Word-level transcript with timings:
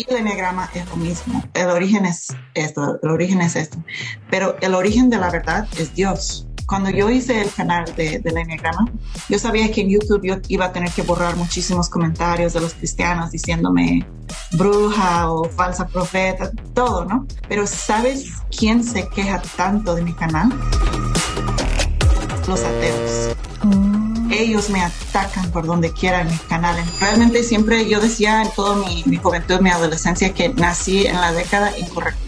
y 0.00 0.10
el 0.10 0.18
enneagrama 0.18 0.70
es 0.74 0.88
lo 0.88 0.96
mismo. 0.96 1.42
El 1.54 1.68
origen 1.68 2.06
es 2.06 2.28
esto, 2.54 2.98
el 3.02 3.10
origen 3.10 3.40
es 3.40 3.56
esto. 3.56 3.78
Pero 4.30 4.56
el 4.60 4.74
origen 4.74 5.10
de 5.10 5.18
la 5.18 5.30
verdad 5.30 5.66
es 5.78 5.94
Dios. 5.94 6.46
Cuando 6.66 6.90
yo 6.90 7.10
hice 7.10 7.40
el 7.40 7.52
canal 7.52 7.84
de, 7.96 8.20
del 8.20 8.36
enneagrama, 8.36 8.88
yo 9.28 9.38
sabía 9.38 9.70
que 9.72 9.80
en 9.80 9.90
YouTube 9.90 10.22
yo 10.22 10.36
iba 10.48 10.66
a 10.66 10.72
tener 10.72 10.90
que 10.92 11.02
borrar 11.02 11.36
muchísimos 11.36 11.88
comentarios 11.88 12.52
de 12.52 12.60
los 12.60 12.74
cristianos 12.74 13.32
diciéndome 13.32 14.06
bruja 14.52 15.30
o 15.32 15.44
falsa 15.50 15.86
profeta, 15.88 16.50
todo, 16.72 17.04
¿no? 17.04 17.26
Pero 17.48 17.66
¿sabes 17.66 18.30
quién 18.56 18.84
se 18.84 19.08
queja 19.08 19.42
tanto 19.56 19.96
de 19.96 20.02
mi 20.02 20.12
canal? 20.12 20.50
Los 22.46 22.62
ateos. 22.62 23.49
Ellos 24.30 24.70
me 24.70 24.80
atacan 24.80 25.50
por 25.50 25.66
donde 25.66 25.92
quiera 25.92 26.20
en 26.20 26.28
mi 26.28 26.36
canal. 26.48 26.76
Realmente 27.00 27.42
siempre 27.42 27.88
yo 27.88 28.00
decía 28.00 28.42
en 28.42 28.50
toda 28.54 28.76
mi, 28.76 29.02
mi 29.06 29.16
juventud, 29.16 29.60
mi 29.60 29.70
adolescencia, 29.70 30.32
que 30.32 30.50
nací 30.50 31.06
en 31.06 31.20
la 31.20 31.32
década 31.32 31.76
incorrecta, 31.76 32.20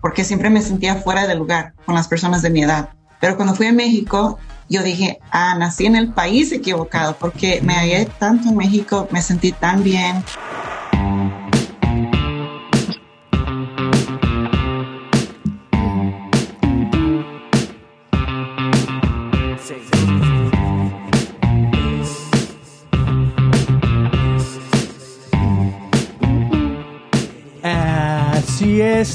porque 0.00 0.24
siempre 0.24 0.48
me 0.48 0.62
sentía 0.62 0.96
fuera 0.96 1.26
de 1.26 1.34
lugar 1.34 1.74
con 1.84 1.96
las 1.96 2.06
personas 2.06 2.42
de 2.42 2.50
mi 2.50 2.62
edad. 2.62 2.90
Pero 3.20 3.36
cuando 3.36 3.54
fui 3.54 3.66
a 3.66 3.72
México, 3.72 4.38
yo 4.68 4.82
dije, 4.84 5.18
ah, 5.32 5.56
nací 5.58 5.86
en 5.86 5.96
el 5.96 6.12
país 6.12 6.52
equivocado, 6.52 7.16
porque 7.18 7.60
me 7.62 7.74
hallé 7.74 8.06
tanto 8.18 8.48
en 8.48 8.56
México, 8.56 9.08
me 9.10 9.20
sentí 9.20 9.50
tan 9.50 9.82
bien. 9.82 10.24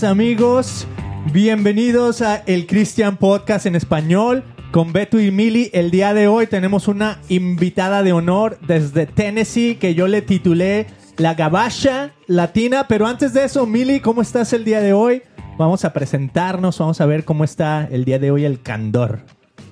Amigos, 0.04 0.86
bienvenidos 1.34 2.21
a 2.21 2.35
el 2.46 2.68
Christian 2.68 3.18
Podcast 3.18 3.66
en 3.66 3.76
español 3.76 4.44
con 4.72 4.94
Beto 4.94 5.20
y 5.20 5.32
Mili. 5.32 5.72
El 5.74 5.90
día 5.90 6.13
de 6.13 6.27
hoy 6.27 6.46
tenemos 6.46 6.88
una 6.88 7.20
invitada 7.30 8.04
de 8.04 8.13
honor 8.13 8.60
desde 8.68 9.07
Tennessee 9.07 9.77
que 9.77 9.96
yo 9.96 10.07
le 10.07 10.22
titulé 10.22 10.85
La 11.18 11.34
Gabacha 11.34 12.13
Latina. 12.27 12.88
Pero 12.88 13.07
antes 13.07 13.34
de 13.34 13.46
eso, 13.46 13.66
Mili, 13.66 14.02
¿cómo 14.02 14.22
estás 14.22 14.54
el 14.54 14.66
día 14.66 14.82
de 14.82 14.94
hoy? 14.94 15.24
Vamos 15.57 15.84
a 15.84 15.94
presentarnos, 15.94 16.77
vamos 16.77 17.02
a 17.02 17.07
ver 17.07 17.26
cómo 17.26 17.44
está 17.44 17.88
el 17.91 18.05
día 18.05 18.20
de 18.20 18.29
hoy 18.29 18.46
el 18.46 18.62
candor. 18.62 19.22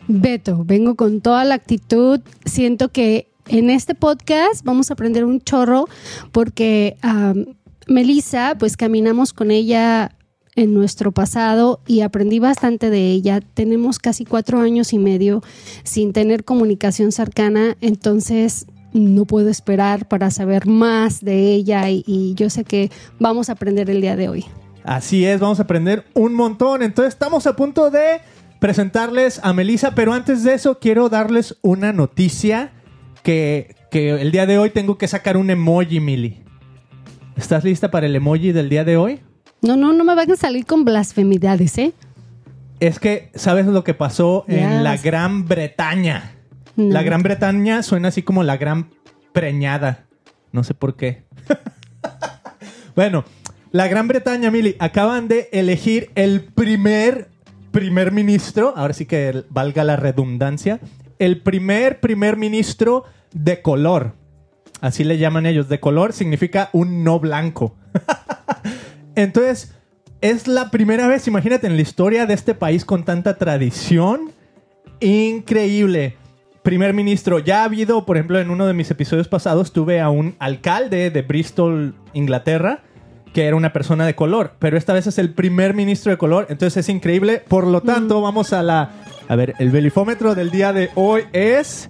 Beto, 0.07 0.63
vengo 0.65 0.95
con 0.95 1.21
toda 1.21 1.45
la 1.45 1.53
actitud. 1.53 2.19
Siento 2.45 2.89
que 2.89 3.27
en 3.47 3.69
este 3.69 3.93
podcast 3.93 4.65
vamos 4.65 4.89
a 4.89 4.95
aprender 4.95 5.23
un 5.23 5.39
chorro 5.39 5.85
porque... 6.31 6.97
Melissa, 7.87 8.55
pues 8.57 8.77
caminamos 8.77 9.33
con 9.33 9.51
ella 9.51 10.11
en 10.55 10.73
nuestro 10.73 11.11
pasado 11.11 11.81
y 11.87 12.01
aprendí 12.01 12.39
bastante 12.39 12.89
de 12.89 13.11
ella. 13.11 13.39
Tenemos 13.53 13.99
casi 13.99 14.25
cuatro 14.25 14.59
años 14.59 14.93
y 14.93 14.99
medio 14.99 15.41
sin 15.83 16.13
tener 16.13 16.43
comunicación 16.43 17.11
cercana, 17.11 17.77
entonces 17.81 18.67
no 18.93 19.25
puedo 19.25 19.49
esperar 19.49 20.07
para 20.07 20.29
saber 20.29 20.67
más 20.67 21.21
de 21.21 21.53
ella 21.53 21.89
y, 21.89 22.33
yo 22.35 22.49
sé 22.49 22.63
que 22.63 22.91
vamos 23.19 23.49
a 23.49 23.53
aprender 23.53 23.89
el 23.89 24.01
día 24.01 24.15
de 24.15 24.29
hoy. 24.29 24.45
Así 24.83 25.25
es, 25.25 25.39
vamos 25.39 25.59
a 25.59 25.63
aprender 25.63 26.05
un 26.13 26.35
montón. 26.35 26.83
Entonces 26.83 27.13
estamos 27.13 27.47
a 27.47 27.55
punto 27.55 27.89
de 27.89 28.21
presentarles 28.59 29.39
a 29.43 29.53
Melissa, 29.53 29.95
pero 29.95 30.13
antes 30.13 30.43
de 30.43 30.53
eso 30.53 30.79
quiero 30.79 31.09
darles 31.09 31.57
una 31.61 31.91
noticia 31.91 32.71
que, 33.23 33.75
que 33.89 34.09
el 34.09 34.31
día 34.31 34.45
de 34.45 34.57
hoy 34.57 34.69
tengo 34.69 34.97
que 34.97 35.07
sacar 35.07 35.37
un 35.37 35.49
emoji, 35.49 35.99
Mili. 35.99 36.42
¿Estás 37.35 37.63
lista 37.63 37.89
para 37.89 38.05
el 38.05 38.15
emoji 38.15 38.51
del 38.51 38.69
día 38.69 38.83
de 38.83 38.97
hoy? 38.97 39.19
No, 39.61 39.75
no, 39.75 39.93
no 39.93 40.03
me 40.03 40.15
van 40.15 40.31
a 40.31 40.35
salir 40.35 40.65
con 40.65 40.85
blasfemidades, 40.85 41.77
¿eh? 41.77 41.93
Es 42.79 42.99
que, 42.99 43.29
¿sabes 43.33 43.65
lo 43.65 43.83
que 43.83 43.93
pasó 43.93 44.45
en 44.47 44.83
la 44.83 44.97
Gran 44.97 45.47
Bretaña? 45.47 46.35
La 46.75 47.01
Gran 47.01 47.23
Bretaña 47.23 47.81
suena 47.81 48.09
así 48.09 48.23
como 48.23 48.43
la 48.43 48.57
Gran 48.57 48.89
Preñada. 49.31 50.05
No 50.51 50.63
sé 50.63 50.73
por 50.73 50.95
qué. 50.95 51.23
bueno, 52.95 53.23
la 53.71 53.87
Gran 53.87 54.07
Bretaña, 54.07 54.51
Mili, 54.51 54.75
acaban 54.79 55.27
de 55.27 55.49
elegir 55.51 56.11
el 56.15 56.43
primer 56.43 57.29
primer 57.71 58.11
ministro, 58.11 58.73
ahora 58.75 58.93
sí 58.93 59.07
que 59.07 59.45
valga 59.49 59.83
la 59.83 59.95
redundancia, 59.95 60.79
el 61.17 61.41
primer 61.41 61.99
primer 61.99 62.37
ministro 62.37 63.03
de 63.33 63.63
color. 63.63 64.13
Así 64.83 65.05
le 65.05 65.17
llaman 65.17 65.45
ellos. 65.45 65.69
De 65.69 65.79
color 65.79 66.11
significa 66.11 66.69
un 66.73 67.05
no 67.05 67.17
blanco. 67.17 67.73
Entonces, 69.15 69.73
es 70.19 70.45
la 70.49 70.71
primera 70.71 71.07
vez, 71.07 71.25
imagínate, 71.25 71.67
en 71.67 71.77
la 71.77 71.81
historia 71.81 72.25
de 72.25 72.33
este 72.33 72.53
país 72.53 72.83
con 72.83 73.05
tanta 73.05 73.37
tradición. 73.37 74.33
Increíble. 74.99 76.17
Primer 76.63 76.93
ministro, 76.93 77.39
ya 77.39 77.61
ha 77.61 77.63
habido, 77.63 78.05
por 78.05 78.17
ejemplo, 78.17 78.41
en 78.41 78.49
uno 78.49 78.67
de 78.67 78.73
mis 78.73 78.91
episodios 78.91 79.29
pasados, 79.29 79.71
tuve 79.71 80.01
a 80.01 80.09
un 80.09 80.35
alcalde 80.37 81.09
de 81.11 81.21
Bristol, 81.21 81.95
Inglaterra, 82.11 82.83
que 83.33 83.45
era 83.45 83.55
una 83.55 83.71
persona 83.71 84.05
de 84.05 84.15
color, 84.15 84.55
pero 84.59 84.77
esta 84.77 84.91
vez 84.91 85.07
es 85.07 85.17
el 85.17 85.33
primer 85.33 85.73
ministro 85.73 86.11
de 86.11 86.17
color, 86.17 86.47
entonces 86.49 86.75
es 86.75 86.89
increíble. 86.89 87.41
Por 87.47 87.67
lo 87.67 87.79
tanto, 87.79 88.19
mm. 88.19 88.23
vamos 88.23 88.51
a 88.51 88.61
la... 88.61 88.91
A 89.29 89.35
ver, 89.37 89.53
el 89.59 89.71
belifómetro 89.71 90.35
del 90.35 90.51
día 90.51 90.73
de 90.73 90.89
hoy 90.95 91.23
es 91.31 91.89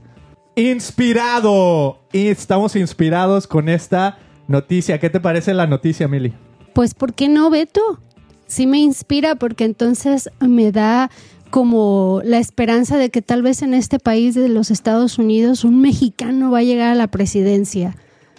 inspirado. 0.55 1.99
Y 2.11 2.27
estamos 2.27 2.75
inspirados 2.75 3.47
con 3.47 3.69
esta 3.69 4.17
noticia. 4.47 4.99
¿Qué 4.99 5.09
te 5.09 5.19
parece 5.19 5.53
la 5.53 5.67
noticia, 5.67 6.07
Mili? 6.07 6.33
Pues, 6.73 6.93
¿por 6.93 7.13
qué 7.13 7.29
no, 7.29 7.49
Beto? 7.49 7.99
Sí 8.47 8.67
me 8.67 8.79
inspira 8.79 9.35
porque 9.35 9.65
entonces 9.65 10.29
me 10.39 10.71
da 10.71 11.09
como 11.49 12.21
la 12.23 12.39
esperanza 12.39 12.97
de 12.97 13.09
que 13.09 13.21
tal 13.21 13.43
vez 13.43 13.61
en 13.61 13.73
este 13.73 13.99
país 13.99 14.33
de 14.33 14.49
los 14.49 14.71
Estados 14.71 15.19
Unidos 15.19 15.63
un 15.63 15.81
mexicano 15.81 16.49
va 16.49 16.59
a 16.59 16.63
llegar 16.63 16.91
a 16.91 16.95
la 16.95 17.07
presidencia. 17.07 17.95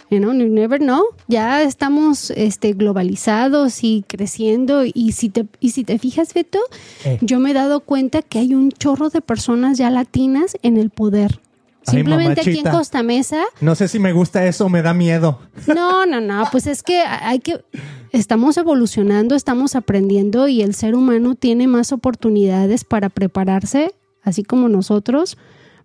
You 0.09 0.19
know, 0.19 0.33
never 0.33 0.79
know. 0.79 1.03
Ya 1.27 1.63
estamos 1.63 2.29
este, 2.31 2.73
globalizados 2.73 3.83
y 3.83 4.03
creciendo. 4.07 4.83
Y 4.85 5.13
si 5.13 5.29
te, 5.29 5.47
y 5.59 5.71
si 5.71 5.83
te 5.83 5.97
fijas, 5.97 6.33
Beto, 6.33 6.59
eh. 7.05 7.17
yo 7.21 7.39
me 7.39 7.51
he 7.51 7.53
dado 7.53 7.79
cuenta 7.79 8.21
que 8.21 8.39
hay 8.39 8.53
un 8.53 8.71
chorro 8.71 9.09
de 9.09 9.21
personas 9.21 9.77
ya 9.77 9.89
latinas 9.89 10.57
en 10.61 10.77
el 10.77 10.91
poder. 10.91 11.39
Simplemente 11.87 12.41
aquí 12.41 12.59
en 12.59 12.71
Costa 12.71 13.03
Mesa. 13.03 13.43
No 13.61 13.75
sé 13.75 13.87
si 13.87 13.99
me 13.99 14.11
gusta 14.11 14.45
eso, 14.45 14.69
me 14.69 14.81
da 14.81 14.93
miedo. 14.93 15.39
No, 15.67 16.05
no, 16.05 16.19
no, 16.19 16.47
pues 16.51 16.67
es 16.67 16.83
que 16.83 16.99
hay 16.99 17.39
que 17.39 17.63
estamos 18.11 18.57
evolucionando, 18.57 19.35
estamos 19.35 19.75
aprendiendo 19.75 20.47
y 20.47 20.61
el 20.61 20.73
ser 20.73 20.95
humano 20.95 21.35
tiene 21.35 21.67
más 21.67 21.91
oportunidades 21.91 22.83
para 22.83 23.09
prepararse, 23.09 23.93
así 24.23 24.43
como 24.43 24.69
nosotros, 24.69 25.37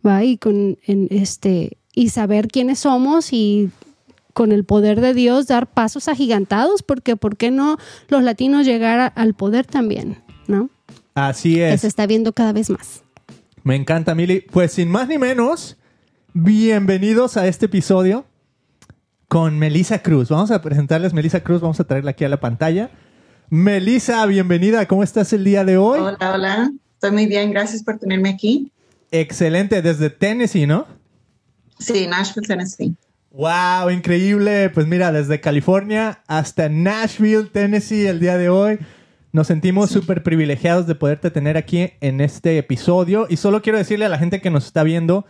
va 0.06 0.24
y 0.24 0.38
con 0.38 0.78
este 0.86 1.76
y 1.94 2.10
saber 2.10 2.48
quiénes 2.48 2.80
somos 2.80 3.32
y 3.32 3.70
con 4.32 4.52
el 4.52 4.64
poder 4.64 5.00
de 5.00 5.12
Dios 5.12 5.48
dar 5.48 5.66
pasos 5.66 6.08
agigantados, 6.08 6.82
porque 6.82 7.16
¿por 7.16 7.36
qué 7.36 7.50
no 7.50 7.76
los 8.08 8.22
latinos 8.22 8.64
llegar 8.64 9.12
al 9.14 9.34
poder 9.34 9.66
también, 9.66 10.22
no? 10.46 10.70
Así 11.14 11.60
es. 11.60 11.72
Que 11.72 11.78
se 11.78 11.88
está 11.88 12.06
viendo 12.06 12.32
cada 12.32 12.52
vez 12.52 12.70
más. 12.70 13.02
Me 13.62 13.76
encanta, 13.76 14.14
Mili. 14.14 14.40
Pues 14.52 14.72
sin 14.72 14.88
más 14.88 15.08
ni 15.08 15.18
menos, 15.18 15.76
Bienvenidos 16.32 17.36
a 17.36 17.48
este 17.48 17.66
episodio 17.66 18.24
con 19.26 19.58
Melissa 19.58 19.98
Cruz. 19.98 20.28
Vamos 20.28 20.52
a 20.52 20.62
presentarles 20.62 21.12
Melissa 21.12 21.40
Cruz, 21.40 21.60
vamos 21.60 21.80
a 21.80 21.84
traerla 21.84 22.12
aquí 22.12 22.22
a 22.22 22.28
la 22.28 22.38
pantalla. 22.38 22.88
Melissa, 23.48 24.24
bienvenida. 24.26 24.86
¿Cómo 24.86 25.02
estás 25.02 25.32
el 25.32 25.42
día 25.42 25.64
de 25.64 25.76
hoy? 25.76 25.98
Hola, 25.98 26.32
hola. 26.32 26.70
Estoy 26.94 27.10
muy 27.10 27.26
bien, 27.26 27.50
gracias 27.50 27.82
por 27.82 27.98
tenerme 27.98 28.28
aquí. 28.28 28.70
Excelente, 29.10 29.82
desde 29.82 30.08
Tennessee, 30.08 30.68
¿no? 30.68 30.86
Sí, 31.80 32.06
Nashville, 32.06 32.46
Tennessee. 32.46 32.94
Wow, 33.32 33.90
increíble. 33.90 34.70
Pues 34.70 34.86
mira, 34.86 35.10
desde 35.10 35.40
California 35.40 36.22
hasta 36.28 36.68
Nashville, 36.68 37.48
Tennessee, 37.52 38.06
el 38.06 38.20
día 38.20 38.38
de 38.38 38.50
hoy. 38.50 38.78
Nos 39.32 39.48
sentimos 39.48 39.90
súper 39.90 40.22
privilegiados 40.22 40.86
de 40.86 40.94
poderte 40.94 41.32
tener 41.32 41.56
aquí 41.56 41.90
en 42.00 42.20
este 42.20 42.56
episodio. 42.56 43.26
Y 43.28 43.36
solo 43.36 43.62
quiero 43.62 43.78
decirle 43.78 44.04
a 44.04 44.08
la 44.08 44.18
gente 44.18 44.40
que 44.40 44.50
nos 44.50 44.66
está 44.66 44.84
viendo 44.84 45.26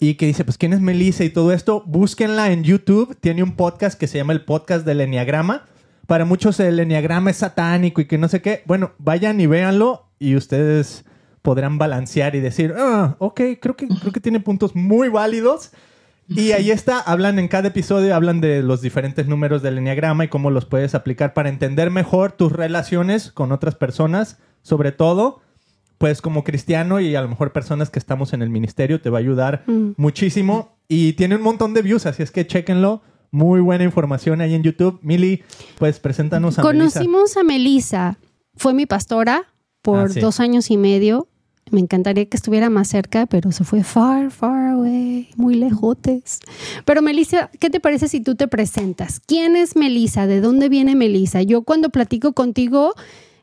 y 0.00 0.14
que 0.14 0.26
dice, 0.26 0.44
pues, 0.44 0.58
¿quién 0.58 0.72
es 0.72 0.80
Melissa 0.80 1.24
y 1.24 1.30
todo 1.30 1.52
esto? 1.52 1.82
Búsquenla 1.86 2.52
en 2.52 2.62
YouTube. 2.62 3.16
Tiene 3.20 3.42
un 3.42 3.56
podcast 3.56 3.98
que 3.98 4.06
se 4.06 4.18
llama 4.18 4.32
el 4.32 4.44
podcast 4.44 4.86
del 4.86 5.00
Enneagrama. 5.00 5.64
Para 6.06 6.24
muchos 6.24 6.60
el 6.60 6.78
Enneagrama 6.78 7.30
es 7.30 7.38
satánico 7.38 8.00
y 8.00 8.06
que 8.06 8.16
no 8.16 8.28
sé 8.28 8.40
qué. 8.40 8.62
Bueno, 8.66 8.92
vayan 8.98 9.40
y 9.40 9.46
véanlo 9.46 10.06
y 10.18 10.36
ustedes 10.36 11.04
podrán 11.42 11.78
balancear 11.78 12.34
y 12.36 12.40
decir, 12.40 12.74
ah, 12.78 13.16
ok, 13.18 13.40
creo 13.60 13.76
que, 13.76 13.88
creo 13.88 14.12
que 14.12 14.20
tiene 14.20 14.40
puntos 14.40 14.76
muy 14.76 15.08
válidos. 15.08 15.72
Y 16.28 16.52
ahí 16.52 16.70
está, 16.70 17.00
hablan 17.00 17.38
en 17.38 17.48
cada 17.48 17.68
episodio, 17.68 18.14
hablan 18.14 18.40
de 18.40 18.62
los 18.62 18.82
diferentes 18.82 19.26
números 19.26 19.62
del 19.62 19.78
Enneagrama 19.78 20.26
y 20.26 20.28
cómo 20.28 20.50
los 20.50 20.66
puedes 20.66 20.94
aplicar 20.94 21.32
para 21.32 21.48
entender 21.48 21.90
mejor 21.90 22.32
tus 22.32 22.52
relaciones 22.52 23.32
con 23.32 23.50
otras 23.50 23.74
personas, 23.74 24.38
sobre 24.62 24.92
todo 24.92 25.40
pues 25.98 26.22
como 26.22 26.44
cristiano 26.44 27.00
y 27.00 27.14
a 27.16 27.22
lo 27.22 27.28
mejor 27.28 27.52
personas 27.52 27.90
que 27.90 27.98
estamos 27.98 28.32
en 28.32 28.42
el 28.42 28.50
ministerio 28.50 29.00
te 29.00 29.10
va 29.10 29.18
a 29.18 29.20
ayudar 29.20 29.64
mm. 29.66 29.90
muchísimo 29.96 30.78
y 30.88 31.12
tiene 31.14 31.36
un 31.36 31.42
montón 31.42 31.74
de 31.74 31.82
views, 31.82 32.06
así 32.06 32.22
es 32.22 32.30
que 32.30 32.46
chequenlo. 32.46 33.02
Muy 33.30 33.60
buena 33.60 33.84
información 33.84 34.40
ahí 34.40 34.54
en 34.54 34.62
YouTube. 34.62 35.00
Mili, 35.02 35.42
pues 35.78 36.00
preséntanos 36.00 36.58
a 36.58 36.62
Conocimos 36.62 37.36
a 37.36 37.42
Melissa. 37.42 38.16
Fue 38.54 38.72
mi 38.72 38.86
pastora 38.86 39.44
por 39.82 40.10
ah, 40.10 40.20
dos 40.20 40.40
años 40.40 40.70
y 40.70 40.78
medio. 40.78 41.28
Me 41.70 41.80
encantaría 41.80 42.24
que 42.24 42.38
estuviera 42.38 42.70
más 42.70 42.88
cerca, 42.88 43.26
pero 43.26 43.52
se 43.52 43.64
fue 43.64 43.84
far, 43.84 44.30
far 44.30 44.70
away, 44.70 45.28
muy 45.36 45.56
lejotes. 45.56 46.40
Pero 46.86 47.02
Melissa, 47.02 47.50
¿qué 47.60 47.68
te 47.68 47.80
parece 47.80 48.08
si 48.08 48.20
tú 48.20 48.34
te 48.34 48.48
presentas? 48.48 49.20
¿Quién 49.20 49.56
es 49.56 49.76
Melissa? 49.76 50.26
¿De 50.26 50.40
dónde 50.40 50.70
viene 50.70 50.94
Melissa? 50.94 51.42
Yo 51.42 51.62
cuando 51.62 51.90
platico 51.90 52.32
contigo, 52.32 52.94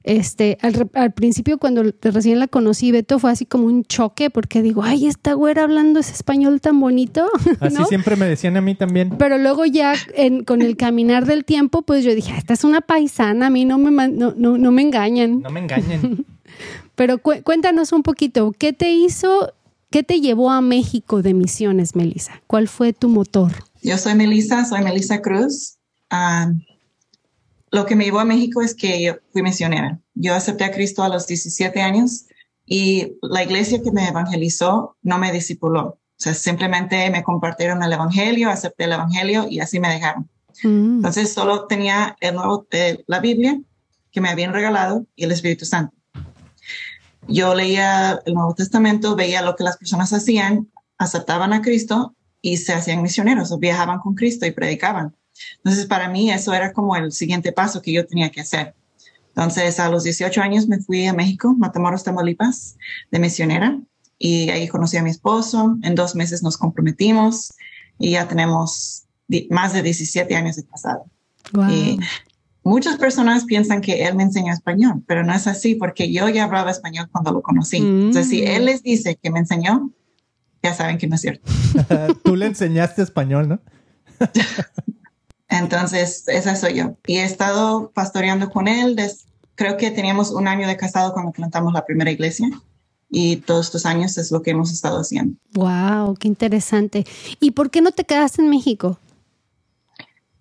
este, 0.05 0.59
al, 0.61 1.13
principio 1.13 1.57
cuando 1.57 1.83
recién 2.01 2.37
la 2.37 2.47
conocí, 2.47 2.91
Beto, 2.91 3.17
fue 3.17 3.31
así 3.31 3.47
como 3.47 3.65
un 3.65 3.83
choque 3.83 4.29
porque 4.29 4.61
digo, 4.61 4.83
ay, 4.83 5.07
esta 5.07 5.33
güera 5.33 5.63
hablando 5.63 5.99
ese 5.99 6.13
español 6.13 6.61
tan 6.61 6.79
bonito. 6.79 7.27
Así 7.59 7.83
siempre 7.89 8.15
me 8.15 8.27
decían 8.27 8.55
a 8.55 8.61
mí 8.61 8.75
también. 8.75 9.15
Pero 9.17 9.39
luego 9.39 9.65
ya 9.65 9.95
con 10.45 10.61
el 10.61 10.77
caminar 10.77 11.25
del 11.25 11.43
tiempo, 11.43 11.81
pues 11.81 12.03
yo 12.03 12.13
dije, 12.13 12.33
ah, 12.35 12.37
esta 12.37 12.53
es 12.53 12.63
una 12.63 12.81
paisana, 12.81 13.47
a 13.47 13.49
mí 13.49 13.65
no 13.65 13.79
me, 13.79 14.07
no, 14.09 14.33
no, 14.35 14.71
me 14.71 14.83
engañan. 14.83 15.41
No 15.41 15.49
me 15.49 15.61
engañen. 15.61 16.23
Pero 16.95 17.17
cuéntanos 17.17 17.91
un 17.91 18.03
poquito, 18.03 18.53
¿qué 18.57 18.73
te 18.73 18.91
hizo, 18.91 19.53
qué 19.89 20.03
te 20.03 20.21
llevó 20.21 20.51
a 20.51 20.61
México 20.61 21.23
de 21.23 21.33
misiones, 21.33 21.95
Melissa? 21.95 22.43
¿Cuál 22.45 22.67
fue 22.67 22.93
tu 22.93 23.09
motor? 23.09 23.51
Yo 23.81 23.97
soy 23.97 24.13
Melissa, 24.13 24.65
soy 24.65 24.83
Melissa 24.83 25.21
Cruz. 25.21 25.77
Ah, 26.11 26.51
lo 27.75 27.85
que 27.85 27.95
me 27.95 28.05
llevó 28.05 28.19
a 28.19 28.25
México 28.25 28.61
es 28.61 28.73
que 28.73 29.03
yo 29.03 29.15
fui 29.33 29.43
misionera. 29.43 29.99
Yo 30.13 30.33
acepté 30.33 30.63
a 30.63 30.71
Cristo 30.71 31.03
a 31.03 31.09
los 31.09 31.27
17 31.27 31.81
años 31.81 32.25
y 32.65 33.17
la 33.21 33.43
iglesia 33.43 33.83
que 33.83 33.91
me 33.91 34.07
evangelizó 34.07 34.97
no 35.01 35.17
me 35.17 35.31
discipuló. 35.31 35.81
O 35.83 35.99
sea, 36.17 36.33
simplemente 36.33 37.09
me 37.09 37.21
compartieron 37.21 37.83
el 37.83 37.91
evangelio, 37.91 38.49
acepté 38.49 38.85
el 38.85 38.93
evangelio 38.93 39.47
y 39.49 39.59
así 39.59 39.81
me 39.81 39.89
dejaron. 39.89 40.29
Mm. 40.63 40.97
Entonces 40.97 41.33
solo 41.33 41.67
tenía 41.67 42.15
el 42.21 42.35
nuevo, 42.35 42.65
eh, 42.71 43.03
la 43.07 43.19
Biblia 43.19 43.59
que 44.09 44.21
me 44.21 44.29
habían 44.29 44.53
regalado 44.53 45.05
y 45.13 45.25
el 45.25 45.33
Espíritu 45.33 45.65
Santo. 45.65 45.93
Yo 47.27 47.53
leía 47.55 48.21
el 48.25 48.35
Nuevo 48.35 48.55
Testamento, 48.55 49.17
veía 49.17 49.41
lo 49.41 49.57
que 49.57 49.65
las 49.65 49.77
personas 49.77 50.13
hacían, 50.13 50.71
aceptaban 50.97 51.51
a 51.51 51.61
Cristo 51.61 52.15
y 52.41 52.57
se 52.57 52.73
hacían 52.73 53.01
misioneros 53.01 53.51
o 53.51 53.57
viajaban 53.57 53.99
con 53.99 54.15
Cristo 54.15 54.45
y 54.45 54.51
predicaban. 54.51 55.13
Entonces, 55.57 55.85
para 55.85 56.09
mí 56.09 56.31
eso 56.31 56.53
era 56.53 56.73
como 56.73 56.95
el 56.95 57.11
siguiente 57.11 57.51
paso 57.51 57.81
que 57.81 57.93
yo 57.93 58.05
tenía 58.05 58.29
que 58.31 58.41
hacer. 58.41 58.75
Entonces, 59.29 59.79
a 59.79 59.89
los 59.89 60.03
18 60.03 60.41
años 60.41 60.67
me 60.67 60.79
fui 60.79 61.05
a 61.07 61.13
México, 61.13 61.53
Matamoros, 61.57 62.03
Tamaulipas, 62.03 62.77
de 63.11 63.19
misionera, 63.19 63.77
y 64.17 64.49
ahí 64.49 64.67
conocí 64.67 64.95
a 64.97 65.03
mi 65.03 65.09
esposo. 65.09 65.77
En 65.83 65.95
dos 65.95 66.15
meses 66.15 66.41
nos 66.41 66.57
comprometimos 66.57 67.53
y 67.99 68.11
ya 68.11 68.27
tenemos 68.27 69.03
más 69.49 69.73
de 69.73 69.81
17 69.81 70.35
años 70.35 70.55
de 70.55 70.65
casado. 70.65 71.05
Y 71.69 71.99
muchas 72.63 72.97
personas 72.97 73.43
piensan 73.43 73.81
que 73.81 74.05
él 74.05 74.15
me 74.15 74.23
enseñó 74.23 74.53
español, 74.53 75.03
pero 75.05 75.23
no 75.23 75.33
es 75.33 75.47
así 75.47 75.75
porque 75.75 76.11
yo 76.11 76.29
ya 76.29 76.45
hablaba 76.45 76.71
español 76.71 77.09
cuando 77.11 77.31
lo 77.31 77.41
conocí. 77.41 77.77
Entonces, 77.77 78.29
si 78.29 78.43
él 78.43 78.65
les 78.65 78.83
dice 78.83 79.17
que 79.21 79.31
me 79.31 79.39
enseñó, 79.39 79.91
ya 80.63 80.73
saben 80.73 80.97
que 80.97 81.07
no 81.07 81.15
es 81.15 81.21
cierto. 81.21 81.51
Tú 82.23 82.35
le 82.35 82.47
enseñaste 82.47 83.01
español, 83.01 83.49
¿no? 83.49 83.59
Entonces, 85.49 86.27
esa 86.27 86.55
soy 86.55 86.75
yo. 86.75 86.97
Y 87.05 87.17
he 87.17 87.23
estado 87.23 87.91
pastoreando 87.93 88.49
con 88.49 88.67
él. 88.67 88.97
creo 89.55 89.77
que 89.77 89.91
teníamos 89.91 90.31
un 90.31 90.47
año 90.47 90.67
de 90.67 90.77
casado 90.77 91.13
cuando 91.13 91.31
plantamos 91.31 91.73
la 91.73 91.85
primera 91.85 92.11
iglesia. 92.11 92.49
Y 93.09 93.37
todos 93.37 93.67
estos 93.67 93.85
años 93.85 94.17
es 94.17 94.31
lo 94.31 94.41
que 94.41 94.51
hemos 94.51 94.71
estado 94.71 94.99
haciendo. 94.99 95.37
¡Wow! 95.53 96.15
¡Qué 96.15 96.27
interesante! 96.27 97.05
¿Y 97.39 97.51
por 97.51 97.69
qué 97.69 97.81
no 97.81 97.91
te 97.91 98.03
quedaste 98.03 98.41
en 98.41 98.49
México? 98.49 98.97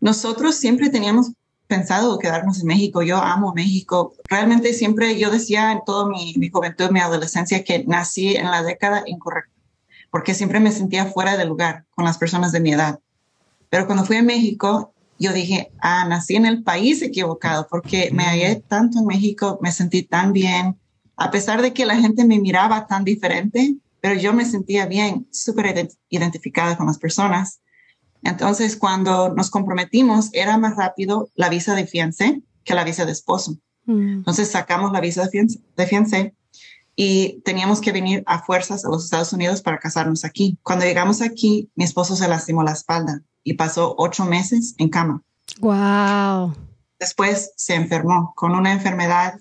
Nosotros 0.00 0.56
siempre 0.56 0.88
teníamos 0.88 1.32
pensado 1.66 2.18
quedarnos 2.18 2.60
en 2.60 2.66
México. 2.66 3.02
Yo 3.02 3.18
amo 3.18 3.52
México. 3.54 4.14
Realmente 4.28 4.72
siempre 4.72 5.18
yo 5.18 5.30
decía 5.30 5.72
en 5.72 5.80
toda 5.84 6.08
mi, 6.08 6.34
mi 6.36 6.48
juventud, 6.48 6.90
mi 6.90 7.00
adolescencia, 7.00 7.64
que 7.64 7.84
nací 7.84 8.36
en 8.36 8.50
la 8.50 8.62
década 8.62 9.02
incorrecta, 9.06 9.52
porque 10.10 10.34
siempre 10.34 10.60
me 10.60 10.72
sentía 10.72 11.06
fuera 11.06 11.36
de 11.36 11.44
lugar 11.44 11.84
con 11.90 12.04
las 12.04 12.18
personas 12.18 12.52
de 12.52 12.60
mi 12.60 12.72
edad. 12.72 13.00
Pero 13.70 13.86
cuando 13.86 14.04
fui 14.04 14.16
a 14.16 14.22
México, 14.22 14.93
yo 15.18 15.32
dije, 15.32 15.70
ah, 15.80 16.04
nací 16.08 16.36
en 16.36 16.46
el 16.46 16.62
país 16.62 17.02
equivocado 17.02 17.66
porque 17.70 18.10
me 18.12 18.24
hallé 18.24 18.56
tanto 18.56 18.98
en 18.98 19.06
México, 19.06 19.58
me 19.62 19.72
sentí 19.72 20.02
tan 20.02 20.32
bien, 20.32 20.78
a 21.16 21.30
pesar 21.30 21.62
de 21.62 21.72
que 21.72 21.86
la 21.86 21.96
gente 21.96 22.24
me 22.24 22.40
miraba 22.40 22.86
tan 22.86 23.04
diferente, 23.04 23.76
pero 24.00 24.14
yo 24.20 24.32
me 24.32 24.44
sentía 24.44 24.86
bien, 24.86 25.26
súper 25.30 25.88
identificada 26.08 26.76
con 26.76 26.86
las 26.86 26.98
personas. 26.98 27.60
Entonces, 28.22 28.76
cuando 28.76 29.32
nos 29.34 29.50
comprometimos, 29.50 30.30
era 30.32 30.58
más 30.58 30.76
rápido 30.76 31.28
la 31.34 31.48
visa 31.48 31.74
de 31.74 31.86
fiancé 31.86 32.42
que 32.64 32.74
la 32.74 32.84
visa 32.84 33.04
de 33.04 33.12
esposo. 33.12 33.56
Mm. 33.86 34.18
Entonces, 34.18 34.50
sacamos 34.50 34.92
la 34.92 35.00
visa 35.00 35.22
de 35.22 35.30
fiancé, 35.30 35.60
de 35.76 35.86
fiancé 35.86 36.34
y 36.96 37.40
teníamos 37.44 37.80
que 37.80 37.92
venir 37.92 38.22
a 38.26 38.42
fuerzas 38.42 38.84
a 38.84 38.88
los 38.88 39.04
Estados 39.04 39.32
Unidos 39.32 39.62
para 39.62 39.78
casarnos 39.78 40.24
aquí. 40.24 40.58
Cuando 40.62 40.84
llegamos 40.84 41.22
aquí, 41.22 41.70
mi 41.74 41.84
esposo 41.84 42.16
se 42.16 42.28
lastimó 42.28 42.62
la 42.62 42.72
espalda 42.72 43.22
y 43.44 43.54
pasó 43.54 43.94
ocho 43.98 44.24
meses 44.24 44.74
en 44.78 44.88
cama. 44.88 45.22
Wow. 45.60 46.56
Después 46.98 47.52
se 47.56 47.74
enfermó 47.74 48.32
con 48.34 48.52
una 48.52 48.72
enfermedad 48.72 49.38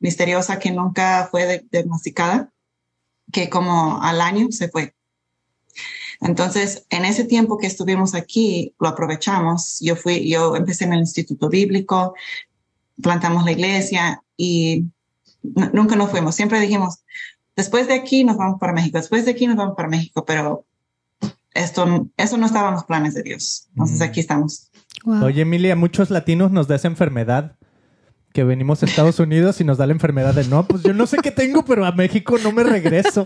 misteriosa 0.00 0.58
que 0.58 0.72
nunca 0.72 1.28
fue 1.30 1.64
diagnosticada, 1.70 2.50
que 3.30 3.48
como 3.48 4.02
al 4.02 4.20
año 4.20 4.48
se 4.50 4.68
fue. 4.68 4.94
Entonces, 6.20 6.86
en 6.90 7.04
ese 7.04 7.24
tiempo 7.24 7.58
que 7.58 7.66
estuvimos 7.66 8.14
aquí, 8.14 8.74
lo 8.78 8.88
aprovechamos. 8.88 9.78
Yo 9.80 9.96
fui, 9.96 10.28
yo 10.28 10.56
empecé 10.56 10.84
en 10.84 10.92
el 10.92 11.00
Instituto 11.00 11.48
Bíblico, 11.48 12.14
plantamos 13.00 13.44
la 13.44 13.52
iglesia 13.52 14.22
y 14.36 14.86
nunca 15.42 15.96
nos 15.96 16.10
fuimos. 16.10 16.34
Siempre 16.34 16.60
dijimos, 16.60 17.00
después 17.56 17.88
de 17.88 17.94
aquí 17.94 18.24
nos 18.24 18.36
vamos 18.36 18.60
para 18.60 18.72
México, 18.72 18.98
después 18.98 19.24
de 19.24 19.32
aquí 19.32 19.46
nos 19.46 19.56
vamos 19.56 19.74
para 19.76 19.88
México, 19.88 20.24
pero 20.24 20.64
esto, 21.54 22.08
eso 22.16 22.36
no 22.38 22.46
estaba 22.46 22.68
en 22.68 22.74
los 22.74 22.84
planes 22.84 23.14
de 23.14 23.22
Dios. 23.22 23.68
Entonces 23.70 24.00
aquí 24.00 24.20
estamos. 24.20 24.70
Oye, 25.04 25.42
Emilia, 25.42 25.76
muchos 25.76 26.10
latinos 26.10 26.52
nos 26.52 26.68
da 26.68 26.76
esa 26.76 26.88
enfermedad 26.88 27.56
que 28.32 28.44
venimos 28.44 28.82
a 28.82 28.86
Estados 28.86 29.18
Unidos 29.20 29.60
y 29.60 29.64
nos 29.64 29.78
da 29.78 29.86
la 29.86 29.92
enfermedad 29.92 30.34
de 30.34 30.44
no, 30.44 30.66
pues 30.66 30.82
yo 30.82 30.94
no 30.94 31.06
sé 31.06 31.18
qué 31.22 31.30
tengo, 31.30 31.64
pero 31.64 31.84
a 31.84 31.92
México 31.92 32.36
no 32.42 32.52
me 32.52 32.62
regreso. 32.62 33.24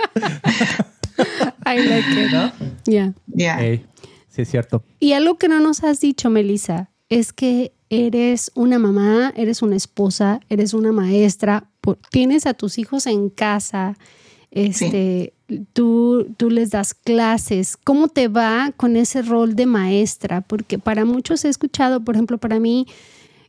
I 1.66 1.78
like 1.78 2.10
it. 2.10 2.32
¿No? 2.32 2.52
Yeah. 2.84 3.14
Yeah. 3.34 3.80
sí, 4.28 4.42
es 4.42 4.50
cierto. 4.50 4.82
Y 5.00 5.12
algo 5.12 5.38
que 5.38 5.48
no 5.48 5.60
nos 5.60 5.84
has 5.84 6.00
dicho, 6.00 6.30
Melissa, 6.30 6.90
es 7.08 7.32
que 7.32 7.72
eres 7.88 8.50
una 8.54 8.78
mamá, 8.78 9.32
eres 9.36 9.62
una 9.62 9.76
esposa, 9.76 10.40
eres 10.48 10.74
una 10.74 10.92
maestra, 10.92 11.70
tienes 12.10 12.46
a 12.46 12.54
tus 12.54 12.78
hijos 12.78 13.06
en 13.06 13.30
casa, 13.30 13.96
este, 14.50 15.34
tú, 15.72 16.26
tú 16.36 16.50
les 16.50 16.70
das 16.70 16.94
clases. 16.94 17.76
¿Cómo 17.76 18.08
te 18.08 18.28
va 18.28 18.72
con 18.76 18.96
ese 18.96 19.22
rol 19.22 19.54
de 19.56 19.66
maestra? 19.66 20.40
Porque 20.40 20.78
para 20.78 21.04
muchos 21.04 21.44
he 21.44 21.48
escuchado, 21.48 22.04
por 22.04 22.14
ejemplo, 22.14 22.38
para 22.38 22.58
mí, 22.58 22.86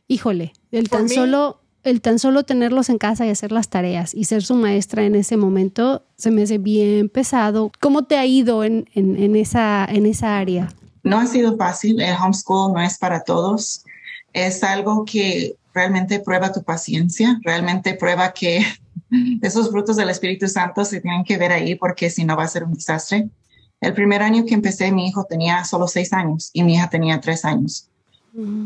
híjole, 0.06 0.52
el 0.70 0.88
tan 0.88 1.08
solo 1.08 1.60
el 1.84 2.00
tan 2.00 2.18
solo 2.18 2.42
tenerlos 2.42 2.90
en 2.90 2.98
casa 2.98 3.26
y 3.26 3.30
hacer 3.30 3.52
las 3.52 3.68
tareas 3.68 4.14
y 4.14 4.24
ser 4.24 4.42
su 4.42 4.54
maestra 4.54 5.04
en 5.04 5.14
ese 5.14 5.36
momento 5.36 6.04
se 6.16 6.30
me 6.30 6.42
hace 6.42 6.58
bien 6.58 7.08
pesado. 7.08 7.70
¿Cómo 7.80 8.04
te 8.04 8.18
ha 8.18 8.26
ido 8.26 8.64
en, 8.64 8.88
en, 8.94 9.36
esa, 9.36 9.86
en 9.88 10.04
esa 10.04 10.38
área? 10.38 10.68
No 11.02 11.18
ha 11.18 11.26
sido 11.26 11.56
fácil. 11.56 12.00
El 12.00 12.14
homeschool 12.16 12.72
no 12.72 12.80
es 12.80 12.98
para 12.98 13.22
todos. 13.22 13.84
Es 14.32 14.62
algo 14.64 15.04
que 15.04 15.56
realmente 15.72 16.20
prueba 16.20 16.52
tu 16.52 16.62
paciencia, 16.62 17.38
realmente 17.42 17.94
prueba 17.94 18.32
que 18.32 18.66
esos 19.42 19.70
frutos 19.70 19.96
del 19.96 20.10
Espíritu 20.10 20.48
Santo 20.48 20.84
se 20.84 21.00
tienen 21.00 21.24
que 21.24 21.38
ver 21.38 21.52
ahí 21.52 21.74
porque 21.74 22.10
si 22.10 22.24
no 22.24 22.36
va 22.36 22.44
a 22.44 22.48
ser 22.48 22.64
un 22.64 22.74
desastre. 22.74 23.28
El 23.80 23.94
primer 23.94 24.22
año 24.22 24.44
que 24.44 24.54
empecé, 24.54 24.90
mi 24.90 25.06
hijo 25.06 25.24
tenía 25.24 25.64
solo 25.64 25.86
seis 25.86 26.12
años 26.12 26.50
y 26.52 26.62
mi 26.62 26.74
hija 26.74 26.90
tenía 26.90 27.20
tres 27.20 27.44
años. 27.44 27.88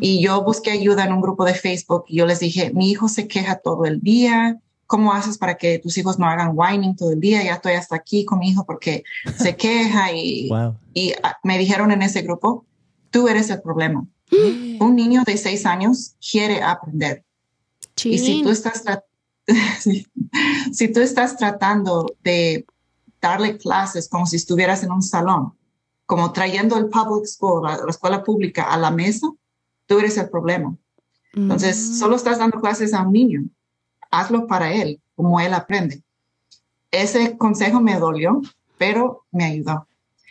Y 0.00 0.22
yo 0.22 0.42
busqué 0.42 0.70
ayuda 0.70 1.04
en 1.04 1.12
un 1.12 1.20
grupo 1.20 1.44
de 1.44 1.54
Facebook 1.54 2.04
y 2.08 2.16
yo 2.16 2.26
les 2.26 2.40
dije, 2.40 2.72
mi 2.74 2.90
hijo 2.90 3.08
se 3.08 3.26
queja 3.26 3.56
todo 3.56 3.84
el 3.84 4.00
día. 4.00 4.58
¿Cómo 4.86 5.14
haces 5.14 5.38
para 5.38 5.56
que 5.56 5.78
tus 5.78 5.96
hijos 5.96 6.18
no 6.18 6.26
hagan 6.26 6.52
whining 6.54 6.96
todo 6.96 7.12
el 7.12 7.20
día? 7.20 7.42
Ya 7.42 7.54
estoy 7.54 7.74
hasta 7.74 7.96
aquí 7.96 8.24
con 8.24 8.40
mi 8.40 8.50
hijo 8.50 8.66
porque 8.66 9.04
se 9.38 9.56
queja 9.56 10.12
y, 10.12 10.50
y 10.92 11.12
ah, 11.22 11.38
me 11.42 11.56
dijeron 11.56 11.90
en 11.92 12.02
ese 12.02 12.22
grupo, 12.22 12.66
tú 13.10 13.28
eres 13.28 13.48
el 13.48 13.62
problema. 13.62 14.06
un 14.80 14.96
niño 14.96 15.22
de 15.24 15.36
seis 15.36 15.64
años 15.64 16.16
quiere 16.30 16.62
aprender. 16.62 17.24
Y 18.04 18.18
si 18.18 18.42
tú 18.42 18.50
estás 18.50 18.82
si 20.72 20.88
tú 20.88 21.00
estás 21.00 21.36
tratando 21.36 22.06
de 22.22 22.66
darle 23.20 23.56
clases 23.56 24.08
como 24.08 24.26
si 24.26 24.36
estuvieras 24.36 24.82
en 24.82 24.92
un 24.92 25.02
salón, 25.02 25.54
como 26.06 26.32
trayendo 26.32 26.76
el 26.76 26.88
public 26.88 27.26
school, 27.26 27.62
la, 27.62 27.78
escuela 27.88 28.22
pública 28.22 28.64
a 28.64 28.76
la 28.76 28.90
mesa, 28.90 29.28
tú 29.86 29.98
eres 29.98 30.18
el 30.18 30.28
problema. 30.28 30.76
Entonces, 31.34 31.78
mm. 31.78 31.94
solo 31.94 32.16
estás 32.16 32.38
dando 32.38 32.60
clases 32.60 32.92
a 32.92 33.02
un 33.02 33.12
niño. 33.12 33.44
Hazlo 34.10 34.46
para 34.46 34.72
él, 34.72 35.00
como 35.14 35.40
él 35.40 35.54
aprende. 35.54 36.02
Ese 36.90 37.38
consejo 37.38 37.80
me 37.80 37.98
dolió, 37.98 38.42
pero 38.76 39.24
me 39.30 39.44
ayudó. 39.44 39.86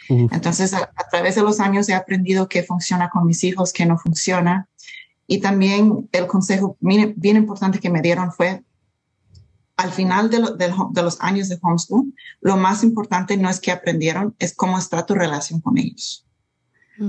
Entonces, 0.09 0.73
a, 0.73 0.91
través 1.09 1.35
de 1.35 1.41
los 1.41 1.59
años 1.59 1.87
he 1.87 1.93
aprendido 1.93 2.49
qué 2.49 2.63
funciona 2.63 3.09
con 3.09 3.25
mis 3.25 3.43
hijos, 3.43 3.71
qué 3.71 3.85
no 3.85 3.97
funciona. 3.97 4.67
Y 5.25 5.39
también 5.39 6.09
el 6.11 6.27
consejo 6.27 6.75
bien, 6.81 7.37
importante 7.37 7.79
que 7.79 7.89
me 7.89 8.01
dieron 8.01 8.31
fue, 8.31 8.61
al 9.77 9.91
final 9.91 10.29
de, 10.29 10.39
de, 10.57 11.01
los 11.01 11.19
años 11.21 11.49
de 11.49 11.57
homeschool, 11.61 12.13
lo 12.41 12.57
más 12.57 12.83
importante 12.83 13.37
no 13.37 13.49
es 13.49 13.59
que 13.59 13.71
aprendieron, 13.71 14.35
es 14.39 14.53
cómo 14.55 14.77
está 14.77 15.05
tu 15.05 15.13
relación 15.13 15.61
con 15.61 15.77
ellos. 15.77 16.25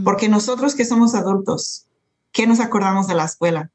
Porque 0.05 0.29
nosotros 0.29 0.75
que 0.75 0.87
somos 0.87 1.15
adultos, 1.15 1.87
¿qué 2.31 2.47
nos 2.47 2.61
acordamos 2.61 3.09
de 3.09 3.15
la 3.15 3.27
escuela? 3.27 3.71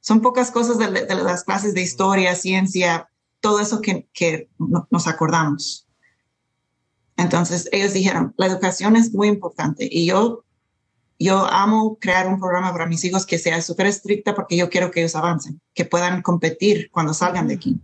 Son 0.00 0.22
pocas 0.22 0.50
cosas 0.50 0.78
de, 0.78 0.90
las 1.14 1.44
clases 1.44 1.74
de 1.74 1.82
historia, 1.82 2.34
ciencia, 2.34 3.10
todo 3.40 3.60
eso 3.60 3.82
que, 3.82 4.08
que 4.14 4.48
nos 4.90 5.06
acordamos. 5.06 5.86
Entonces 7.16 7.68
ellos 7.70 7.92
dijeron, 7.92 8.34
la 8.38 8.46
educación 8.46 8.96
es 8.96 9.12
muy 9.12 9.28
importante 9.28 9.86
y 9.90 10.06
yo, 10.06 10.44
yo 11.18 11.46
amo 11.46 11.98
crear 12.00 12.26
un 12.26 12.40
programa 12.40 12.72
para 12.72 12.86
mis 12.86 13.04
hijos 13.04 13.26
que 13.26 13.38
sea 13.38 13.60
súper 13.60 13.86
estricta 13.86 14.34
porque 14.34 14.56
yo 14.56 14.70
quiero 14.70 14.90
que 14.90 15.00
ellos 15.00 15.14
avancen, 15.14 15.60
que 15.74 15.84
puedan 15.84 16.22
competir 16.22 16.90
cuando 16.90 17.12
salgan 17.12 17.48
de 17.48 17.54
aquí. 17.54 17.80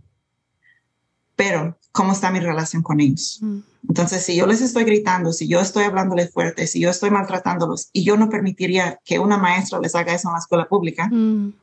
Pero, 1.39 1.77
¿cómo 1.93 2.11
está 2.11 2.31
mi 2.31 2.41
relación 2.41 2.83
con 2.83 2.99
ellos? 2.99 3.39
Mm. 3.39 3.59
Entonces, 3.87 4.25
si 4.25 4.35
yo 4.35 4.45
les 4.45 4.59
estoy 4.59 4.83
gritando, 4.83 5.31
si 5.31 5.47
yo 5.47 5.61
estoy 5.61 5.85
hablándoles 5.85 6.33
fuerte, 6.33 6.67
si 6.67 6.81
yo 6.81 6.89
estoy 6.89 7.11
maltratándolos 7.11 7.89
y 7.93 8.03
yo 8.03 8.17
no 8.17 8.27
permitiría 8.27 8.99
que 9.05 9.19
una 9.19 9.37
maestra 9.37 9.79
les 9.79 9.95
haga 9.95 10.13
eso 10.13 10.27
en 10.27 10.33
la 10.33 10.39
escuela 10.39 10.67
pública, 10.67 11.07
mm. 11.07 11.53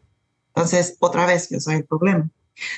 entonces 0.54 0.96
otra 0.98 1.26
vez 1.26 1.50
yo 1.50 1.60
soy 1.60 1.74
el 1.74 1.84
problema. 1.84 2.26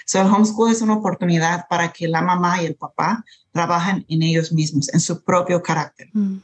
So, 0.06 0.20
el 0.20 0.26
homeschool 0.26 0.72
es 0.72 0.82
una 0.82 0.94
oportunidad 0.94 1.68
para 1.70 1.92
que 1.92 2.08
la 2.08 2.20
mamá 2.20 2.60
y 2.60 2.66
el 2.66 2.74
papá 2.74 3.24
trabajen 3.52 4.04
en 4.08 4.22
ellos 4.24 4.50
mismos, 4.50 4.92
en 4.92 4.98
su 4.98 5.22
propio 5.22 5.62
carácter. 5.62 6.08
Mm. 6.14 6.38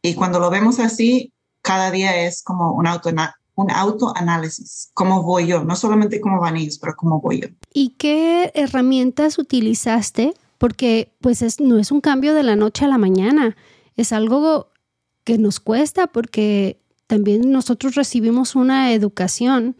Y 0.00 0.14
cuando 0.14 0.40
lo 0.40 0.48
vemos 0.48 0.78
así, 0.78 1.30
cada 1.60 1.90
día 1.90 2.24
es 2.24 2.42
como 2.42 2.72
un 2.72 2.86
auto 2.86 3.10
un 3.54 3.70
autoanálisis, 3.70 4.90
cómo 4.94 5.22
voy 5.22 5.46
yo, 5.46 5.64
no 5.64 5.76
solamente 5.76 6.20
cómo 6.20 6.40
van 6.40 6.56
ellos, 6.56 6.78
pero 6.78 6.94
cómo 6.96 7.20
voy 7.20 7.42
yo. 7.42 7.48
¿Y 7.72 7.90
qué 7.90 8.50
herramientas 8.54 9.38
utilizaste? 9.38 10.34
Porque 10.58 11.12
pues 11.20 11.42
es, 11.42 11.60
no 11.60 11.78
es 11.78 11.92
un 11.92 12.00
cambio 12.00 12.34
de 12.34 12.42
la 12.42 12.56
noche 12.56 12.84
a 12.84 12.88
la 12.88 12.98
mañana, 12.98 13.56
es 13.96 14.12
algo 14.12 14.68
que 15.24 15.38
nos 15.38 15.60
cuesta 15.60 16.06
porque 16.08 16.80
también 17.06 17.50
nosotros 17.50 17.94
recibimos 17.94 18.56
una 18.56 18.92
educación 18.92 19.76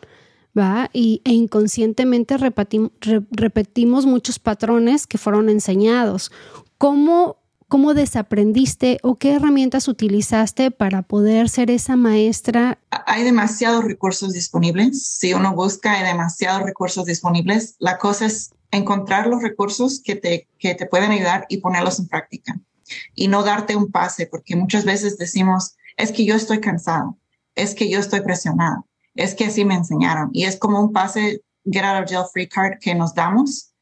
¿va? 0.57 0.89
Y, 0.93 1.21
e 1.25 1.33
inconscientemente 1.33 2.37
repetimos 2.39 4.07
muchos 4.07 4.39
patrones 4.39 5.07
que 5.07 5.19
fueron 5.19 5.49
enseñados. 5.49 6.31
¿Cómo, 6.79 7.37
¿Cómo 7.69 7.95
desaprendiste 7.95 8.99
o 9.03 9.17
qué 9.17 9.35
herramientas 9.35 9.89
utilizaste 9.89 10.71
para 10.71 11.03
poder 11.03 11.49
ser 11.49 11.71
esa 11.71 11.97
maestra? 11.97 12.79
Hay 13.07 13.25
demasiados 13.25 13.85
recursos 13.85 14.33
disponibles. 14.33 15.07
Si 15.07 15.35
uno 15.35 15.55
busca, 15.55 15.93
hay 15.93 16.05
demasiados 16.05 16.63
recursos 16.63 17.07
disponibles. 17.07 17.77
La 17.79 17.99
cosa 17.99 18.27
es 18.27 18.53
encontrar 18.71 19.27
los 19.27 19.43
recursos 19.43 20.01
que 20.03 20.17
te, 20.17 20.49
que 20.59 20.75
te 20.75 20.87
pueden 20.87 21.11
ayudar 21.11 21.47
y 21.49 21.59
ponerlos 21.59 21.99
en 21.99 22.09
práctica. 22.09 22.59
Y 23.15 23.29
no 23.29 23.43
darte 23.43 23.77
un 23.77 23.91
pase, 23.91 24.27
porque 24.27 24.57
muchas 24.57 24.85
veces 24.85 25.17
decimos, 25.17 25.77
es 25.97 26.13
que 26.13 26.25
yo 26.25 26.35
estoy 26.35 26.61
cansado, 26.61 27.19
es 27.55 27.75
que 27.75 27.89
yo 27.89 27.99
estoy 27.99 28.21
presionado 28.21 28.87
es 29.15 29.35
que 29.35 29.47
así 29.47 29.65
me 29.65 29.75
enseñaron. 29.75 30.31
Y 30.33 30.45
es 30.45 30.59
como 30.59 30.81
un 30.81 30.93
pase 30.93 31.43
get 31.65 31.85
out 31.85 32.03
of 32.03 32.11
jail 32.11 32.25
free 32.33 32.49
card 32.49 32.79
que 32.81 32.95
nos 32.95 33.15
damos 33.15 33.73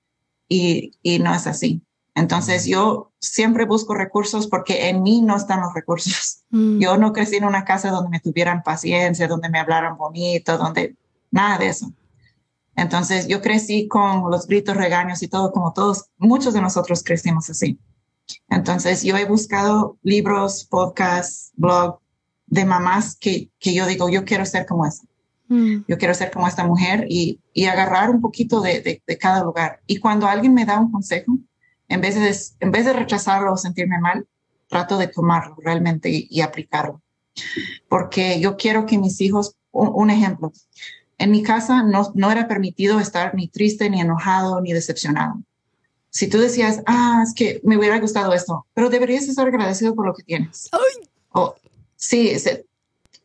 y, 0.48 0.92
y 1.02 1.18
no 1.18 1.34
es 1.34 1.46
así. 1.46 1.82
Entonces 2.14 2.66
yo 2.66 3.12
siempre 3.18 3.64
busco 3.64 3.94
recursos 3.94 4.46
porque 4.46 4.88
en 4.88 5.02
mí 5.02 5.22
no 5.22 5.36
están 5.36 5.60
los 5.60 5.72
recursos. 5.74 6.42
Mm. 6.50 6.78
Yo 6.80 6.98
no 6.98 7.12
crecí 7.12 7.36
en 7.36 7.44
una 7.44 7.64
casa 7.64 7.90
donde 7.90 8.10
me 8.10 8.20
tuvieran 8.20 8.62
paciencia, 8.62 9.28
donde 9.28 9.48
me 9.48 9.58
hablaran 9.58 9.96
bonito, 9.96 10.58
donde 10.58 10.96
nada 11.30 11.58
de 11.58 11.68
eso. 11.68 11.92
Entonces 12.76 13.28
yo 13.28 13.40
crecí 13.40 13.88
con 13.88 14.30
los 14.30 14.46
gritos, 14.46 14.76
regaños 14.76 15.22
y 15.22 15.28
todo, 15.28 15.52
como 15.52 15.72
todos, 15.72 16.06
muchos 16.18 16.54
de 16.54 16.60
nosotros 16.60 17.02
crecimos 17.02 17.48
así. 17.50 17.78
Entonces 18.48 19.02
yo 19.02 19.16
he 19.16 19.24
buscado 19.24 19.98
libros, 20.02 20.64
podcasts, 20.64 21.52
blog 21.54 21.98
de 22.46 22.64
mamás 22.64 23.16
que, 23.16 23.50
que 23.58 23.74
yo 23.74 23.86
digo, 23.86 24.08
yo 24.08 24.24
quiero 24.24 24.44
ser 24.44 24.66
como 24.66 24.86
esa. 24.86 25.04
Mm. 25.48 25.84
Yo 25.88 25.98
quiero 25.98 26.14
ser 26.14 26.30
como 26.30 26.48
esta 26.48 26.64
mujer 26.64 27.06
y, 27.08 27.40
y 27.52 27.64
agarrar 27.66 28.10
un 28.10 28.20
poquito 28.20 28.60
de, 28.60 29.02
de, 29.06 29.18
cada 29.18 29.42
lugar. 29.42 29.80
Y 29.86 29.98
cuando 29.98 30.26
alguien 30.26 30.54
me 30.54 30.64
da 30.64 30.78
un 30.78 30.90
consejo, 30.90 31.38
en 31.92 32.00
vez 32.00 32.14
de, 32.14 32.64
en 32.64 32.70
vez 32.70 32.86
de 32.86 32.94
rechazarlo 32.94 33.52
o 33.52 33.56
sentirme 33.56 33.98
mal, 34.00 34.26
trato 34.68 34.96
de 34.96 35.08
tomarlo 35.08 35.56
realmente 35.62 36.08
y, 36.10 36.40
aplicarlo. 36.40 37.02
Porque 37.88 38.40
yo 38.40 38.56
quiero 38.56 38.86
que 38.86 38.96
mis 38.96 39.20
hijos, 39.20 39.56
un, 39.70 40.08
ejemplo, 40.08 40.52
en 41.18 41.30
mi 41.30 41.42
casa 41.42 41.82
no, 41.82 42.10
no 42.14 42.30
era 42.30 42.48
permitido 42.48 42.98
estar 42.98 43.34
ni 43.34 43.48
triste, 43.48 43.90
ni 43.90 44.00
enojado, 44.00 44.62
ni 44.62 44.72
decepcionado. 44.72 45.42
Si 46.08 46.28
tú 46.28 46.38
decías, 46.38 46.82
ah, 46.86 47.20
es 47.22 47.34
que 47.34 47.60
me 47.62 47.76
hubiera 47.76 48.00
gustado 48.00 48.32
esto, 48.32 48.66
pero 48.72 48.88
deberías 48.88 49.28
estar 49.28 49.46
agradecido 49.46 49.94
por 49.94 50.06
lo 50.06 50.14
que 50.14 50.22
tienes. 50.22 50.70
Ay. 50.72 51.08
O, 51.32 51.54
sí, 51.96 52.32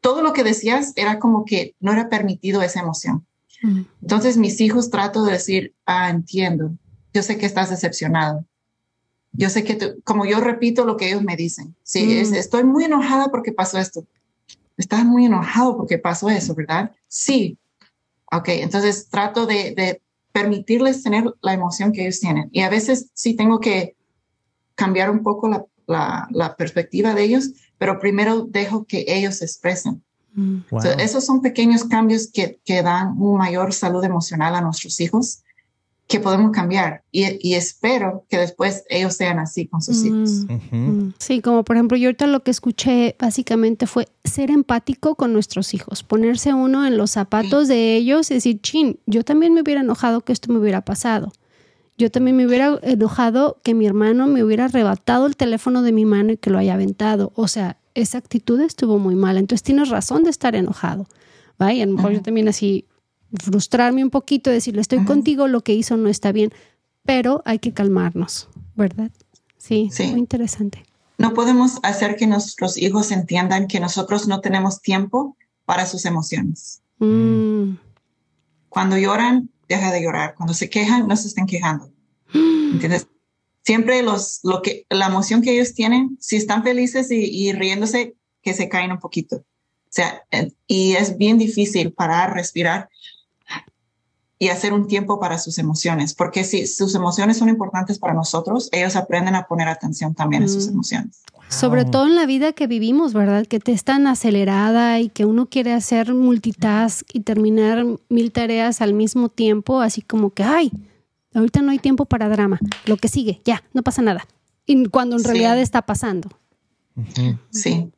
todo 0.02 0.22
lo 0.22 0.34
que 0.34 0.44
decías 0.44 0.92
era 0.98 1.20
como 1.20 1.46
que 1.46 1.74
no 1.80 1.94
era 1.94 2.10
permitido 2.10 2.62
esa 2.62 2.82
emoción. 2.82 3.26
Mm. 3.62 3.82
Entonces 4.02 4.36
mis 4.36 4.60
hijos 4.60 4.90
trato 4.90 5.24
de 5.24 5.34
decir, 5.34 5.74
ah, 5.86 6.10
entiendo, 6.10 6.72
yo 7.14 7.24
sé 7.24 7.38
que 7.38 7.46
estás 7.46 7.70
decepcionado. 7.70 8.46
Yo 9.34 9.50
sé 9.50 9.64
que 9.64 9.76
tú, 9.76 10.02
como 10.04 10.26
yo 10.26 10.40
repito 10.40 10.86
lo 10.86 10.98
que 10.98 11.10
ellos 11.10 11.22
me 11.22 11.36
dicen, 11.36 11.76
sí, 11.84 12.06
mm. 12.06 12.34
estoy 12.34 12.64
muy 12.64 12.86
enojada 12.86 13.30
porque 13.30 13.52
pasó 13.52 13.78
esto. 13.78 14.06
Estás 14.78 15.06
muy 15.06 15.26
enojado 15.26 15.78
porque 15.78 15.98
pasó 15.98 16.30
eso, 16.30 16.56
¿verdad? 16.56 16.92
Sí. 17.08 17.58
Ok, 18.32 18.50
entonces 18.50 19.10
trato 19.10 19.46
de, 19.46 19.74
de 19.76 20.02
permitirles 20.32 21.04
tener 21.04 21.26
la 21.42 21.54
emoción 21.54 21.92
que 21.92 22.02
ellos 22.02 22.20
tienen. 22.20 22.50
Y 22.52 22.62
a 22.62 22.70
veces 22.70 23.10
sí 23.14 23.36
tengo 23.36 23.60
que 23.60 23.96
cambiar 24.76 25.10
un 25.10 25.24
poco 25.24 25.48
la, 25.50 25.66
la, 25.88 26.28
la 26.32 26.56
perspectiva 26.56 27.14
de 27.14 27.24
ellos, 27.24 27.52
pero 27.78 28.00
primero 28.00 28.46
dejo 28.46 28.86
que 28.86 29.06
ellos 29.08 29.38
se 29.38 29.46
expresen. 29.46 30.04
Mm. 30.38 30.60
esos 31.00 31.26
son 31.26 31.42
pequeños 31.42 31.84
cambios 31.86 32.30
que, 32.32 32.60
que, 32.64 32.84
dan 32.84 33.20
un 33.20 33.40
mayor 33.40 33.74
salud 33.74 34.04
emocional 34.04 34.54
a 34.54 34.62
nuestros 34.62 35.00
hijos 35.00 35.42
que 36.08 36.22
podemos 36.22 36.52
cambiar 36.52 37.04
y, 37.12 37.26
y 37.46 37.56
espero 37.56 38.26
que 38.30 38.38
después 38.38 38.86
ellos 38.90 39.16
sean 39.16 39.40
así 39.40 39.68
con 39.68 39.82
sus 39.82 40.04
mm. 40.04 40.06
hijos. 40.06 40.46
Mm. 40.72 41.10
Sí, 41.20 41.42
como 41.42 41.64
por 41.64 41.76
ejemplo 41.76 41.98
yo 41.98 42.08
ahorita 42.08 42.28
lo 42.28 42.44
que 42.44 42.52
escuché 42.52 43.16
básicamente 43.20 43.88
fue 43.88 44.08
ser 44.24 44.50
empático 44.50 45.16
con 45.16 45.34
nuestros 45.34 45.74
hijos, 45.74 46.04
ponerse 46.04 46.54
uno 46.54 46.86
en 46.88 46.98
los 46.98 47.12
zapatos 47.12 47.68
de 47.68 47.96
ellos 47.96 48.32
y 48.32 48.36
decir, 48.36 48.62
chin, 48.62 49.00
yo 49.06 49.24
también 49.24 49.54
me 49.54 49.62
hubiera 49.62 49.82
enojado 49.82 50.22
que 50.22 50.32
esto 50.32 50.52
me 50.52 50.60
hubiera 50.60 50.82
pasado. 50.82 51.34
Yo 51.98 52.12
también 52.12 52.38
me 52.38 52.46
hubiera 52.46 52.80
enojado 52.84 53.60
que 53.64 53.74
mi 53.74 53.88
hermano 53.88 54.28
me 54.28 54.44
hubiera 54.44 54.66
arrebatado 54.66 55.26
el 55.26 55.36
teléfono 55.36 55.82
de 55.82 55.92
mi 55.92 56.06
mano 56.06 56.34
y 56.34 56.38
que 56.38 56.52
lo 56.52 56.60
haya 56.60 56.76
aventado. 56.76 57.32
O 57.36 57.48
sea, 57.48 57.78
esa 57.96 58.20
actitud 58.20 58.62
estuvo 58.62 59.00
muy 59.00 59.16
mal. 59.16 59.38
Entonces 59.38 59.64
tienes 59.64 59.90
razón 59.90 60.24
de 60.24 60.30
estar 60.30 60.56
enojado. 60.56 61.08
Y 61.60 61.82
a 61.82 61.86
lo 61.88 61.94
mejor 61.94 62.12
yo 62.12 62.22
también 62.22 62.48
así 62.48 62.86
frustrarme 63.44 64.04
un 64.04 64.10
poquito, 64.10 64.50
decirle, 64.50 64.82
estoy 64.82 65.04
contigo, 65.06 65.48
lo 65.48 65.62
que 65.62 65.74
hizo 65.74 65.98
no 65.98 66.10
está 66.10 66.32
bien, 66.32 66.52
pero 67.04 67.42
hay 67.46 67.60
que 67.60 67.74
calmarnos, 67.74 68.50
¿verdad? 68.76 69.12
Sí, 69.58 69.90
sí, 69.92 70.08
muy 70.08 70.20
interesante. 70.20 70.86
No 71.18 71.34
podemos 71.34 71.80
hacer 71.84 72.16
que 72.16 72.28
nuestros 72.28 72.78
hijos 72.78 73.12
entiendan 73.12 73.68
que 73.68 73.80
nosotros 73.80 74.28
no 74.28 74.40
tenemos 74.40 74.82
tiempo 74.82 75.36
para 75.66 75.86
sus 75.86 76.06
emociones. 76.06 76.82
Mm. 77.00 77.74
Cuando 78.70 78.98
lloran, 78.98 79.50
deja 79.68 79.92
de 79.92 80.02
llorar. 80.02 80.36
Cuando 80.36 80.54
se 80.54 80.70
quejan, 80.70 81.08
no 81.08 81.16
se 81.16 81.28
estén 81.28 81.46
quejando. 81.46 81.92
¿Entiendes? 82.34 83.08
Siempre 83.64 84.02
los, 84.02 84.40
lo 84.44 84.62
que, 84.62 84.86
la 84.90 85.08
emoción 85.08 85.42
que 85.42 85.54
ellos 85.54 85.74
tienen, 85.74 86.18
si 86.22 86.38
están 86.38 86.64
felices 86.64 87.08
y, 87.12 87.52
riéndose, 87.52 88.16
que 88.42 88.54
se 88.54 88.70
caen 88.70 88.92
un 88.92 89.00
poquito. 89.00 89.38
O 89.38 89.90
sea, 89.90 90.24
eh, 90.32 90.52
y 90.68 90.94
es 90.94 91.18
bien 91.18 91.38
difícil 91.38 91.92
parar, 91.92 92.34
respirar 92.34 92.90
y 94.40 94.50
hacer 94.50 94.74
un 94.74 94.88
tiempo 94.88 95.20
para 95.20 95.40
sus 95.40 95.58
emociones, 95.58 96.14
porque 96.14 96.44
si 96.44 96.68
sus 96.68 96.94
emociones 96.94 97.38
son 97.38 97.50
importantes 97.50 97.98
para 97.98 98.14
nosotros, 98.14 98.70
ellos 98.72 98.96
aprenden 98.96 99.36
a 99.36 99.48
poner 99.48 99.68
atención 99.68 100.14
también 100.14 100.44
a 100.44 100.48
sus 100.48 100.68
mm. 100.68 100.72
emociones. 100.72 101.24
Sobre 101.50 101.86
todo 101.86 102.08
en 102.08 102.16
la 102.16 102.26
vida 102.26 102.52
que 102.52 102.68
vivimos, 102.68 103.14
¿verdad? 103.14 103.46
Que 103.48 103.60
te 103.60 103.72
es 103.72 103.84
tan 103.84 104.06
acelerada 104.06 105.00
y 105.00 105.10
que 105.10 105.26
uno 105.26 105.48
quiere 105.48 105.74
hacer 105.74 106.14
multitask 106.14 107.08
y 107.14 107.22
terminar 107.22 107.86
mil 108.10 108.32
tareas 108.32 108.82
al 108.82 108.94
mismo 108.94 109.30
tiempo, 109.30 109.82
así 109.82 110.02
como 110.02 110.32
que, 110.32 110.44
ay, 110.44 110.72
ahorita 111.34 111.62
no 111.62 111.72
hay 111.72 111.80
tiempo 111.80 112.06
para 112.06 112.28
drama, 112.30 112.60
lo 112.86 112.98
que 112.98 113.08
sigue, 113.08 113.42
ya, 113.46 113.64
no 113.74 113.82
pasa 113.82 114.02
nada. 114.02 114.28
Y 114.66 114.86
cuando 114.88 115.16
en 115.16 115.24
realidad 115.24 115.58
está 115.60 115.84
pasando. 115.84 116.30
Sí. 117.52 117.90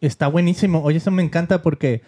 Está 0.00 0.28
buenísimo. 0.28 0.82
Oye, 0.82 0.96
eso 0.96 1.10
me 1.10 1.22
encanta 1.22 1.62
porque, 1.62 2.02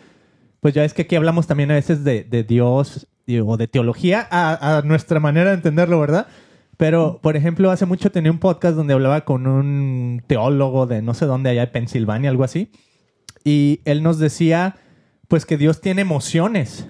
pues 0.61 0.73
ya 0.73 0.85
es 0.85 0.95
que 0.95 1.03
aquí 1.03 1.15
hablamos 1.15 1.47
también 1.47 1.71
a 1.71 1.75
veces 1.75 2.05
de, 2.05 2.25
Dios 2.49 3.07
o 3.45 3.57
de 3.57 3.69
teología 3.69 4.27
a, 4.31 4.79
a 4.79 4.83
nuestra 4.83 5.21
manera 5.21 5.51
de 5.51 5.57
entenderlo, 5.57 6.01
¿verdad? 6.01 6.27
Pero, 6.77 7.21
por 7.23 7.37
ejemplo, 7.37 7.71
hace 7.71 7.87
mucho 7.87 8.11
tenía 8.11 8.33
un 8.33 8.39
podcast 8.39 8.75
donde 8.75 8.95
hablaba 8.95 9.25
con 9.25 9.47
un 9.47 10.23
teólogo 10.27 10.87
de 10.87 11.01
no 11.03 11.15
sé 11.15 11.27
dónde, 11.27 11.51
allá 11.51 11.61
de 11.61 11.67
Pensilvania, 11.69 12.31
algo 12.31 12.45
así. 12.45 12.71
Y 13.45 13.81
él 13.85 14.03
nos 14.03 14.19
decía, 14.19 14.77
pues 15.29 15.47
que 15.47 15.57
Dios 15.57 15.81
tiene 15.81 16.03
emociones. 16.03 16.89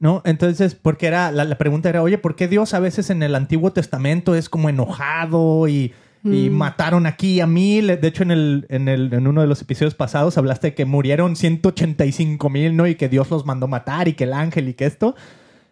¿No? 0.00 0.22
Entonces, 0.24 0.76
porque 0.76 1.08
era, 1.08 1.32
la, 1.32 1.58
pregunta 1.58 1.88
era, 1.88 2.02
oye, 2.02 2.18
¿por 2.18 2.36
qué 2.36 2.46
Dios 2.46 2.72
a 2.72 2.78
veces 2.78 3.10
en 3.10 3.22
el 3.22 3.34
Antiguo 3.34 3.72
Testamento 3.72 4.36
es 4.36 4.48
como 4.48 4.68
enojado 4.68 5.66
y, 5.66 5.92
y 6.22 6.50
mm. 6.50 6.52
mataron 6.52 7.04
aquí 7.04 7.40
a 7.40 7.48
mil? 7.48 7.88
De 7.88 8.08
hecho, 8.08 8.22
en, 8.22 8.30
el, 8.30 8.66
en, 8.68 8.86
el, 8.86 9.12
en 9.12 9.26
uno 9.26 9.40
de 9.40 9.48
los 9.48 9.60
episodios 9.60 9.96
pasados 9.96 10.38
hablaste 10.38 10.68
de 10.68 10.74
que 10.74 10.84
murieron 10.84 11.34
185 11.34 12.48
mil, 12.48 12.76
¿no? 12.76 12.86
Y 12.86 12.94
que 12.94 13.08
Dios 13.08 13.28
los 13.28 13.44
mandó 13.44 13.66
matar 13.66 14.06
y 14.06 14.12
que 14.12 14.24
el 14.24 14.34
ángel 14.34 14.68
y 14.68 14.74
que 14.74 14.86
esto. 14.86 15.16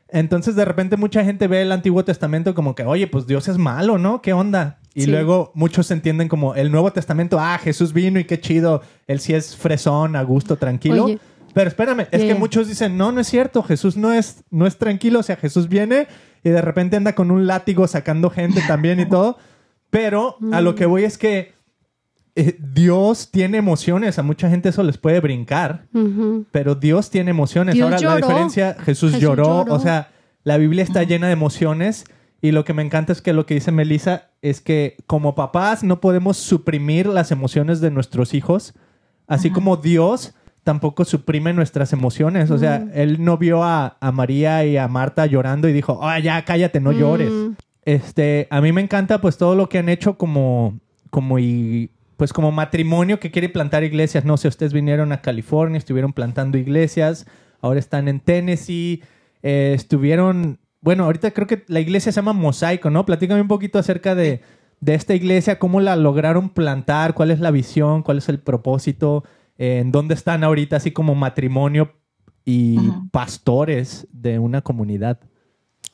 Entonces 0.08 0.54
de 0.54 0.64
repente 0.64 0.96
mucha 0.96 1.24
gente 1.24 1.48
ve 1.48 1.62
el 1.62 1.72
Antiguo 1.72 2.04
Testamento 2.04 2.54
como 2.54 2.74
que, 2.74 2.84
oye, 2.84 3.06
pues 3.06 3.26
Dios 3.26 3.48
es 3.48 3.58
malo, 3.58 3.98
¿no? 3.98 4.22
¿Qué 4.22 4.32
onda? 4.32 4.78
Y 4.94 5.06
luego 5.06 5.52
muchos 5.54 5.90
entienden 5.90 6.28
como 6.28 6.54
el 6.54 6.70
Nuevo 6.72 6.90
Testamento, 6.92 7.38
ah, 7.38 7.58
Jesús 7.58 7.92
vino 7.92 8.18
y 8.18 8.24
qué 8.24 8.40
chido, 8.40 8.82
él 9.06 9.20
sí 9.20 9.34
es 9.34 9.54
fresón, 9.54 10.16
a 10.16 10.22
gusto, 10.22 10.56
tranquilo. 10.56 11.08
Pero 11.52 11.68
espérame, 11.68 12.06
es 12.10 12.22
que 12.22 12.34
muchos 12.34 12.68
dicen, 12.68 12.96
no, 12.96 13.12
no 13.12 13.20
es 13.20 13.26
cierto, 13.26 13.62
Jesús 13.62 13.96
no 13.96 14.12
es, 14.12 14.44
no 14.50 14.66
es 14.66 14.78
tranquilo, 14.78 15.20
o 15.20 15.22
sea, 15.22 15.36
Jesús 15.36 15.68
viene 15.68 16.06
y 16.44 16.50
de 16.50 16.62
repente 16.62 16.96
anda 16.96 17.14
con 17.14 17.30
un 17.30 17.46
látigo 17.46 17.86
sacando 17.86 18.30
gente 18.30 18.62
también 18.66 19.00
y 19.00 19.06
todo. 19.08 19.38
Pero 19.90 20.36
a 20.52 20.60
lo 20.60 20.74
que 20.74 20.86
voy 20.86 21.04
es 21.04 21.18
que 21.18 21.55
eh, 22.38 22.54
Dios 22.60 23.30
tiene 23.30 23.56
emociones. 23.56 24.18
A 24.18 24.22
mucha 24.22 24.50
gente 24.50 24.68
eso 24.68 24.82
les 24.82 24.98
puede 24.98 25.20
brincar, 25.20 25.86
pero 26.52 26.74
Dios 26.74 27.08
tiene 27.10 27.30
emociones. 27.30 27.80
Ahora, 27.80 27.98
la 27.98 28.16
diferencia, 28.16 28.76
Jesús, 28.78 29.18
lloró, 29.18 29.62
O 29.62 29.80
sea, 29.80 30.10
la 30.44 30.58
Biblia 30.58 30.84
está 30.84 31.02
llena 31.02 31.28
de 31.28 31.32
emociones. 31.32 32.04
Y 32.42 32.52
lo 32.52 32.64
que 32.66 32.74
me 32.74 32.82
encanta 32.82 33.12
es 33.12 33.22
que 33.22 33.32
lo 33.32 33.46
que 33.46 33.54
dice 33.54 33.72
Melissa 33.72 34.30
es 34.42 34.60
que 34.60 34.98
como 35.06 35.34
papás 35.34 35.82
no 35.82 36.02
podemos 36.02 36.36
suprimir 36.36 37.06
las 37.06 37.32
emociones 37.32 37.80
de 37.80 37.90
nuestros 37.90 38.34
hijos, 38.34 38.74
así 39.26 39.50
como 39.50 39.78
Dios 39.78 40.34
tampoco 40.62 41.06
suprime 41.06 41.54
nuestras 41.54 41.94
emociones. 41.94 42.50
O 42.50 42.58
sea, 42.58 42.86
él 42.92 43.24
no 43.24 43.38
vio 43.38 43.64
a, 43.64 43.96
María 44.12 44.66
y 44.66 44.76
a 44.76 44.86
Marta 44.86 45.24
llorando 45.24 45.68
y 45.68 45.72
dijo, 45.72 46.00
ah, 46.02 46.18
ya, 46.18 46.44
cállate, 46.44 46.80
no 46.80 46.92
llores. 46.92 47.32
Este, 47.86 48.46
a 48.50 48.60
mí 48.60 48.72
me 48.72 48.82
encanta 48.82 49.22
pues 49.22 49.38
todo 49.38 49.54
lo 49.54 49.70
que 49.70 49.78
han 49.78 49.88
hecho 49.88 50.18
como, 50.18 50.78
como 51.10 51.38
y 51.38 51.90
pues 52.16 52.32
como 52.32 52.50
matrimonio 52.52 53.20
que 53.20 53.30
quiere 53.30 53.48
plantar 53.48 53.84
iglesias. 53.84 54.24
No 54.24 54.36
sé, 54.36 54.48
ustedes 54.48 54.72
vinieron 54.72 55.12
a 55.12 55.20
California, 55.22 55.78
estuvieron 55.78 56.12
plantando 56.12 56.58
iglesias, 56.58 57.26
ahora 57.60 57.78
están 57.78 58.08
en 58.08 58.20
Tennessee, 58.20 59.02
eh, 59.42 59.72
estuvieron, 59.74 60.58
bueno, 60.80 61.04
ahorita 61.04 61.32
creo 61.32 61.46
que 61.46 61.64
la 61.68 61.80
iglesia 61.80 62.12
se 62.12 62.16
llama 62.16 62.32
Mosaico, 62.32 62.90
¿no? 62.90 63.04
Platícame 63.04 63.40
un 63.40 63.48
poquito 63.48 63.78
acerca 63.78 64.14
de, 64.14 64.42
esta 64.84 65.14
iglesia, 65.14 65.58
cómo 65.58 65.80
la 65.80 65.96
lograron 65.96 66.50
plantar, 66.50 67.14
cuál 67.14 67.30
es 67.30 67.40
la 67.40 67.50
visión, 67.50 68.02
cuál 68.02 68.18
es 68.18 68.28
el 68.28 68.38
propósito, 68.38 69.24
eh, 69.58 69.78
en 69.80 69.90
dónde 69.90 70.14
están 70.14 70.44
ahorita, 70.44 70.76
así 70.76 70.92
como 70.92 71.14
matrimonio 71.14 71.94
y 72.44 72.78
pastores 73.10 74.06
de 74.12 74.38
una 74.38 74.62
comunidad. 74.62 75.18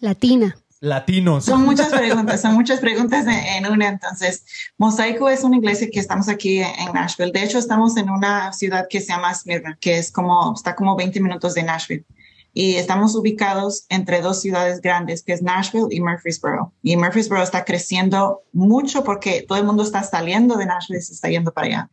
Latina 0.01 0.57
latinos. 0.83 1.45
Son 1.45 1.65
muchas 1.65 1.89
preguntas, 1.93 2.43
son 2.43 2.55
muchas 2.55 2.81
preguntas 2.81 3.25
en 3.27 3.67
una. 3.67 3.89
Entonces, 3.89 4.45
Mosaico 4.77 5.31
es 5.31 5.45
una 5.45 5.57
iglesia 5.57 5.89
que 5.91 6.01
estamos 6.01 6.29
aquí 6.29 6.59
en 6.59 6.93
Nashville. 6.93 7.33
De 7.33 7.43
hecho, 7.43 7.59
estamos 7.59 7.97
en 7.97 8.11
una 8.11 8.53
ciudad 8.53 8.87
que 8.91 9.01
se 9.01 9.07
llama 9.07 9.33
Smyrna, 9.33 9.79
que 9.81 9.99
es 9.99 10.11
como, 10.11 10.53
está 10.55 10.75
como 10.75 10.97
20 10.97 11.21
minutos 11.21 11.55
de 11.55 11.63
Nashville. 11.63 12.05
Y 12.53 12.75
estamos 12.75 13.15
ubicados 13.15 13.87
entre 13.89 14.21
dos 14.21 14.43
ciudades 14.43 14.83
grandes, 14.83 15.23
que 15.23 15.33
es 15.33 15.41
Nashville 15.41 15.87
y 15.91 16.01
Murfreesboro. 16.01 16.75
Y 16.83 16.97
Murfreesboro 16.97 17.43
está 17.43 17.65
creciendo 17.65 18.43
mucho 18.53 19.05
porque 19.05 19.47
todo 19.49 19.59
el 19.59 19.65
mundo 19.65 19.85
está 19.85 20.03
saliendo 20.03 20.57
de 20.57 20.67
Nashville 20.67 20.99
y 20.99 21.03
se 21.03 21.15
está 21.15 21.29
yendo 21.29 21.53
para 21.53 21.67
allá. 21.69 21.91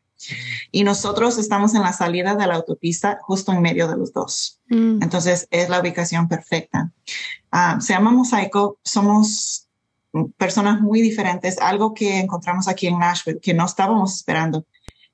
Y 0.72 0.84
nosotros 0.84 1.38
estamos 1.38 1.74
en 1.76 1.82
la 1.82 1.94
salida 1.94 2.36
de 2.36 2.46
la 2.46 2.56
autopista 2.56 3.20
justo 3.22 3.54
en 3.54 3.62
medio 3.62 3.88
de 3.88 3.98
los 3.98 4.12
dos. 4.12 4.60
Mm. 4.68 5.02
Entonces 5.02 5.48
es 5.50 5.70
la 5.70 5.80
ubicación 5.80 6.28
perfecta. 6.28 6.92
Ah, 7.52 7.80
se 7.82 7.94
llama 7.94 8.12
Mosaico, 8.12 8.78
somos 8.84 9.68
personas 10.38 10.82
muy 10.82 11.02
diferentes. 11.02 11.58
Algo 11.60 11.94
que 11.94 12.20
encontramos 12.20 12.68
aquí 12.68 12.88
en 12.88 13.00
Nashville 13.00 13.40
que 13.40 13.54
no 13.54 13.66
estábamos 13.66 14.16
esperando 14.16 14.66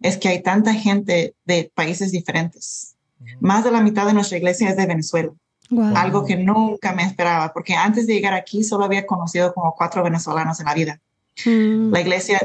es 0.01 0.17
que 0.17 0.29
hay 0.29 0.41
tanta 0.41 0.73
gente 0.73 1.35
de 1.45 1.71
países 1.73 2.11
diferentes. 2.11 2.95
Más 3.39 3.63
de 3.63 3.71
la 3.71 3.81
mitad 3.81 4.05
de 4.05 4.13
nuestra 4.13 4.37
iglesia 4.37 4.69
es 4.69 4.77
de 4.77 4.85
Venezuela. 4.85 5.31
Algo 5.95 6.25
que 6.25 6.35
nunca 6.35 6.93
me 6.93 7.03
esperaba, 7.03 7.51
porque 7.51 7.73
antes 7.73 8.05
de 8.05 8.13
llegar 8.13 8.33
aquí 8.33 8.63
solo 8.63 8.85
había 8.85 9.07
conocido 9.07 9.53
como 9.53 9.73
cuatro 9.75 10.03
venezolanos 10.03 10.59
en 10.59 10.65
la 10.67 10.73
vida. 10.75 11.01
Mm. 11.43 11.91
La 11.91 12.01
iglesia 12.01 12.39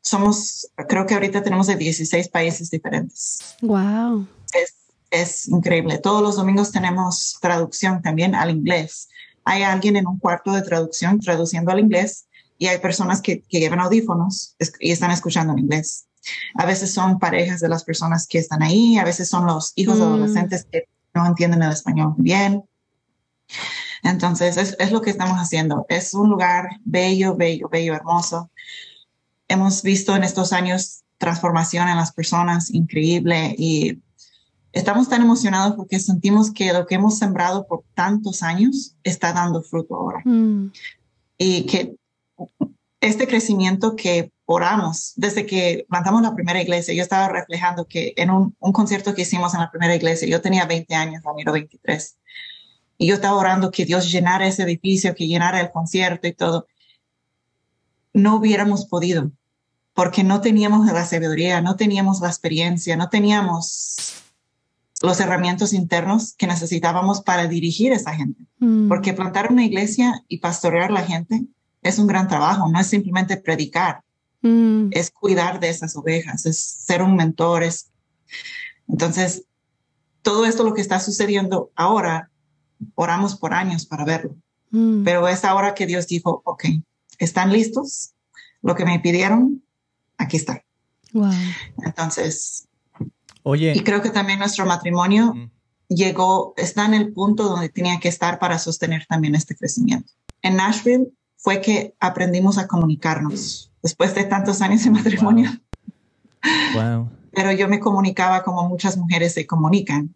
somos, 0.00 0.68
creo 0.88 1.06
que 1.06 1.14
ahorita 1.14 1.42
tenemos 1.42 1.66
de 1.66 1.76
16 1.76 2.28
países 2.28 2.70
diferentes. 2.70 3.56
Wow. 3.60 4.26
Es, 4.54 4.74
es 5.10 5.48
increíble. 5.48 5.98
Todos 5.98 6.22
los 6.22 6.36
domingos 6.36 6.72
tenemos 6.72 7.36
traducción 7.40 8.00
también 8.00 8.34
al 8.34 8.50
inglés. 8.50 9.08
Hay 9.44 9.62
alguien 9.62 9.96
en 9.96 10.06
un 10.06 10.18
cuarto 10.18 10.52
de 10.52 10.62
traducción 10.62 11.20
traduciendo 11.20 11.70
al 11.72 11.80
inglés 11.80 12.26
y 12.58 12.66
hay 12.66 12.78
personas 12.78 13.20
que, 13.20 13.42
que 13.42 13.60
llevan 13.60 13.80
audífonos 13.80 14.56
y 14.80 14.92
están 14.92 15.10
escuchando 15.10 15.52
en 15.52 15.60
inglés. 15.60 16.06
A 16.54 16.66
veces 16.66 16.92
son 16.92 17.18
parejas 17.18 17.60
de 17.60 17.68
las 17.68 17.82
personas 17.82 18.26
que 18.26 18.38
están 18.38 18.62
ahí, 18.62 18.98
a 18.98 19.04
veces 19.04 19.28
son 19.28 19.46
los 19.46 19.72
hijos 19.74 19.98
mm. 19.98 20.02
adolescentes 20.02 20.66
que 20.70 20.84
no 21.14 21.26
entienden 21.26 21.62
el 21.62 21.72
español 21.72 22.14
bien. 22.16 22.64
Entonces, 24.04 24.56
es, 24.56 24.76
es, 24.78 24.92
lo 24.92 25.02
que 25.02 25.10
estamos 25.10 25.36
haciendo. 25.38 25.86
Es 25.88 26.14
un 26.14 26.30
lugar 26.30 26.68
bello, 26.84 27.36
bello, 27.36 27.68
bello, 27.68 27.94
hermoso 27.94 28.50
hemos 29.52 29.82
visto 29.82 30.16
en 30.16 30.24
estos 30.24 30.52
años 30.52 31.02
transformación 31.18 31.88
en 31.88 31.96
las 31.96 32.12
personas 32.12 32.72
increíble 32.72 33.54
y 33.56 33.98
estamos 34.72 35.08
tan 35.08 35.22
emocionados 35.22 35.74
porque 35.76 36.00
sentimos 36.00 36.50
que 36.50 36.72
lo 36.72 36.86
que 36.86 36.94
hemos 36.94 37.18
sembrado 37.18 37.66
por 37.66 37.84
tantos 37.94 38.42
años 38.42 38.96
está 39.04 39.32
dando 39.32 39.62
fruto 39.62 39.94
ahora. 39.94 40.22
Mm. 40.24 40.72
Y 41.38 41.66
que 41.66 41.96
este 43.00 43.26
crecimiento 43.26 43.96
que 43.96 44.32
oramos 44.44 45.12
desde 45.16 45.44
que 45.44 45.86
plantamos 45.88 46.22
la 46.22 46.34
primera 46.34 46.62
iglesia, 46.62 46.94
yo 46.94 47.02
estaba 47.02 47.28
reflejando 47.28 47.86
que 47.86 48.12
en 48.16 48.30
un, 48.30 48.54
concierto 48.72 49.14
que 49.14 49.22
hicimos 49.22 49.54
en 49.54 49.60
la 49.60 49.70
primera 49.70 49.94
iglesia, 49.94 50.28
yo 50.28 50.40
tenía 50.40 50.66
20 50.66 50.94
años, 50.94 51.22
Ramiro 51.24 51.52
23, 51.52 52.16
y 52.98 53.06
yo 53.08 53.14
estaba 53.14 53.36
orando 53.36 53.70
que 53.70 53.84
Dios 53.84 54.10
llenara 54.10 54.46
ese 54.46 54.62
edificio, 54.62 55.14
que 55.14 55.26
llenara 55.26 55.60
el 55.60 55.70
concierto 55.70 56.28
y 56.28 56.32
todo. 56.32 56.66
No 58.12 58.36
hubiéramos 58.36 58.86
podido 58.86 59.32
porque 59.94 60.22
no 60.22 60.40
teníamos 60.40 60.86
la 60.86 61.04
sabiduría, 61.04 61.60
no 61.60 61.76
teníamos 61.76 62.20
la 62.20 62.28
experiencia, 62.28 62.96
no 62.96 63.08
teníamos 63.08 64.22
los 65.02 65.18
herramientas 65.20 65.72
internos 65.72 66.34
que 66.34 66.46
necesitábamos 66.46 67.20
para 67.22 67.48
dirigir 67.48 67.92
a 67.92 67.96
esa 67.96 68.14
gente. 68.14 68.46
Mm. 68.58 68.88
Porque 68.88 69.12
plantar 69.12 69.50
una 69.50 69.64
iglesia 69.64 70.24
y 70.28 70.38
pastorear 70.38 70.90
a 70.90 70.94
la 70.94 71.02
gente 71.02 71.44
es 71.82 71.98
un 71.98 72.06
gran 72.06 72.28
trabajo, 72.28 72.68
no 72.70 72.78
es 72.78 72.86
simplemente 72.86 73.36
predicar, 73.36 74.02
mm. 74.42 74.88
es 74.92 75.10
cuidar 75.10 75.58
de 75.58 75.70
esas 75.70 75.96
ovejas, 75.96 76.46
es 76.46 76.58
ser 76.62 77.02
un 77.02 77.16
mentor. 77.16 77.64
Es... 77.64 77.90
Entonces, 78.88 79.44
todo 80.22 80.46
esto 80.46 80.62
lo 80.62 80.74
que 80.74 80.80
está 80.80 81.00
sucediendo 81.00 81.72
ahora, 81.74 82.30
oramos 82.94 83.36
por 83.36 83.52
años 83.52 83.84
para 83.86 84.04
verlo. 84.04 84.36
Mm. 84.70 85.02
Pero 85.02 85.26
es 85.26 85.44
ahora 85.44 85.74
que 85.74 85.86
Dios 85.86 86.06
dijo, 86.06 86.42
ok, 86.44 86.64
¿están 87.18 87.52
listos? 87.52 88.12
Lo 88.62 88.76
que 88.76 88.84
me 88.84 89.00
pidieron, 89.00 89.64
aquí 90.16 90.36
está. 90.36 90.62
Entonces, 91.84 92.68
Oye. 93.42 93.72
Y 93.74 93.80
creo 93.80 94.02
que 94.02 94.10
también 94.10 94.38
nuestro 94.38 94.66
matrimonio 94.66 95.34
llegó, 95.88 96.54
está 96.56 96.86
en 96.86 96.94
el 96.94 97.12
punto 97.12 97.44
donde 97.44 97.68
tenía 97.68 97.98
que 98.00 98.08
estar 98.08 98.38
para 98.38 98.58
sostener 98.58 99.06
también 99.06 99.34
este 99.34 99.54
crecimiento. 99.54 100.12
En 100.42 100.56
Nashville 100.56 101.12
fue 101.36 101.60
que 101.60 101.94
aprendimos 102.00 102.58
a 102.58 102.66
comunicarnos 102.66 103.70
después 103.82 104.14
de 104.14 104.24
tantos 104.24 104.60
años 104.62 104.84
de 104.84 104.90
matrimonio. 104.90 105.50
Wow. 106.74 107.10
Pero 107.32 107.52
yo 107.52 107.68
me 107.68 107.80
comunicaba 107.80 108.42
como 108.42 108.68
muchas 108.68 108.96
mujeres 108.96 109.34
se 109.34 109.46
comunican, 109.46 110.14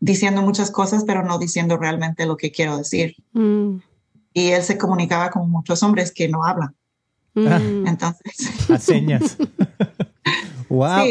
diciendo 0.00 0.42
muchas 0.42 0.70
cosas, 0.70 1.04
pero 1.06 1.22
no 1.22 1.38
diciendo 1.38 1.76
realmente 1.76 2.26
lo 2.26 2.36
que 2.36 2.50
quiero 2.50 2.76
decir. 2.76 3.14
Mm. 3.32 3.76
Y 4.32 4.48
él 4.48 4.62
se 4.62 4.76
comunicaba 4.76 5.30
con 5.30 5.50
muchos 5.50 5.82
hombres 5.82 6.12
que 6.12 6.28
no 6.28 6.44
hablan. 6.44 6.74
Mm. 7.34 7.86
Entonces. 7.86 8.70
A 8.70 8.78
señas. 8.78 9.36
wow. 10.68 11.06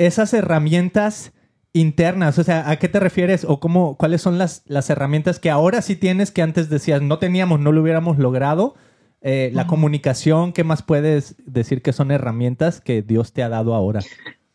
Esas 0.00 0.32
herramientas 0.34 1.32
internas, 1.72 2.38
o 2.38 2.44
sea, 2.44 2.68
¿a 2.70 2.78
qué 2.78 2.88
te 2.88 2.98
refieres 2.98 3.44
o 3.44 3.60
cómo, 3.60 3.96
cuáles 3.96 4.22
son 4.22 4.38
las, 4.38 4.62
las 4.66 4.90
herramientas 4.90 5.38
que 5.38 5.50
ahora 5.50 5.82
sí 5.82 5.94
tienes 5.94 6.30
que 6.30 6.42
antes 6.42 6.70
decías 6.70 7.02
no 7.02 7.18
teníamos, 7.18 7.60
no 7.60 7.70
lo 7.70 7.82
hubiéramos 7.82 8.18
logrado? 8.18 8.74
Eh, 9.22 9.50
la 9.52 9.66
comunicación, 9.66 10.54
¿qué 10.54 10.64
más 10.64 10.82
puedes 10.82 11.36
decir 11.44 11.82
que 11.82 11.92
son 11.92 12.10
herramientas 12.10 12.80
que 12.80 13.02
Dios 13.02 13.32
te 13.32 13.42
ha 13.42 13.50
dado 13.50 13.74
ahora? 13.74 14.00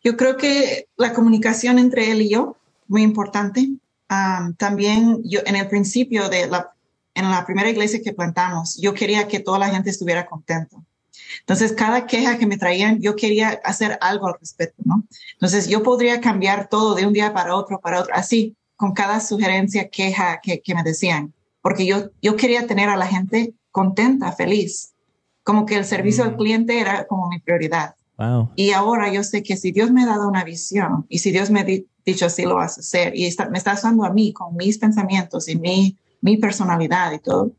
Yo 0.02 0.16
creo 0.16 0.36
que 0.36 0.88
la 0.96 1.12
comunicación 1.12 1.78
entre 1.78 2.10
él 2.10 2.22
y 2.22 2.30
yo, 2.30 2.56
muy 2.88 3.02
importante. 3.02 3.68
también 4.56 5.20
yo 5.24 5.40
en 5.46 5.56
el 5.56 5.68
principio 5.68 6.28
de 6.28 6.48
la 6.48 6.72
en 7.16 7.30
la 7.30 7.46
primera 7.46 7.70
iglesia 7.70 8.02
que 8.02 8.12
plantamos, 8.12 8.76
yo 8.76 8.92
quería 8.92 9.26
que 9.26 9.40
toda 9.40 9.58
la 9.58 9.70
gente 9.70 9.88
estuviera 9.88 10.26
contento. 10.26 10.84
Entonces, 11.40 11.72
cada 11.72 12.06
queja 12.06 12.38
que 12.38 12.46
me 12.46 12.58
traían, 12.58 13.00
yo 13.00 13.16
quería 13.16 13.60
hacer 13.64 13.98
algo 14.00 14.28
al 14.28 14.34
respecto, 14.40 14.82
¿no? 14.84 15.04
Entonces, 15.34 15.68
yo 15.68 15.82
podría 15.82 16.20
cambiar 16.20 16.68
todo 16.68 16.94
de 16.94 17.06
un 17.06 17.12
día 17.12 17.32
para 17.32 17.54
otro, 17.54 17.80
para 17.80 18.00
otro, 18.00 18.14
así, 18.14 18.56
con 18.76 18.92
cada 18.92 19.20
sugerencia, 19.20 19.88
queja 19.88 20.40
que, 20.42 20.60
que 20.60 20.74
me 20.74 20.82
decían, 20.82 21.32
porque 21.62 21.86
yo, 21.86 22.10
yo 22.22 22.36
quería 22.36 22.66
tener 22.66 22.88
a 22.88 22.96
la 22.96 23.06
gente 23.06 23.54
contenta, 23.70 24.32
feliz, 24.32 24.94
como 25.42 25.66
que 25.66 25.76
el 25.76 25.84
servicio 25.84 26.24
al 26.24 26.32
mm. 26.32 26.36
cliente 26.36 26.80
era 26.80 27.06
como 27.06 27.28
mi 27.28 27.38
prioridad. 27.38 27.94
Y 28.54 28.70
ahora 28.70 29.12
yo 29.12 29.22
sé 29.22 29.42
que 29.42 29.56
si 29.56 29.72
Dios 29.72 29.90
me 29.90 30.02
ha 30.02 30.06
dado 30.06 30.26
una 30.26 30.42
visión 30.42 31.04
y 31.08 31.18
si 31.18 31.32
Dios 31.32 31.50
me 31.50 31.60
ha 31.60 31.64
dicho 31.64 32.26
así 32.26 32.44
lo 32.44 32.54
vas 32.56 32.78
a 32.78 32.80
hacer 32.80 33.14
y 33.14 33.28
me 33.50 33.58
está 33.58 33.74
usando 33.74 34.04
a 34.04 34.12
mí 34.12 34.32
con 34.32 34.56
mis 34.56 34.78
pensamientos 34.78 35.48
y 35.48 35.56
mi, 35.56 35.98
mi 36.22 36.38
personalidad 36.38 37.12
y 37.12 37.18
todo, 37.18 37.52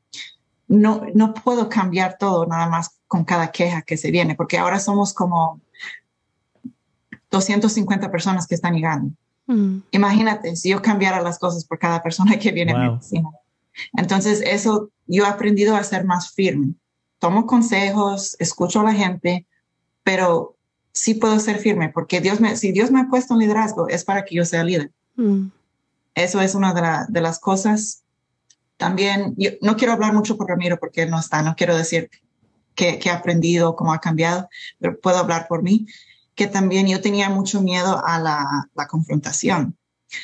no, 0.68 1.04
no 1.14 1.34
puedo 1.36 1.70
cambiar 1.70 2.18
todo 2.18 2.48
nada 2.48 2.68
más 2.70 2.97
con 3.08 3.24
cada 3.24 3.52
queja 3.52 3.82
que 3.82 3.98
se 3.98 4.12
viene, 4.12 4.36
porque 4.36 4.58
ahora 4.58 4.80
somos 4.80 5.14
como 5.14 5.62
250 7.32 8.12
personas 8.12 8.48
que 8.48 8.56
están 8.56 8.76
llegando. 8.76 9.12
Mm. 9.48 9.80
Imagínate 9.92 10.56
si 10.56 10.70
yo 10.70 10.82
cambiara 10.82 11.22
las 11.22 11.40
cosas 11.40 11.66
por 11.66 11.80
cada 11.80 12.04
persona 12.04 12.38
que 12.38 12.52
viene 12.52 12.74
a 12.74 12.78
mi 12.78 12.88
oficina. 12.88 13.30
Entonces, 13.96 14.42
eso 14.46 14.90
yo 15.06 15.24
he 15.24 15.28
aprendido 15.28 15.76
a 15.76 15.84
ser 15.84 16.06
más 16.06 16.32
firme. 16.32 16.74
Tomo 17.20 17.46
consejos, 17.46 18.36
escucho 18.40 18.82
a 18.82 18.84
la 18.84 18.94
gente, 18.94 19.46
pero 20.04 20.56
sí 20.92 21.14
puedo 21.14 21.40
ser 21.40 21.60
firme 21.60 21.90
porque 21.90 22.22
Dios 22.22 22.40
me, 22.40 22.56
si 22.56 22.72
Dios 22.72 22.92
me 22.92 23.02
ha 23.02 23.08
puesto 23.08 23.36
un 23.36 23.40
liderazgo 23.40 23.88
es 23.88 24.04
para 24.04 24.26
que 24.26 24.36
yo 24.36 24.46
sea 24.46 24.64
líder. 24.64 24.92
Mm. 25.16 25.48
Eso 26.16 26.42
es 26.42 26.56
una 26.56 26.74
de, 26.74 27.14
de, 27.14 27.22
las 27.22 27.40
cosas. 27.40 28.04
También, 28.78 29.36
yo 29.38 29.52
no 29.62 29.78
quiero 29.78 29.94
hablar 29.94 30.14
mucho 30.14 30.36
por 30.38 30.50
Ramiro 30.50 30.80
porque 30.80 31.04
él 31.04 31.12
no 31.12 31.20
está, 31.20 31.42
no 31.44 31.56
quiero 31.56 31.78
decir 31.78 32.10
que, 32.78 33.00
que 33.00 33.10
ha 33.10 33.16
aprendido, 33.16 33.76
cómo 33.76 33.92
ha 33.92 34.00
cambiado, 34.00 34.48
pero 34.80 34.98
puedo 35.02 35.18
hablar 35.18 35.48
por 35.50 35.64
mí, 35.64 35.88
que 36.36 36.48
también 36.48 36.88
yo 36.88 37.02
tenía 37.02 37.30
mucho 37.30 37.62
miedo 37.62 38.02
a 38.06 38.20
la, 38.20 38.70
la 38.76 38.88
confrontación. 38.88 39.76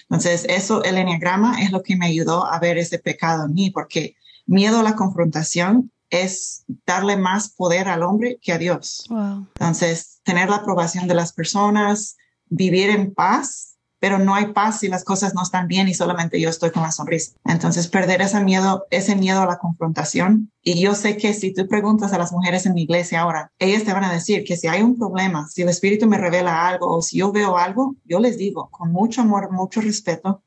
Entonces, 0.03 0.45
eso, 0.47 0.83
el 0.83 0.97
enneagrama 0.97 1.61
es 1.61 1.71
lo 1.71 1.81
que 1.81 1.97
me 1.97 2.05
ayudó 2.05 2.45
a 2.45 2.59
ver 2.59 2.77
ese 2.77 2.99
pecado 2.99 3.45
en 3.45 3.53
mí, 3.53 3.71
porque 3.71 4.15
miedo 4.45 4.79
a 4.79 4.83
la 4.83 4.95
confrontación 4.95 5.91
es 6.11 6.63
darle 6.85 7.17
más 7.17 7.49
poder 7.49 7.87
al 7.87 8.03
hombre 8.03 8.37
que 8.39 8.53
a 8.53 8.59
Dios. 8.59 9.05
Entonces, 9.09 10.19
tener 10.23 10.47
la 10.47 10.57
aprobación 10.57 11.07
de 11.07 11.15
las 11.15 11.33
personas, 11.33 12.17
vivir 12.45 12.91
en 12.91 13.13
paz, 13.13 13.72
pero 14.03 14.19
no 14.19 14.35
hay 14.35 14.47
paz 14.47 14.81
si 14.81 14.89
las 14.89 15.05
cosas 15.05 15.33
no 15.33 15.43
están 15.43 15.69
bien 15.69 15.87
y 15.87 15.93
solamente 15.93 16.37
yo 16.37 16.49
estoy 16.49 16.71
con 16.71 16.83
la 16.83 16.91
sonrisa. 16.91 17.35
Entonces, 17.45 17.87
perder 17.87 18.21
ese 18.21 18.43
miedo, 18.43 18.85
ese 18.89 19.15
miedo 19.15 19.41
a 19.41 19.45
la 19.45 19.59
confrontación. 19.59 20.51
Y 20.61 20.81
yo 20.81 20.93
sé 20.93 21.15
que 21.15 21.33
si 21.33 21.53
tú 21.53 21.69
preguntas 21.69 22.11
a 22.11 22.17
las 22.17 22.33
mujeres 22.33 22.65
en 22.65 22.73
mi 22.73 22.81
iglesia 22.83 23.21
ahora, 23.21 23.53
ellas 23.59 23.85
te 23.85 23.93
van 23.93 24.03
a 24.03 24.11
decir 24.11 24.43
que 24.43 24.57
si 24.57 24.67
hay 24.67 24.81
un 24.81 24.97
problema, 24.97 25.47
si 25.47 25.61
el 25.61 25.69
Espíritu 25.69 26.05
me 26.05 26.17
revela 26.17 26.67
algo 26.67 26.97
o 26.97 27.01
si 27.01 27.19
yo 27.19 27.31
veo 27.31 27.57
algo, 27.57 27.95
yo 28.03 28.19
les 28.19 28.37
digo 28.37 28.67
con 28.71 28.91
mucho 28.91 29.21
amor, 29.21 29.53
mucho 29.53 29.79
respeto 29.79 30.43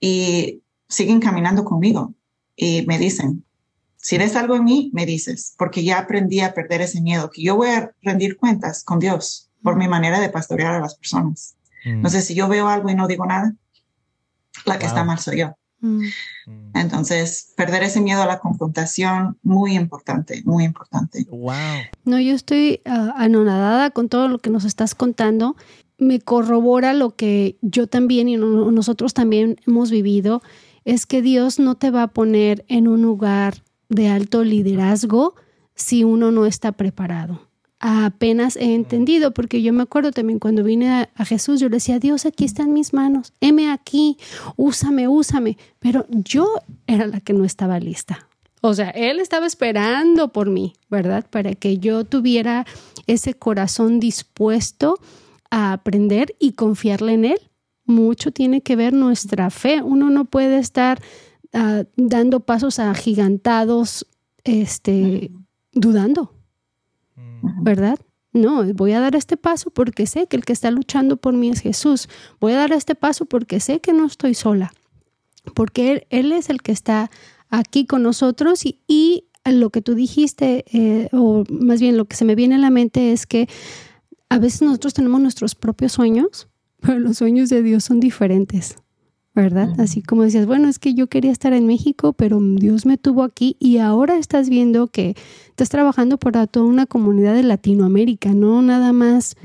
y 0.00 0.62
siguen 0.88 1.20
caminando 1.20 1.66
conmigo 1.66 2.14
y 2.56 2.86
me 2.86 2.96
dicen, 2.96 3.44
si 3.98 4.16
ves 4.16 4.34
algo 4.34 4.56
en 4.56 4.64
mí, 4.64 4.90
me 4.94 5.04
dices, 5.04 5.54
porque 5.58 5.84
ya 5.84 5.98
aprendí 5.98 6.40
a 6.40 6.54
perder 6.54 6.80
ese 6.80 7.02
miedo, 7.02 7.28
que 7.28 7.42
yo 7.42 7.54
voy 7.54 7.68
a 7.68 7.92
rendir 8.00 8.38
cuentas 8.38 8.82
con 8.82 8.98
Dios 8.98 9.50
por 9.62 9.76
mi 9.76 9.88
manera 9.88 10.20
de 10.20 10.30
pastorear 10.30 10.76
a 10.76 10.80
las 10.80 10.94
personas. 10.94 11.57
Mm. 11.84 12.02
No 12.02 12.10
sé 12.10 12.22
si 12.22 12.34
yo 12.34 12.48
veo 12.48 12.68
algo 12.68 12.90
y 12.90 12.94
no 12.94 13.06
digo 13.06 13.26
nada, 13.26 13.54
la 14.64 14.78
que 14.78 14.86
está 14.86 15.04
mal 15.04 15.18
soy 15.18 15.38
yo. 15.38 15.56
Mm. 15.80 16.04
Mm. 16.46 16.70
Entonces, 16.74 17.52
perder 17.56 17.82
ese 17.82 18.00
miedo 18.00 18.22
a 18.22 18.26
la 18.26 18.40
confrontación, 18.40 19.38
muy 19.42 19.74
importante, 19.76 20.42
muy 20.44 20.64
importante. 20.64 21.26
Wow. 21.30 21.54
No, 22.04 22.18
yo 22.18 22.34
estoy 22.34 22.80
uh, 22.86 23.12
anonadada 23.16 23.90
con 23.90 24.08
todo 24.08 24.28
lo 24.28 24.38
que 24.38 24.50
nos 24.50 24.64
estás 24.64 24.94
contando. 24.94 25.56
Me 25.98 26.20
corrobora 26.20 26.94
lo 26.94 27.14
que 27.16 27.58
yo 27.60 27.86
también 27.86 28.28
y 28.28 28.36
nosotros 28.36 29.14
también 29.14 29.60
hemos 29.66 29.90
vivido, 29.90 30.42
es 30.84 31.06
que 31.06 31.22
Dios 31.22 31.58
no 31.58 31.74
te 31.74 31.90
va 31.90 32.04
a 32.04 32.08
poner 32.08 32.64
en 32.68 32.88
un 32.88 33.02
lugar 33.02 33.62
de 33.88 34.08
alto 34.08 34.44
liderazgo 34.44 35.34
si 35.74 36.04
uno 36.04 36.30
no 36.30 36.46
está 36.46 36.72
preparado. 36.72 37.47
Apenas 37.80 38.56
he 38.56 38.74
entendido, 38.74 39.32
porque 39.32 39.62
yo 39.62 39.72
me 39.72 39.84
acuerdo 39.84 40.10
también 40.10 40.38
cuando 40.38 40.64
vine 40.64 41.08
a, 41.14 41.24
Jesús, 41.24 41.60
yo 41.60 41.68
le 41.68 41.76
decía, 41.76 41.98
Dios, 41.98 42.26
aquí 42.26 42.44
están 42.44 42.72
mis 42.72 42.92
manos, 42.92 43.32
heme 43.40 43.70
aquí, 43.70 44.16
úsame, 44.56 45.06
úsame, 45.06 45.56
pero 45.78 46.06
yo 46.10 46.46
era 46.86 47.06
la 47.06 47.20
que 47.20 47.32
no 47.32 47.44
estaba 47.44 47.78
lista. 47.78 48.28
O 48.60 48.74
sea, 48.74 48.90
Él 48.90 49.20
estaba 49.20 49.46
esperando 49.46 50.32
por 50.32 50.50
mí, 50.50 50.72
¿verdad? 50.90 51.24
Para 51.30 51.54
que 51.54 51.78
yo 51.78 52.04
tuviera 52.04 52.66
ese 53.06 53.34
corazón 53.34 54.00
dispuesto 54.00 54.98
a 55.50 55.72
aprender 55.72 56.34
y 56.40 56.52
confiarle 56.52 57.12
en 57.12 57.24
Él. 57.26 57.38
Mucho 57.84 58.32
tiene 58.32 58.60
que 58.60 58.74
ver 58.74 58.92
nuestra 58.92 59.50
fe. 59.50 59.80
Uno 59.82 60.10
no 60.10 60.24
puede 60.24 60.58
estar 60.58 61.00
Ah, 61.52 61.84
dando 61.96 62.40
pasos 62.40 62.78
agigantados, 62.78 64.06
este, 64.44 65.30
dudando, 65.72 66.34
¿verdad? 67.60 67.98
No, 68.32 68.64
voy 68.74 68.92
a 68.92 69.00
dar 69.00 69.16
este 69.16 69.36
paso 69.36 69.70
porque 69.70 70.06
sé 70.06 70.26
que 70.26 70.36
el 70.36 70.44
que 70.44 70.52
está 70.52 70.70
luchando 70.70 71.16
por 71.16 71.34
mí 71.34 71.48
es 71.48 71.60
Jesús. 71.60 72.08
Voy 72.40 72.52
a 72.52 72.56
dar 72.56 72.72
este 72.72 72.94
paso 72.94 73.24
porque 73.24 73.58
sé 73.60 73.80
que 73.80 73.92
no 73.92 74.06
estoy 74.06 74.34
sola, 74.34 74.72
porque 75.54 76.06
Él, 76.10 76.32
es 76.32 76.50
el 76.50 76.60
que 76.62 76.72
está 76.72 77.10
aquí 77.48 77.86
con 77.86 78.02
nosotros 78.02 78.64
y, 78.64 79.24
lo 79.44 79.70
que 79.70 79.80
tú 79.80 79.94
dijiste, 79.94 80.66
eh, 80.74 81.08
o 81.12 81.42
más 81.48 81.80
bien 81.80 81.96
lo 81.96 82.04
que 82.04 82.16
se 82.16 82.26
me 82.26 82.34
viene 82.34 82.56
a 82.56 82.58
la 82.58 82.68
mente 82.68 83.12
es 83.12 83.24
que 83.24 83.48
a 84.28 84.38
veces 84.38 84.60
nosotros 84.60 84.92
tenemos 84.92 85.22
nuestros 85.22 85.54
propios 85.54 85.92
sueños, 85.92 86.48
pero 86.80 86.98
los 86.98 87.16
sueños 87.16 87.48
de 87.48 87.62
Dios 87.62 87.84
son 87.84 87.98
diferentes. 87.98 88.76
¿Verdad? 89.42 89.78
Así 89.78 90.02
como 90.02 90.24
decías, 90.24 90.46
bueno, 90.46 90.68
es 90.68 90.78
que 90.78 90.94
yo 90.94 91.06
quería 91.06 91.30
estar 91.30 91.52
en 91.52 91.66
México, 91.66 92.12
pero 92.12 92.40
Dios 92.40 92.86
me 92.86 92.98
tuvo 92.98 93.22
aquí 93.22 93.56
y 93.60 93.78
ahora 93.78 94.16
estás 94.16 94.48
viendo 94.48 94.88
que 94.88 95.14
estás 95.50 95.68
trabajando 95.68 96.18
para 96.18 96.46
toda 96.46 96.66
una 96.66 96.86
comunidad 96.86 97.34
de 97.34 97.44
Latinoamérica, 97.44 98.34
no 98.34 98.62
nada 98.62 98.92
más 98.92 99.36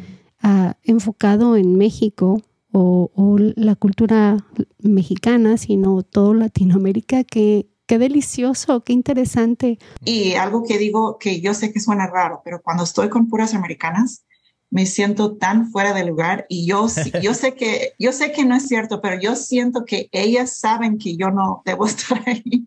ah, 0.42 0.78
enfocado 0.84 1.58
en 1.58 1.76
México 1.78 2.42
o, 2.72 3.38
la 3.38 3.76
cultura 3.76 4.38
mexicana, 4.80 5.58
sino 5.58 6.02
todo 6.02 6.34
Latinoamérica. 6.34 7.24
Qué, 7.24 7.68
qué 7.86 8.00
delicioso, 8.00 8.84
qué 8.84 8.94
interesante. 8.94 9.78
Y 10.04 10.34
algo 10.34 10.64
que 10.64 10.80
digo 10.80 11.20
que 11.20 11.40
yo 11.40 11.54
sé 11.54 11.72
que 11.72 11.80
suena 11.80 12.08
raro, 12.08 12.42
pero 12.44 12.64
cuando 12.64 12.84
estoy 12.84 13.10
con 13.10 13.30
puras 13.30 13.54
americanas, 13.54 14.26
me 14.74 14.88
siento 14.88 15.38
tan 15.38 15.70
fuera 15.70 15.94
de 15.94 16.04
lugar 16.04 16.48
y 16.50 16.66
yo, 16.66 16.88
yo 17.22 17.36
sé 17.36 17.54
que 17.54 17.94
yo 18.00 18.12
sé 18.12 18.32
que 18.32 18.44
no 18.44 18.56
es 18.56 18.68
cierto, 18.68 19.02
pero 19.02 19.22
yo 19.22 19.36
siento 19.36 19.86
que 19.86 20.10
ellas 20.12 20.58
saben 20.58 20.98
que 20.98 21.16
yo 21.16 21.30
no 21.30 21.62
debo 21.64 21.86
estar 21.88 22.22
ahí. 22.28 22.66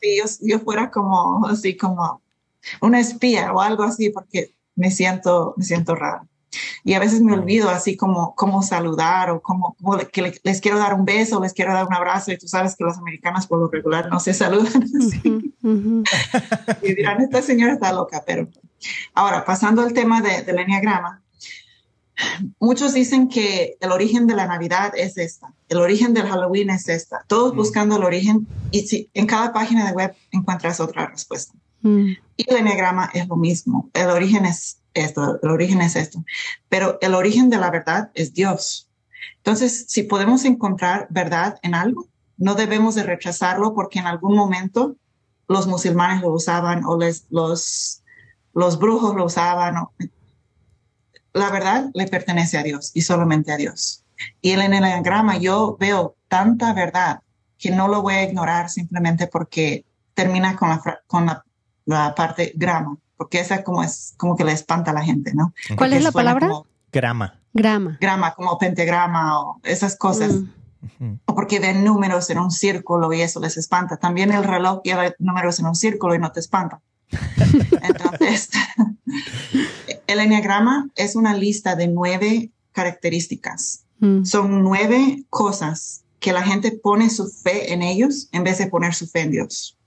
Si 0.00 0.48
yo, 0.48 0.58
fuera 0.60 0.90
como 0.90 1.46
así 1.46 1.76
como 1.76 2.22
una 2.80 3.00
espía 3.00 3.52
o 3.52 3.60
algo 3.60 3.82
así, 3.82 4.08
porque 4.10 4.54
me 4.76 4.90
siento 4.90 5.52
me 5.58 5.64
siento 5.64 5.94
raro. 5.94 6.26
Y 6.84 6.94
a 6.94 6.98
veces 6.98 7.20
me 7.20 7.32
olvido 7.32 7.70
así 7.70 7.96
como 7.96 8.34
cómo 8.34 8.62
saludar 8.62 9.30
o 9.30 9.40
como, 9.40 9.76
que 10.12 10.40
les 10.42 10.60
quiero 10.60 10.78
dar 10.78 10.94
un 10.94 11.04
beso, 11.04 11.40
les 11.40 11.52
quiero 11.52 11.72
dar 11.72 11.86
un 11.86 11.94
abrazo 11.94 12.32
y 12.32 12.38
tú 12.38 12.48
sabes 12.48 12.76
que 12.76 12.84
las 12.84 12.98
americanas 12.98 13.46
por 13.46 13.58
lo 13.58 13.68
regular 13.68 14.08
no 14.10 14.20
se 14.20 14.34
saludan 14.34 14.82
así. 14.82 15.54
y 16.82 16.94
dirán, 16.94 17.20
esta 17.20 17.42
señora 17.42 17.74
está 17.74 17.92
loca, 17.92 18.22
pero 18.26 18.48
Ahora, 19.14 19.44
pasando 19.44 19.82
al 19.82 19.92
tema 19.92 20.20
del 20.20 20.58
enneagrama, 20.58 21.22
muchos 22.58 22.94
dicen 22.94 23.28
que 23.28 23.76
el 23.80 23.92
origen 23.92 24.26
de 24.26 24.34
la 24.34 24.46
Navidad 24.46 24.92
es 24.96 25.18
esta, 25.18 25.52
el 25.68 25.78
origen 25.78 26.14
del 26.14 26.28
Halloween 26.28 26.70
es 26.70 26.88
esta, 26.88 27.24
todos 27.26 27.54
mm. 27.54 27.56
buscando 27.56 27.96
el 27.96 28.04
origen 28.04 28.46
y 28.70 28.86
si, 28.86 29.10
en 29.14 29.26
cada 29.26 29.52
página 29.52 29.86
de 29.86 29.92
web 29.92 30.14
encuentras 30.30 30.80
otra 30.80 31.06
respuesta. 31.06 31.54
Mm. 31.82 32.12
Y 32.36 32.50
el 32.50 32.56
enneagrama 32.56 33.10
es 33.14 33.28
lo 33.28 33.36
mismo, 33.36 33.90
el 33.94 34.10
origen 34.10 34.44
es 34.46 34.78
esto, 34.94 35.38
el 35.42 35.50
origen 35.50 35.80
es 35.80 35.96
esto, 35.96 36.24
pero 36.68 36.98
el 37.00 37.14
origen 37.14 37.50
de 37.50 37.58
la 37.58 37.70
verdad 37.70 38.10
es 38.14 38.32
Dios. 38.32 38.88
Entonces, 39.38 39.86
si 39.88 40.04
podemos 40.04 40.44
encontrar 40.44 41.06
verdad 41.10 41.58
en 41.62 41.74
algo, 41.74 42.08
no 42.36 42.54
debemos 42.54 42.94
de 42.94 43.02
rechazarlo 43.02 43.74
porque 43.74 43.98
en 43.98 44.06
algún 44.06 44.36
momento 44.36 44.96
los 45.48 45.66
musulmanes 45.66 46.22
lo 46.22 46.32
usaban 46.32 46.84
o 46.84 46.98
les, 46.98 47.26
los 47.30 48.02
los 48.54 48.78
brujos 48.78 49.14
lo 49.14 49.26
usaban. 49.26 49.74
La 51.32 51.50
verdad 51.50 51.90
le 51.92 52.06
pertenece 52.06 52.56
a 52.56 52.62
Dios 52.62 52.92
y 52.94 53.02
solamente 53.02 53.52
a 53.52 53.56
Dios. 53.56 54.04
Y 54.40 54.52
en 54.52 54.60
el 54.60 54.72
enneagrama 54.72 55.38
yo 55.38 55.76
veo 55.78 56.16
tanta 56.28 56.72
verdad 56.72 57.20
que 57.58 57.70
no 57.70 57.88
lo 57.88 58.02
voy 58.02 58.14
a 58.14 58.22
ignorar 58.22 58.70
simplemente 58.70 59.26
porque 59.26 59.84
termina 60.14 60.56
con 60.56 60.68
la, 60.68 61.00
con 61.06 61.26
la, 61.84 62.14
parte 62.14 62.52
grama, 62.54 62.96
porque 63.16 63.40
esa 63.40 63.62
como 63.62 63.82
es 63.82 64.14
como 64.16 64.36
que 64.36 64.44
le 64.44 64.52
espanta 64.52 64.90
a 64.90 64.94
la 64.94 65.02
gente, 65.02 65.32
¿no? 65.34 65.52
¿Cuál 65.76 65.92
es 65.92 66.02
la 66.02 66.12
palabra? 66.12 66.50
grama. 66.92 67.40
Grama. 67.52 67.98
Grama, 68.00 68.34
como 68.34 68.58
pentagrama 68.58 69.40
o 69.40 69.60
esas 69.64 69.96
cosas. 69.96 70.40
Mm. 70.98 71.14
o 71.24 71.34
porque 71.34 71.60
ven 71.60 71.82
números 71.82 72.28
en 72.28 72.38
un 72.38 72.50
círculo 72.50 73.10
y 73.12 73.22
eso 73.22 73.40
les 73.40 73.56
espanta. 73.56 73.96
También 73.96 74.32
el 74.32 74.44
reloj 74.44 74.82
lleva 74.84 75.14
números 75.18 75.58
en 75.58 75.66
un 75.66 75.74
círculo 75.74 76.14
y 76.14 76.18
no 76.18 76.30
te 76.30 76.40
espanta. 76.40 76.82
Entonces, 77.82 78.50
el 80.06 80.20
enneagrama 80.20 80.90
es 80.94 81.16
una 81.16 81.34
lista 81.34 81.74
de 81.74 81.88
nueve 81.88 82.50
características. 82.72 83.86
Mm. 84.00 84.24
Son 84.24 84.62
nueve 84.62 85.24
cosas 85.30 86.04
que 86.20 86.32
la 86.32 86.42
gente 86.42 86.72
pone 86.72 87.08
su 87.08 87.28
fe 87.28 87.72
en 87.72 87.82
ellos 87.82 88.28
en 88.32 88.44
vez 88.44 88.58
de 88.58 88.66
poner 88.66 88.94
su 88.94 89.06
fe 89.06 89.20
en 89.20 89.30
Dios. 89.30 89.78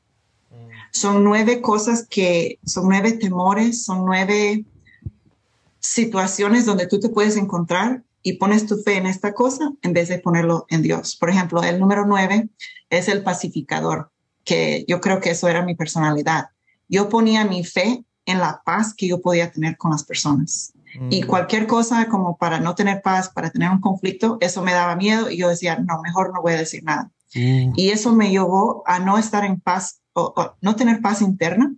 Son 0.91 1.23
nueve 1.23 1.61
cosas 1.61 2.07
que, 2.09 2.59
son 2.65 2.85
nueve 2.87 3.13
temores, 3.13 3.83
son 3.83 4.05
nueve 4.05 4.65
situaciones 5.79 6.65
donde 6.65 6.87
tú 6.87 6.99
te 6.99 7.09
puedes 7.09 7.37
encontrar 7.37 8.03
y 8.21 8.33
pones 8.33 8.65
tu 8.65 8.77
fe 8.77 8.97
en 8.97 9.05
esta 9.05 9.33
cosa 9.33 9.71
en 9.81 9.93
vez 9.93 10.09
de 10.09 10.19
ponerlo 10.19 10.65
en 10.69 10.81
Dios. 10.81 11.15
Por 11.15 11.29
ejemplo, 11.29 11.63
el 11.63 11.79
número 11.79 12.05
nueve 12.05 12.49
es 12.89 13.07
el 13.07 13.23
pacificador, 13.23 14.11
que 14.43 14.85
yo 14.87 14.99
creo 14.99 15.21
que 15.21 15.31
eso 15.31 15.47
era 15.47 15.63
mi 15.63 15.75
personalidad. 15.75 16.49
Yo 16.89 17.09
ponía 17.09 17.45
mi 17.45 17.63
fe 17.63 18.03
en 18.25 18.39
la 18.39 18.61
paz 18.65 18.93
que 18.93 19.07
yo 19.07 19.21
podía 19.21 19.51
tener 19.51 19.77
con 19.77 19.91
las 19.91 20.03
personas. 20.03 20.73
Y 21.09 21.23
mm. 21.23 21.27
cualquier 21.27 21.67
cosa 21.67 22.07
como 22.07 22.37
para 22.37 22.59
no 22.59 22.75
tener 22.75 23.01
paz, 23.01 23.29
para 23.29 23.49
tener 23.49 23.69
un 23.69 23.81
conflicto, 23.81 24.37
eso 24.41 24.61
me 24.61 24.73
daba 24.73 24.95
miedo 24.95 25.29
y 25.29 25.37
yo 25.37 25.49
decía, 25.49 25.77
no, 25.77 26.01
mejor 26.01 26.33
no 26.33 26.41
voy 26.41 26.53
a 26.53 26.57
decir 26.57 26.83
nada. 26.83 27.11
Y 27.33 27.89
eso 27.89 28.13
me 28.13 28.29
llevó 28.29 28.83
a 28.85 28.99
no 28.99 29.17
estar 29.17 29.45
en 29.45 29.59
paz 29.59 29.99
o, 30.13 30.33
no 30.61 30.75
tener 30.75 31.01
paz 31.01 31.21
interna 31.21 31.75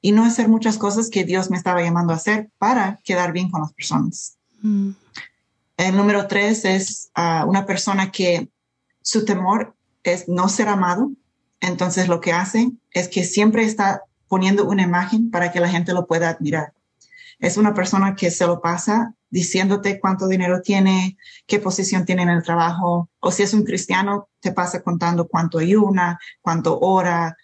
y 0.00 0.12
no 0.12 0.24
hacer 0.24 0.48
muchas 0.48 0.78
cosas 0.78 1.10
que 1.10 1.24
Dios 1.24 1.50
me 1.50 1.56
estaba 1.56 1.82
llamando 1.82 2.12
a 2.12 2.16
hacer 2.16 2.50
para 2.58 2.98
quedar 3.02 3.32
bien 3.32 3.50
con 3.50 3.62
las 3.62 3.72
personas. 3.72 4.36
Mm. 4.62 4.90
El 5.76 5.96
número 5.96 6.26
tres 6.26 6.64
es 6.64 7.10
ah, 7.14 7.44
una 7.48 7.66
persona 7.66 8.12
que 8.12 8.48
su 9.02 9.24
temor 9.24 9.74
es 10.02 10.28
no 10.28 10.48
ser 10.48 10.68
amado. 10.68 11.10
Entonces 11.60 12.08
lo 12.08 12.20
que 12.20 12.32
hace 12.32 12.70
es 12.92 13.08
que 13.08 13.24
siempre 13.24 13.64
está 13.64 14.02
poniendo 14.28 14.66
una 14.66 14.82
imagen 14.82 15.30
para 15.30 15.50
que 15.50 15.60
la 15.60 15.68
gente 15.68 15.92
lo 15.92 16.06
pueda 16.06 16.28
admirar. 16.28 16.72
Es 17.40 17.56
una 17.56 17.74
persona 17.74 18.14
que 18.14 18.30
se 18.30 18.46
lo 18.46 18.60
pasa 18.60 19.14
diciéndote 19.30 20.00
cuánto 20.00 20.28
dinero 20.28 20.60
tiene, 20.60 21.16
qué 21.46 21.58
posición 21.58 22.04
tiene 22.04 22.22
en 22.22 22.30
el 22.30 22.42
trabajo, 22.42 23.08
o 23.20 23.30
si 23.30 23.42
es 23.42 23.54
un 23.54 23.64
cristiano, 23.64 24.28
te 24.40 24.52
pasa 24.52 24.82
contando 24.82 25.28
cuánto 25.28 25.58
ayuna, 25.58 26.18
cuánto 26.42 26.78
ora, 26.80 27.36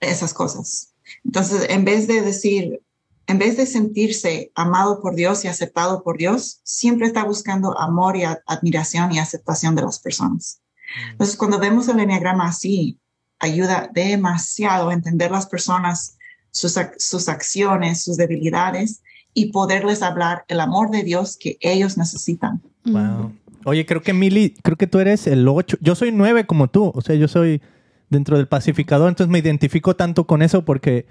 esas 0.00 0.34
cosas. 0.34 0.94
Entonces, 1.24 1.66
en 1.68 1.84
vez 1.84 2.06
de 2.06 2.22
decir, 2.22 2.82
en 3.26 3.38
vez 3.38 3.56
de 3.56 3.66
sentirse 3.66 4.50
amado 4.54 5.00
por 5.00 5.14
Dios 5.14 5.44
y 5.44 5.48
aceptado 5.48 6.02
por 6.02 6.18
Dios, 6.18 6.60
siempre 6.62 7.06
está 7.06 7.24
buscando 7.24 7.78
amor 7.78 8.16
y 8.16 8.24
admiración 8.24 9.12
y 9.12 9.18
aceptación 9.18 9.74
de 9.74 9.82
las 9.82 9.98
personas. 9.98 10.60
Mm. 11.06 11.10
Entonces, 11.12 11.36
cuando 11.36 11.58
vemos 11.58 11.88
el 11.88 12.00
enneagrama 12.00 12.48
así, 12.48 12.98
ayuda 13.38 13.90
demasiado 13.92 14.90
a 14.90 14.94
entender 14.94 15.30
las 15.30 15.46
personas, 15.46 16.16
sus, 16.54 16.78
sus 16.98 17.28
acciones, 17.28 18.02
sus 18.02 18.16
debilidades 18.16 19.02
y 19.34 19.46
poderles 19.46 20.02
hablar 20.02 20.44
el 20.48 20.60
amor 20.60 20.90
de 20.90 21.02
Dios 21.02 21.36
que 21.38 21.58
ellos 21.60 21.98
necesitan. 21.98 22.62
Wow. 22.84 23.32
Oye, 23.64 23.84
creo 23.84 24.02
que 24.02 24.12
Mili, 24.12 24.54
creo 24.62 24.76
que 24.76 24.86
tú 24.86 25.00
eres 25.00 25.26
el 25.26 25.48
8. 25.48 25.78
Yo 25.80 25.94
soy 25.94 26.12
9 26.12 26.46
como 26.46 26.68
tú. 26.68 26.92
O 26.94 27.00
sea, 27.00 27.16
yo 27.16 27.28
soy 27.28 27.60
dentro 28.08 28.36
del 28.36 28.46
pacificador, 28.46 29.08
entonces 29.08 29.30
me 29.30 29.40
identifico 29.40 29.96
tanto 29.96 30.26
con 30.26 30.42
eso 30.42 30.64
porque 30.64 31.06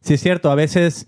sí 0.00 0.14
es 0.14 0.20
cierto, 0.20 0.50
a 0.50 0.54
veces 0.54 1.06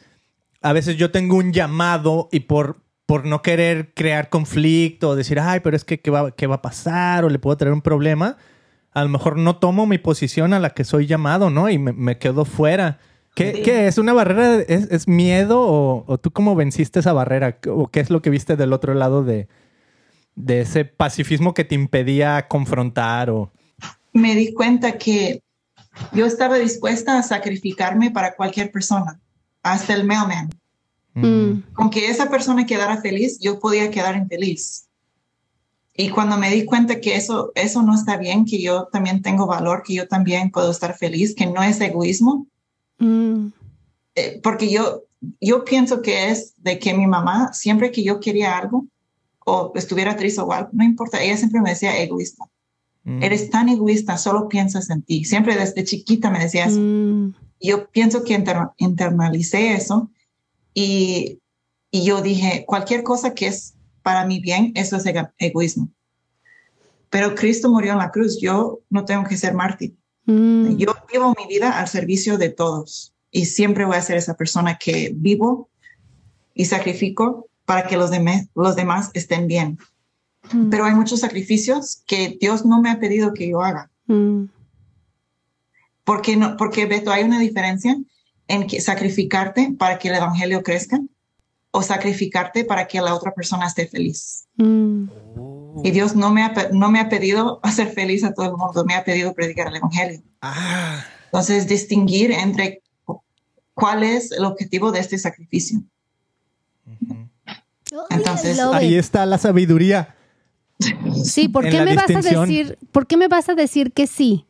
a 0.63 0.73
veces 0.73 0.97
yo 0.97 1.11
tengo 1.11 1.37
un 1.37 1.53
llamado 1.53 2.29
y 2.31 2.41
por 2.41 2.83
por 3.07 3.27
no 3.27 3.43
querer 3.43 3.93
crear 3.93 4.29
conflicto 4.29 5.09
o 5.09 5.17
decir, 5.17 5.41
ay, 5.41 5.59
pero 5.61 5.75
es 5.75 5.85
que 5.85 5.99
¿qué 6.01 6.13
va, 6.13 6.31
qué 6.31 6.47
va 6.47 6.57
a 6.57 6.63
pasar 6.63 7.25
o 7.25 7.29
le 7.29 7.41
puedo 7.41 7.57
traer 7.57 7.73
un 7.73 7.83
problema, 7.83 8.37
a 8.93 9.03
lo 9.03 9.09
mejor 9.09 9.37
no 9.37 9.57
tomo 9.57 9.87
mi 9.87 9.99
posición 9.99 10.53
a 10.53 10.61
la 10.61 10.71
que 10.71 10.85
soy 10.85 11.07
llamado, 11.07 11.51
¿no? 11.51 11.69
Y 11.69 11.79
me, 11.79 12.19
quedo 12.19 12.45
fuera. 12.45 12.99
¿Qué, 13.35 13.87
es? 13.87 13.99
¿Una 13.99 14.13
barrera? 14.13 14.61
¿Es, 14.61 15.09
miedo? 15.09 15.61
O, 15.61 16.19
tú 16.19 16.31
cómo 16.31 16.55
venciste 16.55 17.01
esa 17.01 17.13
barrera? 17.13 17.59
¿O 17.69 17.89
qué 17.89 18.01
es 18.01 18.11
lo 18.11 18.23
que 18.23 18.31
viste 18.31 18.57
del 18.57 18.73
otro 18.73 18.95
lado 18.95 19.25
de, 19.25 19.49
de 20.35 20.61
ese 20.63 20.85
pacifismo 20.85 21.55
que 21.55 21.65
te 21.65 21.75
impedía 21.75 22.49
confrontar? 22.49 23.31
O... 23.31 23.51
Me 24.13 24.35
di 24.35 24.53
cuenta 24.53 24.99
que 24.99 25.43
yo 26.13 26.27
estaba 26.27 26.57
dispuesta 26.57 27.19
a 27.19 27.23
sacrificarme 27.23 28.11
para 28.11 28.35
cualquier 28.35 28.71
persona, 28.71 29.21
hasta 29.63 29.95
el 29.95 30.05
mailman. 30.05 30.51
Mm. 31.15 31.73
Con 31.73 31.91
que 31.91 32.09
esa 32.09 32.29
persona 32.29 32.67
quedara 32.67 33.01
feliz, 33.01 33.39
yo 33.41 33.59
podía 33.59 33.91
quedar 33.91 34.17
infeliz. 34.17 34.87
Y 35.95 36.11
cuando 36.11 36.39
me 36.39 36.51
di 36.51 36.65
cuenta 36.65 37.01
que 37.01 37.17
eso, 37.17 37.53
eso 37.55 37.83
no 37.83 37.95
está 37.95 38.17
bien, 38.17 38.45
que 38.45 38.63
yo 38.63 38.89
también 38.93 39.23
tengo 39.23 39.47
valor, 39.47 39.83
que 39.85 39.95
yo 39.95 40.09
también 40.09 40.51
puedo 40.51 40.71
estar 40.71 40.97
feliz, 40.97 41.35
que 41.35 41.47
no 41.47 41.63
es 41.63 41.81
egoísmo, 41.81 42.47
mm. 43.01 43.53
eh, 44.15 44.41
porque 44.43 44.71
yo, 44.71 45.05
yo 45.41 45.65
pienso 45.65 46.03
que 46.03 46.31
es 46.31 46.55
de 46.59 46.79
que 46.79 46.95
mi 46.95 47.07
mamá, 47.07 47.53
siempre 47.53 47.91
que 47.91 48.05
yo 48.05 48.21
quería 48.21 48.57
algo 48.57 48.87
o 49.45 49.73
estuviera 49.75 50.17
triste 50.17 50.41
o 50.41 50.53
algo, 50.53 50.71
no 50.73 50.85
importa, 50.85 51.23
ella 51.23 51.37
siempre 51.37 51.61
me 51.61 51.71
decía 51.71 51.99
egoísta. 51.99 52.45
Mm. 53.05 53.23
Eres 53.23 53.51
tan 53.51 53.69
egoísta, 53.69 54.17
solo 54.19 54.49
piensas 54.49 54.91
en 54.91 55.03
ti. 55.03 55.25
Siempre 55.25 55.57
desde 55.57 55.85
chiquita 55.85 56.31
me 56.31 56.41
decía 56.41 56.67
eso. 56.67 56.81
Mm. 56.81 57.35
Yo 57.61 57.91
pienso 57.91 58.25
que 58.25 58.43
internalicé 58.79 59.73
eso 59.73 60.11
y, 60.73 61.41
y 61.91 62.05
yo 62.05 62.23
dije, 62.23 62.65
cualquier 62.67 63.03
cosa 63.03 63.35
que 63.35 63.49
es 63.49 63.75
para 64.03 64.25
mi 64.25 64.41
bien, 64.41 64.73
eso 64.77 64.97
es 64.97 65.05
egoísmo. 65.39 65.89
Pero 67.11 67.35
Cristo 67.35 67.69
murió 67.69 67.93
en 67.93 67.99
la 67.99 68.11
cruz, 68.11 68.41
yo 68.41 68.81
no 68.89 69.05
tengo 69.05 69.25
que 69.25 69.37
ser 69.37 69.53
mártir. 69.53 69.97
Mm. 70.31 70.77
Yo 70.77 70.95
vivo 71.13 71.35
mi 71.37 71.47
vida 71.47 71.81
al 71.81 71.89
servicio 71.89 72.39
de 72.39 72.51
todos 72.51 73.13
y 73.33 73.47
siempre 73.47 73.85
voy 73.85 73.97
a 73.97 74.03
ser 74.03 74.17
esa 74.17 74.35
persona 74.35 74.79
que 74.79 75.13
vivo 75.15 75.69
y 76.55 76.67
sacrifico 76.67 77.49
para 77.65 77.87
que 77.89 77.97
los, 77.97 78.11
los 78.55 78.77
demás 78.77 79.11
estén 79.15 79.49
bien. 79.49 79.79
Mm. 80.53 80.71
Pero 80.71 80.85
hay 80.85 80.95
muchos 80.95 81.21
sacrificios 81.21 82.03
que 82.07 82.39
Dios 82.41 82.65
no 82.65 82.81
me 82.81 82.91
ha 82.91 83.01
pedido 83.01 83.35
que 83.35 83.49
yo 83.49 83.61
haga. 83.61 83.91
Mm. 84.07 84.45
Porque, 86.05 86.37
no, 86.37 86.57
porque 86.57 86.87
Beto, 86.87 87.11
hay 87.11 87.25
una 87.25 87.41
diferencia 87.41 87.97
en 88.47 88.67
que 88.67 88.81
sacrificarte 88.81 89.75
para 89.79 89.99
que 89.99 90.09
el 90.09 90.15
Evangelio 90.15 90.63
crezca 90.63 91.01
o 91.73 91.83
sacrificarte 91.83 92.65
para 92.65 92.87
que 92.87 93.01
la 93.01 93.15
otra 93.15 93.33
persona 93.33 93.67
esté 93.67 93.87
feliz. 93.87 94.47
Mm. 94.57 95.07
Y 95.83 95.91
Dios 95.91 96.17
no 96.17 96.31
me, 96.31 96.43
ha, 96.43 96.53
no 96.73 96.91
me 96.91 97.01
ha 97.01 97.09
pedido 97.09 97.61
hacer 97.63 97.89
feliz 97.89 98.25
a 98.25 98.35
todo 98.35 98.47
el 98.47 98.57
mundo, 98.57 98.85
me 98.85 98.95
ha 98.95 99.05
pedido 99.05 99.35
predicar 99.35 99.69
el 99.69 99.77
Evangelio. 99.77 100.23
Ah. 100.43 101.05
Entonces, 101.27 101.69
distinguir 101.69 102.33
entre 102.33 102.83
cuál 103.75 104.03
es 104.03 104.33
el 104.33 104.45
objetivo 104.45 104.91
de 104.93 105.01
este 105.01 105.19
sacrificio. 105.19 105.81
Entonces, 108.11 108.59
ahí 108.59 108.95
está 108.95 109.27
la 109.27 109.39
sabiduría. 109.39 110.15
Sí, 111.25 111.49
¿por 111.49 111.69
qué 111.69 111.83
me 111.83 111.95
vas 111.95 112.11
a 112.11 112.21
decir, 112.21 112.79
por 112.93 113.07
qué 113.07 113.17
me 113.17 113.29
vas 113.29 113.49
a 113.49 113.55
decir 113.55 113.93
que 113.93 114.07
sí? 114.07 114.47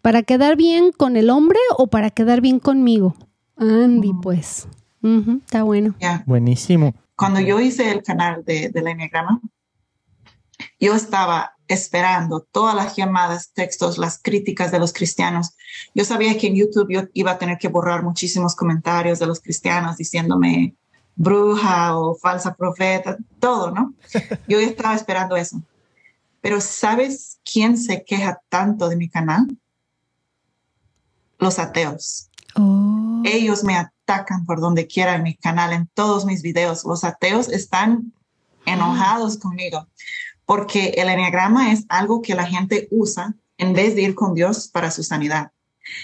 ¿Para 0.00 0.22
quedar 0.22 0.56
bien 0.56 0.92
con 0.92 1.16
el 1.16 1.30
hombre 1.30 1.58
o 1.78 1.88
para 1.88 2.10
quedar 2.10 2.40
bien 2.40 2.60
conmigo? 2.60 3.16
Andy, 3.56 4.12
pues 4.22 4.68
está 5.02 5.62
bueno. 5.62 5.94
Buenísimo. 6.26 6.94
Cuando 7.16 7.40
yo 7.40 7.60
hice 7.60 7.90
el 7.90 8.02
canal 8.02 8.44
de, 8.44 8.68
del 8.68 8.86
Enneagrama, 8.86 9.40
yo 10.78 10.94
estaba 10.94 11.56
esperando 11.68 12.40
todas 12.40 12.74
las 12.74 12.96
llamadas, 12.96 13.52
textos, 13.52 13.98
las 13.98 14.20
críticas 14.22 14.70
de 14.70 14.78
los 14.78 14.92
cristianos. 14.92 15.56
Yo 15.94 16.04
sabía 16.04 16.38
que 16.38 16.46
en 16.46 16.54
YouTube 16.54 16.88
yo 16.90 17.02
iba 17.12 17.32
a 17.32 17.38
tener 17.38 17.58
que 17.58 17.68
borrar 17.68 18.02
muchísimos 18.02 18.54
comentarios 18.54 19.18
de 19.18 19.26
los 19.26 19.40
cristianos 19.40 19.96
diciéndome 19.96 20.74
bruja 21.16 21.98
o 21.98 22.14
falsa 22.14 22.54
profeta, 22.54 23.16
todo, 23.40 23.70
¿no? 23.70 23.94
Yo 24.48 24.60
estaba 24.60 24.94
esperando 24.94 25.34
eso. 25.34 25.62
Pero 26.42 26.60
¿sabes 26.60 27.40
quién 27.50 27.78
se 27.78 28.04
queja 28.04 28.40
tanto 28.50 28.90
de 28.90 28.96
mi 28.96 29.08
canal? 29.08 29.46
Los 31.38 31.58
ateos. 31.58 32.28
Oh. 32.54 33.22
Ellos 33.24 33.64
me 33.64 33.76
atacan 33.76 34.44
por 34.44 34.60
donde 34.60 34.86
quiera 34.86 35.14
en 35.14 35.22
mi 35.22 35.34
canal, 35.36 35.72
en 35.72 35.88
todos 35.94 36.26
mis 36.26 36.42
videos. 36.42 36.84
Los 36.84 37.02
ateos 37.02 37.48
están 37.48 38.12
enojados 38.66 39.38
conmigo 39.38 39.88
porque 40.46 40.94
el 40.96 41.08
enneagrama 41.08 41.72
es 41.72 41.84
algo 41.88 42.22
que 42.22 42.34
la 42.34 42.46
gente 42.46 42.88
usa 42.90 43.34
en 43.58 43.74
vez 43.74 43.94
de 43.94 44.02
ir 44.02 44.14
con 44.14 44.34
Dios 44.34 44.68
para 44.68 44.90
su 44.90 45.02
sanidad. 45.02 45.52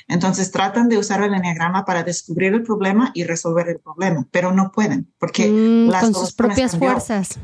Entonces 0.09 0.51
tratan 0.51 0.89
de 0.89 0.99
usar 0.99 1.23
el 1.23 1.35
enneagrama 1.35 1.85
para 1.85 2.03
descubrir 2.03 2.53
el 2.53 2.63
problema 2.63 3.11
y 3.15 3.25
resolver 3.25 3.69
el 3.69 3.81
problema, 3.81 4.27
pero 4.31 4.53
no 4.53 4.71
pueden 4.71 5.13
porque 5.19 5.49
mm, 5.51 5.91
con 6.01 6.15
sus 6.15 6.33
propias 6.33 6.77
fuerzas. 6.77 7.39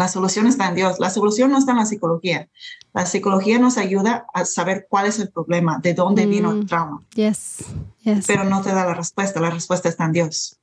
La 0.00 0.08
solución 0.08 0.46
está 0.46 0.68
en 0.68 0.76
Dios. 0.76 0.98
La 0.98 1.10
solución 1.10 1.50
no 1.50 1.58
está 1.58 1.72
en 1.72 1.78
la 1.78 1.84
psicología. 1.84 2.48
La 2.94 3.04
psicología 3.04 3.58
nos 3.58 3.76
ayuda 3.76 4.24
a 4.32 4.46
saber 4.46 4.86
cuál 4.88 5.06
es 5.06 5.18
el 5.18 5.30
problema, 5.30 5.78
de 5.78 5.92
dónde 5.92 6.24
vino 6.24 6.52
el 6.52 6.62
mm, 6.62 6.66
trauma. 6.66 7.02
Yes, 7.14 8.26
Pero 8.26 8.44
no 8.44 8.62
te 8.62 8.70
da 8.70 8.86
la 8.86 8.94
respuesta. 8.94 9.40
La 9.40 9.50
respuesta 9.50 9.90
está 9.90 10.06
en 10.06 10.12
Dios. 10.12 10.58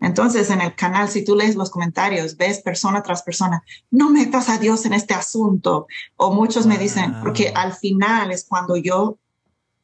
Entonces, 0.00 0.50
en 0.50 0.60
el 0.60 0.74
canal, 0.74 1.08
si 1.08 1.24
tú 1.24 1.36
lees 1.36 1.56
los 1.56 1.70
comentarios, 1.70 2.36
ves 2.36 2.60
persona 2.60 3.02
tras 3.02 3.22
persona, 3.22 3.62
no 3.90 4.10
metas 4.10 4.48
a 4.48 4.58
Dios 4.58 4.84
en 4.86 4.92
este 4.92 5.14
asunto. 5.14 5.86
O 6.16 6.32
muchos 6.32 6.66
me 6.66 6.78
dicen, 6.78 7.14
porque 7.22 7.52
al 7.54 7.74
final 7.74 8.30
es 8.30 8.44
cuando 8.44 8.76
yo, 8.76 9.18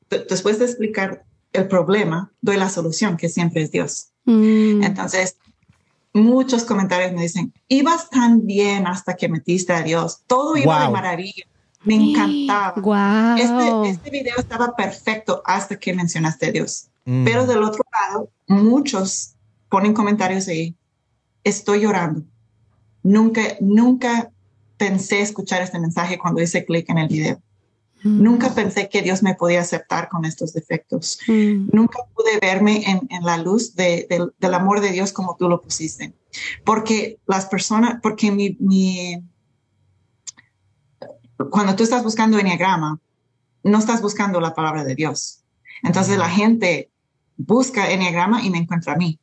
después 0.09 0.59
de 0.59 0.67
explicar 0.67 1.25
el 1.53 1.69
problema, 1.69 2.31
doy 2.41 2.57
la 2.57 2.71
solución, 2.71 3.17
que 3.17 3.29
siempre 3.29 3.63
es 3.63 3.71
Dios. 3.71 4.09
Mm. 4.25 4.83
Entonces, 4.85 5.37
muchos 6.13 6.65
comentarios 6.65 7.13
me 7.13 7.23
dicen, 7.23 7.53
ibas 7.69 8.11
tan 8.11 8.47
bien 8.47 8.87
hasta 8.87 9.15
que 9.17 9.29
metiste 9.29 9.73
a 9.73 9.83
Dios, 9.83 10.23
todo 10.27 10.57
iba 10.57 10.85
de 10.85 10.93
maravilla. 10.93 11.45
Me 11.85 11.95
encantaba. 11.97 12.81
Wow. 12.81 13.37
Este, 13.37 13.91
este, 13.91 14.11
video 14.11 14.37
estaba 14.39 14.77
perfecto 14.77 15.43
hasta 15.45 15.77
que 15.77 15.93
mencionaste 15.93 16.47
a 16.47 16.53
Dios. 16.53 16.89
Mm. 17.05 17.25
Pero 17.25 17.47
del 17.47 17.63
otro 17.63 17.85
lado, 17.93 18.31
muchos 18.47 19.35
ponen 19.73 19.95
comentarios 19.95 20.49
ahí. 20.49 20.77
Estoy 21.45 21.81
llorando. 21.81 22.23
Nunca, 23.03 23.41
nunca 23.59 24.31
pensé 24.77 25.23
escuchar 25.23 25.63
este 25.63 25.79
mensaje 25.79 26.19
cuando 26.19 26.43
hice 26.43 26.67
clic 26.67 26.91
en 26.91 26.99
el 26.99 27.09
video. 27.09 27.43
Mm. 28.03 28.23
Nunca 28.23 28.55
pensé 28.55 28.91
que 28.91 29.01
Dios 29.01 29.23
me 29.23 29.35
podía 29.35 29.63
aceptar 29.63 30.11
con 30.11 30.27
estos 30.27 30.53
defectos. 30.53 31.19
Mm. 31.27 31.71
Nunca 31.73 32.01
pude 32.15 32.39
verme 32.39 32.85
en, 32.87 33.09
en 33.09 33.25
la 33.25 33.39
luz 33.39 33.75
de, 33.75 34.07
del 34.39 34.55
amor 34.55 34.83
de 34.83 34.91
Dios 34.91 35.11
como 35.15 35.37
tú 35.39 35.49
lo 35.49 35.63
pusiste. 35.63 36.13
Porque 36.67 37.19
las 37.27 37.47
personas, 37.47 37.99
porque 38.03 38.31
mi, 38.31 38.59
mi, 38.61 39.25
cuando 41.51 41.75
tú 41.77 41.83
estás 41.83 42.05
buscando 42.05 42.39
enneagrama, 42.39 43.01
no 43.65 43.79
estás 43.79 44.03
buscando 44.03 44.39
la 44.39 44.55
palabra 44.55 44.85
de 44.85 44.95
Dios. 44.95 45.45
Entonces 45.83 46.19
la 46.19 46.29
gente 46.29 46.91
busca 47.39 47.91
enneagrama 47.91 48.43
y 48.43 48.51
me 48.51 48.59
encuentra 48.59 48.93
a 48.93 48.97
mí. 48.97 49.19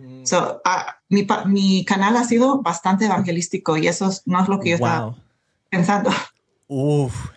Mm. 0.00 0.24
So, 0.24 0.60
ah, 0.64 0.96
mi, 1.08 1.26
mi, 1.46 1.84
canal 1.84 2.16
ha 2.16 2.24
sido 2.24 2.62
bastante 2.62 3.04
evangelístico 3.04 3.76
y 3.76 3.86
eso 3.86 4.10
no 4.26 4.42
es 4.42 4.48
lo 4.48 4.58
que 4.60 4.70
yo 4.70 4.74
estaba 4.76 5.14
pensando. 5.68 6.10
Uf. 6.68 7.30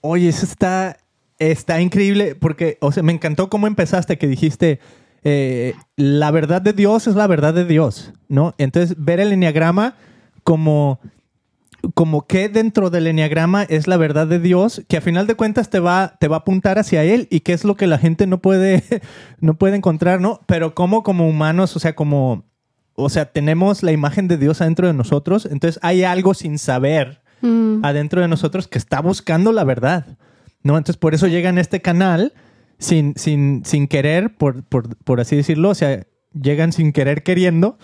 Oye, 0.00 0.28
eso 0.28 0.44
está, 0.44 0.98
está 1.38 1.80
increíble 1.80 2.34
porque, 2.34 2.78
o 2.80 2.92
sea, 2.92 3.02
me 3.02 3.12
encantó 3.12 3.48
cómo 3.48 3.66
empezaste, 3.66 4.18
que 4.18 4.26
dijiste, 4.26 4.80
eh, 5.24 5.74
la 5.96 6.30
verdad 6.30 6.60
de 6.60 6.72
Dios 6.72 7.06
es 7.06 7.14
la 7.14 7.26
verdad 7.26 7.54
de 7.54 7.64
Dios, 7.64 8.12
¿no? 8.28 8.54
Entonces, 8.58 8.96
ver 8.98 9.20
el 9.20 9.32
enneagrama 9.32 9.94
como 10.42 10.98
como 11.94 12.26
que 12.26 12.48
dentro 12.48 12.90
del 12.90 13.06
enneagrama 13.06 13.64
es 13.64 13.86
la 13.86 13.96
verdad 13.96 14.26
de 14.26 14.38
Dios, 14.38 14.82
que 14.88 14.96
a 14.96 15.00
final 15.00 15.26
de 15.26 15.34
cuentas 15.34 15.68
te 15.68 15.80
va, 15.80 16.16
te 16.20 16.28
va 16.28 16.36
a 16.36 16.38
apuntar 16.40 16.78
hacia 16.78 17.02
él 17.02 17.26
y 17.30 17.40
que 17.40 17.52
es 17.52 17.64
lo 17.64 17.76
que 17.76 17.86
la 17.86 17.98
gente 17.98 18.26
no 18.26 18.40
puede, 18.40 18.84
no 19.40 19.54
puede 19.54 19.76
encontrar, 19.76 20.20
¿no? 20.20 20.40
Pero 20.46 20.74
como 20.74 21.02
como 21.02 21.28
humanos, 21.28 21.74
o 21.76 21.80
sea, 21.80 21.94
como, 21.94 22.44
o 22.94 23.08
sea, 23.08 23.26
tenemos 23.26 23.82
la 23.82 23.92
imagen 23.92 24.28
de 24.28 24.38
Dios 24.38 24.60
adentro 24.60 24.86
de 24.86 24.94
nosotros, 24.94 25.46
entonces 25.46 25.80
hay 25.82 26.04
algo 26.04 26.34
sin 26.34 26.58
saber 26.58 27.22
mm. 27.40 27.84
adentro 27.84 28.20
de 28.20 28.28
nosotros 28.28 28.68
que 28.68 28.78
está 28.78 29.00
buscando 29.00 29.52
la 29.52 29.64
verdad, 29.64 30.18
¿no? 30.62 30.78
Entonces 30.78 30.98
por 30.98 31.14
eso 31.14 31.26
llega 31.26 31.50
en 31.50 31.58
este 31.58 31.82
canal 31.82 32.32
sin, 32.78 33.14
sin, 33.16 33.64
sin 33.64 33.88
querer, 33.88 34.36
por, 34.36 34.62
por, 34.64 34.96
por 34.98 35.20
así 35.20 35.34
decirlo, 35.34 35.70
o 35.70 35.74
sea, 35.74 36.06
llegan 36.32 36.72
sin 36.72 36.92
querer 36.92 37.22
queriendo 37.24 37.76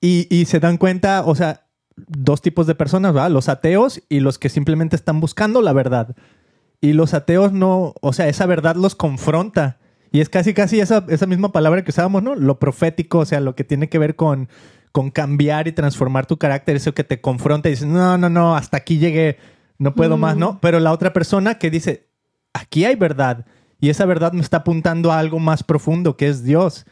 y, 0.00 0.26
y 0.34 0.44
se 0.44 0.60
dan 0.60 0.76
cuenta, 0.76 1.24
o 1.24 1.34
sea, 1.34 1.66
dos 2.08 2.42
tipos 2.42 2.66
de 2.66 2.74
personas, 2.74 3.12
¿verdad? 3.12 3.30
Los 3.30 3.48
ateos 3.48 4.02
y 4.08 4.20
los 4.20 4.38
que 4.38 4.48
simplemente 4.48 4.96
están 4.96 5.20
buscando 5.20 5.62
la 5.62 5.72
verdad. 5.72 6.16
Y 6.80 6.94
los 6.94 7.14
ateos 7.14 7.52
no, 7.52 7.94
o 8.00 8.12
sea, 8.12 8.28
esa 8.28 8.46
verdad 8.46 8.76
los 8.76 8.94
confronta. 8.94 9.78
Y 10.12 10.20
es 10.20 10.28
casi, 10.28 10.54
casi 10.54 10.80
esa, 10.80 11.04
esa 11.08 11.26
misma 11.26 11.52
palabra 11.52 11.84
que 11.84 11.90
usábamos, 11.90 12.22
¿no? 12.22 12.34
Lo 12.34 12.58
profético, 12.58 13.18
o 13.18 13.24
sea, 13.24 13.40
lo 13.40 13.54
que 13.54 13.64
tiene 13.64 13.88
que 13.88 13.98
ver 13.98 14.16
con, 14.16 14.48
con 14.92 15.10
cambiar 15.10 15.68
y 15.68 15.72
transformar 15.72 16.26
tu 16.26 16.36
carácter, 16.36 16.76
eso 16.76 16.94
que 16.94 17.04
te 17.04 17.20
confronta 17.20 17.68
y 17.68 17.72
dices, 17.72 17.86
no, 17.86 18.18
no, 18.18 18.28
no, 18.28 18.56
hasta 18.56 18.78
aquí 18.78 18.98
llegué, 18.98 19.38
no 19.78 19.94
puedo 19.94 20.16
más, 20.16 20.36
¿no? 20.36 20.58
Pero 20.60 20.80
la 20.80 20.92
otra 20.92 21.12
persona 21.12 21.56
que 21.58 21.70
dice, 21.70 22.08
aquí 22.52 22.84
hay 22.84 22.96
verdad. 22.96 23.46
Y 23.80 23.88
esa 23.88 24.04
verdad 24.04 24.32
me 24.32 24.40
está 24.40 24.58
apuntando 24.58 25.12
a 25.12 25.18
algo 25.18 25.38
más 25.38 25.62
profundo, 25.62 26.16
que 26.16 26.28
es 26.28 26.44
Dios. 26.44 26.86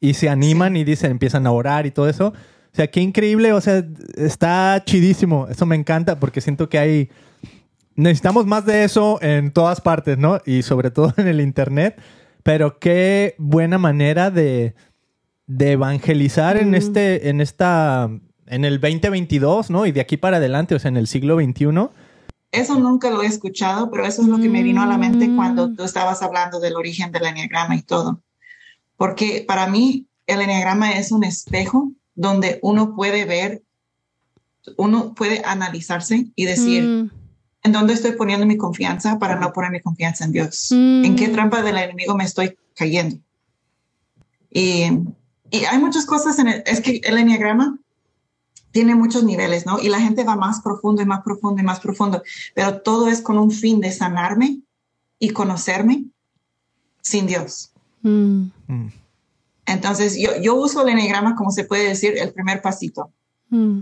Y 0.00 0.14
se 0.14 0.28
animan 0.28 0.76
y 0.76 0.84
dicen, 0.84 1.10
empiezan 1.10 1.46
a 1.46 1.50
orar 1.50 1.86
y 1.86 1.90
todo 1.90 2.08
eso. 2.08 2.32
O 2.72 2.76
sea, 2.76 2.86
qué 2.88 3.00
increíble, 3.00 3.52
o 3.52 3.60
sea, 3.60 3.84
está 4.16 4.82
chidísimo. 4.84 5.48
Eso 5.48 5.66
me 5.66 5.76
encanta 5.76 6.18
porque 6.20 6.40
siento 6.40 6.68
que 6.68 6.78
hay... 6.78 7.10
Necesitamos 7.96 8.46
más 8.46 8.64
de 8.64 8.84
eso 8.84 9.18
en 9.20 9.50
todas 9.50 9.80
partes, 9.80 10.18
¿no? 10.18 10.40
Y 10.46 10.62
sobre 10.62 10.90
todo 10.90 11.12
en 11.16 11.26
el 11.26 11.40
Internet. 11.40 12.00
Pero 12.44 12.78
qué 12.78 13.34
buena 13.38 13.78
manera 13.78 14.30
de, 14.30 14.74
de 15.48 15.72
evangelizar 15.72 16.56
en 16.56 16.74
este, 16.74 17.28
en 17.30 17.40
esta, 17.40 18.08
en 18.46 18.64
el 18.64 18.80
2022, 18.80 19.70
¿no? 19.70 19.86
Y 19.86 19.92
de 19.92 20.00
aquí 20.00 20.16
para 20.16 20.36
adelante, 20.36 20.74
o 20.74 20.78
sea, 20.78 20.90
en 20.90 20.96
el 20.96 21.08
siglo 21.08 21.36
XXI. 21.36 21.88
Eso 22.52 22.78
nunca 22.78 23.10
lo 23.10 23.22
he 23.22 23.26
escuchado, 23.26 23.90
pero 23.90 24.06
eso 24.06 24.22
es 24.22 24.28
lo 24.28 24.38
que 24.38 24.48
me 24.48 24.62
vino 24.62 24.82
a 24.82 24.86
la 24.86 24.96
mente 24.96 25.34
cuando 25.34 25.74
tú 25.74 25.84
estabas 25.84 26.22
hablando 26.22 26.60
del 26.60 26.76
origen 26.76 27.10
del 27.12 27.26
enneagrama 27.26 27.76
y 27.76 27.82
todo. 27.82 28.22
Porque 28.96 29.44
para 29.46 29.66
mí 29.66 30.06
el 30.26 30.40
enneagrama 30.40 30.92
es 30.92 31.12
un 31.12 31.24
espejo 31.24 31.92
donde 32.18 32.58
uno 32.62 32.96
puede 32.96 33.24
ver, 33.24 33.62
uno 34.76 35.14
puede 35.14 35.40
analizarse 35.44 36.26
y 36.34 36.44
decir, 36.46 36.82
mm. 36.82 37.10
¿en 37.62 37.72
dónde 37.72 37.92
estoy 37.92 38.12
poniendo 38.12 38.44
mi 38.44 38.56
confianza 38.56 39.20
para 39.20 39.36
no 39.36 39.52
poner 39.52 39.70
mi 39.70 39.80
confianza 39.80 40.24
en 40.24 40.32
Dios? 40.32 40.72
¿En 40.72 41.14
qué 41.14 41.28
mm. 41.28 41.32
trampa 41.32 41.62
del 41.62 41.78
enemigo 41.78 42.16
me 42.16 42.24
estoy 42.24 42.58
cayendo? 42.74 43.18
Y, 44.50 44.82
hay 45.70 45.78
muchas 45.78 46.04
cosas 46.06 46.38
en 46.40 46.48
el, 46.48 46.62
es 46.66 46.80
que 46.80 47.00
el 47.04 47.16
enneagrama 47.16 47.78
tiene 48.72 48.96
muchos 48.96 49.22
niveles, 49.22 49.64
¿no? 49.64 49.80
Y 49.80 49.88
la 49.88 50.00
gente 50.00 50.24
va 50.24 50.34
más 50.34 50.60
profundo 50.60 51.00
y 51.00 51.06
más 51.06 51.22
profundo 51.22 51.62
y 51.62 51.64
más 51.64 51.78
profundo, 51.78 52.22
pero 52.54 52.82
todo 52.82 53.08
es 53.08 53.22
con 53.22 53.38
un 53.38 53.52
fin 53.52 53.80
de 53.80 53.92
sanarme 53.92 54.60
y 55.20 55.30
conocerme 55.30 56.04
sin 57.00 57.26
Dios. 57.28 57.70
Mm. 58.02 58.48
Entonces, 59.68 60.16
yo, 60.18 60.30
yo 60.40 60.54
uso 60.54 60.82
el 60.82 60.88
enneagrama, 60.88 61.36
como 61.36 61.50
se 61.50 61.64
puede 61.64 61.88
decir, 61.88 62.16
el 62.16 62.32
primer 62.32 62.62
pasito. 62.62 63.12
Mm. 63.50 63.80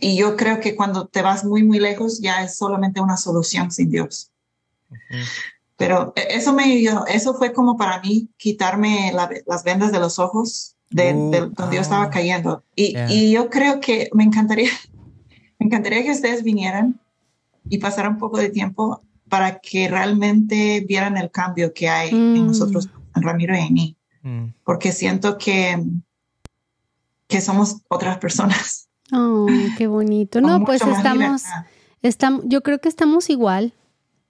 Y 0.00 0.16
yo 0.16 0.36
creo 0.36 0.60
que 0.60 0.74
cuando 0.74 1.06
te 1.06 1.22
vas 1.22 1.44
muy, 1.44 1.62
muy 1.62 1.78
lejos, 1.78 2.20
ya 2.20 2.42
es 2.42 2.56
solamente 2.56 3.00
una 3.00 3.16
solución 3.16 3.70
sin 3.70 3.90
Dios. 3.90 4.32
Pero 5.76 6.12
e, 6.16 6.36
eso 6.36 6.52
me 6.52 6.82
eso 6.82 7.34
fue 7.34 7.52
como 7.52 7.76
para 7.76 8.00
mí 8.00 8.30
quitarme 8.36 9.12
las 9.46 9.62
vendas 9.62 9.92
de 9.92 10.00
los 10.00 10.18
ojos 10.18 10.74
de, 10.90 11.14
uh, 11.14 11.52
donde 11.54 11.76
yo 11.76 11.82
estaba 11.82 12.04
ah. 12.04 12.10
cayendo. 12.10 12.64
Y, 12.74 12.96
y, 13.08 13.30
yo 13.30 13.50
creo 13.50 13.78
que 13.78 14.08
me 14.14 14.24
encantaría, 14.24 14.70
me 15.58 15.66
encantaría 15.66 16.02
que 16.02 16.12
ustedes 16.12 16.42
vinieran 16.42 16.98
y 17.68 17.78
pasaran 17.78 18.12
un 18.12 18.18
poco 18.18 18.38
de 18.38 18.48
tiempo 18.48 19.02
para 19.28 19.58
que 19.58 19.88
realmente 19.88 20.84
vieran 20.88 21.18
el 21.18 21.30
cambio 21.30 21.74
que 21.74 21.90
hay 21.90 22.08
en 22.08 22.42
mm. 22.42 22.46
nosotros, 22.46 22.88
en 23.14 23.22
Ramiro 23.22 23.54
y 23.54 23.60
en 23.60 23.74
mí. 23.74 23.97
Mm. 24.22 24.54
porque 24.64 24.92
siento 24.92 25.38
que, 25.38 25.82
que 27.26 27.40
somos 27.40 27.78
otras 27.88 28.18
personas. 28.18 28.88
Oh, 29.12 29.46
qué 29.76 29.86
bonito. 29.86 30.40
No, 30.40 30.64
pues 30.64 30.82
estamos, 30.82 31.42
estamos, 32.02 32.42
yo 32.46 32.62
creo 32.62 32.80
que 32.80 32.88
estamos 32.88 33.30
igual. 33.30 33.72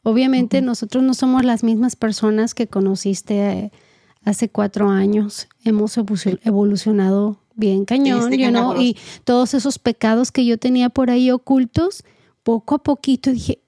Obviamente 0.02 0.62
nosotros 0.62 1.02
no 1.02 1.14
somos 1.14 1.44
las 1.44 1.64
mismas 1.64 1.96
personas 1.96 2.54
que 2.54 2.66
conociste 2.66 3.50
eh, 3.50 3.72
hace 4.24 4.48
cuatro 4.48 4.88
años. 4.90 5.48
Hemos 5.64 5.96
evolucionado 5.96 7.40
bien 7.54 7.84
cañón, 7.84 8.32
y 8.78 8.96
todos 9.24 9.52
esos 9.52 9.80
pecados 9.80 10.30
que 10.30 10.44
yo 10.44 10.58
tenía 10.58 10.90
por 10.90 11.10
ahí 11.10 11.30
ocultos, 11.32 12.04
poco 12.44 12.76
a 12.76 12.82
poquito 12.82 13.32
dije, 13.32 13.60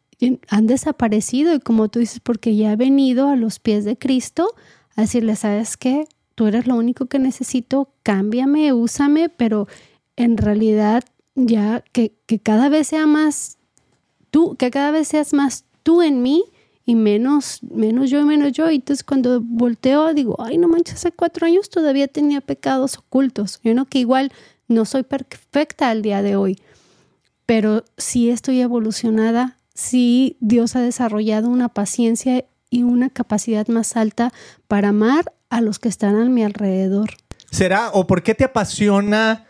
han 0.49 0.67
desaparecido 0.67 1.55
y 1.55 1.61
como 1.61 1.89
tú 1.89 1.99
dices, 1.99 2.21
porque 2.21 2.55
ya 2.55 2.73
he 2.73 2.77
venido 2.77 3.29
a 3.29 3.37
los 3.37 3.59
pies 3.59 3.85
de 3.85 3.99
Cristo 3.99 4.55
a 4.97 5.03
decirle, 5.03 5.37
¿sabes 5.37 5.77
qué? 5.77 6.07
Tú 6.35 6.47
eres 6.47 6.67
lo 6.67 6.77
único 6.77 7.07
que 7.07 7.19
necesito, 7.19 7.93
cámbiame, 8.03 8.73
úsame, 8.73 9.29
pero 9.29 9.69
en 10.17 10.37
realidad 10.37 11.05
ya 11.35 11.85
que, 11.93 12.13
cada 12.43 12.69
vez 12.69 12.89
sea 12.89 13.07
más 13.07 13.59
tú, 14.31 14.57
que 14.57 14.71
cada 14.71 14.91
vez 14.91 15.09
seas 15.09 15.33
más 15.33 15.65
tú 15.83 16.03
en 16.03 16.23
mí 16.23 16.45
y 16.85 16.95
menos, 16.95 17.61
menos 17.63 18.11
yo 18.11 18.21
y 18.21 18.25
menos 18.25 18.53
yo. 18.53 18.71
Y 18.71 18.77
entonces 18.77 19.05
cuando 19.05 19.41
volteo 19.41 20.13
digo, 20.15 20.37
ay, 20.39 20.59
no 20.59 20.69
manches, 20.69 20.97
hace 20.97 21.13
cuatro 21.13 21.47
años 21.47 21.71
todavía 21.71 22.09
tenía 22.09 22.41
pecados 22.41 22.99
ocultos. 22.99 23.61
Yo 23.63 23.75
no 23.75 23.87
que 23.87 23.99
igual 23.99 24.33
no 24.69 24.85
soy 24.85 25.03
perfecta 25.03 25.91
al 25.91 26.03
día 26.03 26.23
de 26.23 26.37
hoy, 26.37 26.59
pero 27.47 27.85
sí 27.97 28.31
estoy 28.31 28.61
evolucionada, 28.61 29.57
sí 29.75 30.37
Dios 30.41 30.77
ha 30.77 30.81
desarrollado 30.81 31.49
una 31.49 31.69
paciencia 31.69 32.45
y 32.71 32.85
una 32.85 33.11
capacidad 33.11 33.69
más 33.69 33.97
alta 33.97 34.33
para 34.69 34.89
amar 34.89 35.33
a 35.51 35.61
los 35.61 35.79
que 35.79 35.89
están 35.89 36.17
a 36.17 36.25
mi 36.27 36.45
alrededor. 36.45 37.11
¿Será 37.51 37.91
o 37.93 38.07
por 38.07 38.23
qué 38.23 38.35
te 38.35 38.45
apasiona 38.45 39.47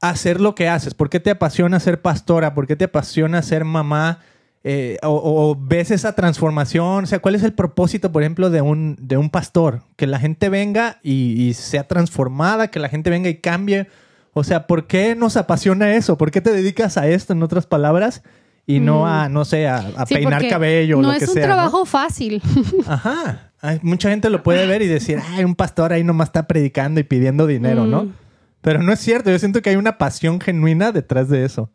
hacer 0.00 0.40
lo 0.40 0.54
que 0.54 0.68
haces? 0.68 0.94
¿Por 0.94 1.10
qué 1.10 1.18
te 1.18 1.30
apasiona 1.30 1.80
ser 1.80 2.02
pastora? 2.02 2.54
¿Por 2.54 2.66
qué 2.66 2.76
te 2.76 2.84
apasiona 2.84 3.42
ser 3.42 3.64
mamá? 3.64 4.20
eh, 4.66 4.96
o, 5.02 5.56
ves 5.60 5.90
esa 5.90 6.14
transformación? 6.14 7.04
O 7.04 7.06
sea, 7.06 7.18
¿cuál 7.18 7.34
es 7.34 7.42
el 7.42 7.52
propósito, 7.52 8.10
por 8.10 8.22
ejemplo, 8.22 8.48
de 8.48 8.62
un, 8.62 8.96
de 8.98 9.18
un 9.18 9.28
pastor? 9.28 9.82
Que 9.96 10.06
la 10.06 10.18
gente 10.18 10.48
venga 10.48 10.98
y, 11.02 11.52
sea 11.52 11.86
transformada, 11.86 12.68
que 12.68 12.80
la 12.80 12.88
gente 12.88 13.10
venga 13.10 13.28
y 13.28 13.36
cambie. 13.36 13.88
O 14.32 14.42
sea, 14.42 14.66
¿por 14.66 14.86
qué 14.86 15.14
nos 15.14 15.36
apasiona 15.36 15.94
eso? 15.94 16.16
¿Por 16.16 16.30
qué 16.30 16.40
te 16.40 16.50
dedicas 16.50 16.96
a 16.96 17.06
esto, 17.06 17.34
en 17.34 17.42
otras 17.42 17.66
palabras? 17.66 18.22
Y 18.66 18.80
no 18.80 19.02
mm. 19.02 19.06
a, 19.06 19.28
no 19.28 19.44
sé, 19.44 19.68
a, 19.68 20.06
peinar 20.08 20.48
cabello 20.48 20.98
o 20.98 21.02
lo 21.02 21.12
que 21.12 21.20
sea. 21.20 21.26
No 21.26 21.32
es 21.32 21.36
un 21.36 21.42
trabajo 21.42 21.84
fácil. 21.84 22.42
Ajá. 22.86 23.52
mucha 23.82 24.10
gente 24.10 24.30
lo 24.30 24.42
puede 24.42 24.66
ver 24.66 24.82
y 24.82 24.86
decir, 24.86 25.20
ay, 25.30 25.44
un 25.44 25.54
pastor 25.54 25.92
ahí 25.92 26.02
nomás 26.02 26.28
está 26.28 26.46
predicando 26.46 27.00
y 27.00 27.04
pidiendo 27.04 27.46
dinero, 27.46 27.84
¿no? 27.86 28.04
Mm. 28.04 28.14
Pero 28.62 28.82
no 28.82 28.92
es 28.92 29.00
cierto. 29.00 29.30
Yo 29.30 29.38
siento 29.38 29.60
que 29.60 29.70
hay 29.70 29.76
una 29.76 29.98
pasión 29.98 30.40
genuina 30.40 30.92
detrás 30.92 31.28
de 31.28 31.44
eso. 31.44 31.70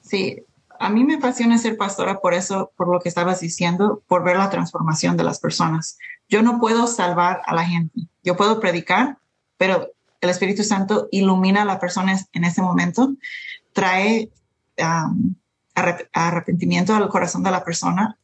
Sí, 0.00 0.42
a 0.80 0.88
mí 0.88 1.04
me 1.04 1.16
apasiona 1.16 1.58
ser 1.58 1.76
pastora 1.76 2.20
por 2.20 2.32
eso, 2.32 2.72
por 2.74 2.90
lo 2.90 3.00
que 3.00 3.10
estabas 3.10 3.40
diciendo, 3.40 4.02
por 4.08 4.24
ver 4.24 4.38
la 4.38 4.48
transformación 4.48 5.18
de 5.18 5.24
las 5.24 5.38
personas. 5.38 5.98
Yo 6.30 6.42
no 6.42 6.58
puedo 6.58 6.86
salvar 6.86 7.42
a 7.44 7.54
la 7.54 7.66
gente. 7.66 8.00
Yo 8.24 8.34
puedo 8.34 8.60
predicar, 8.60 9.18
pero 9.58 9.92
el 10.22 10.30
Espíritu 10.30 10.64
Santo 10.64 11.08
ilumina 11.10 11.62
a 11.62 11.66
la 11.66 11.78
persona 11.78 12.18
en 12.32 12.44
ese 12.44 12.62
momento, 12.62 13.12
trae 13.74 14.30
arrepentimiento 15.74 16.94
al 16.94 17.08
corazón 17.08 17.42
de 17.42 17.50
la 17.50 17.64
persona. 17.64 18.16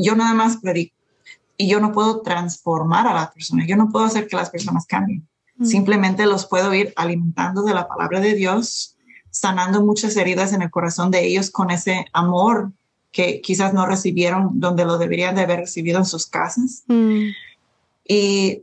Yo 0.00 0.14
nada 0.14 0.34
más 0.34 0.58
predico 0.58 0.94
y 1.56 1.68
yo 1.68 1.80
no 1.80 1.92
puedo 1.92 2.20
transformar 2.22 3.06
a 3.06 3.14
la 3.14 3.32
persona. 3.32 3.66
Yo 3.66 3.76
no 3.76 3.88
puedo 3.88 4.04
hacer 4.04 4.26
que 4.26 4.36
las 4.36 4.50
personas 4.50 4.86
cambien. 4.86 5.26
Mm. 5.56 5.66
Simplemente 5.66 6.26
los 6.26 6.46
puedo 6.46 6.72
ir 6.74 6.92
alimentando 6.96 7.62
de 7.62 7.74
la 7.74 7.86
palabra 7.86 8.20
de 8.20 8.34
Dios 8.34 8.96
sanando 9.30 9.84
muchas 9.84 10.16
heridas 10.16 10.52
en 10.52 10.62
el 10.62 10.70
corazón 10.70 11.10
de 11.10 11.24
ellos 11.26 11.50
con 11.50 11.70
ese 11.72 12.06
amor 12.12 12.70
que 13.10 13.40
quizás 13.40 13.74
no 13.74 13.84
recibieron 13.84 14.60
donde 14.60 14.84
lo 14.84 14.96
deberían 14.96 15.34
de 15.34 15.42
haber 15.42 15.60
recibido 15.60 15.98
en 15.98 16.04
sus 16.04 16.26
casas. 16.26 16.84
Mm. 16.86 17.30
Y 18.06 18.62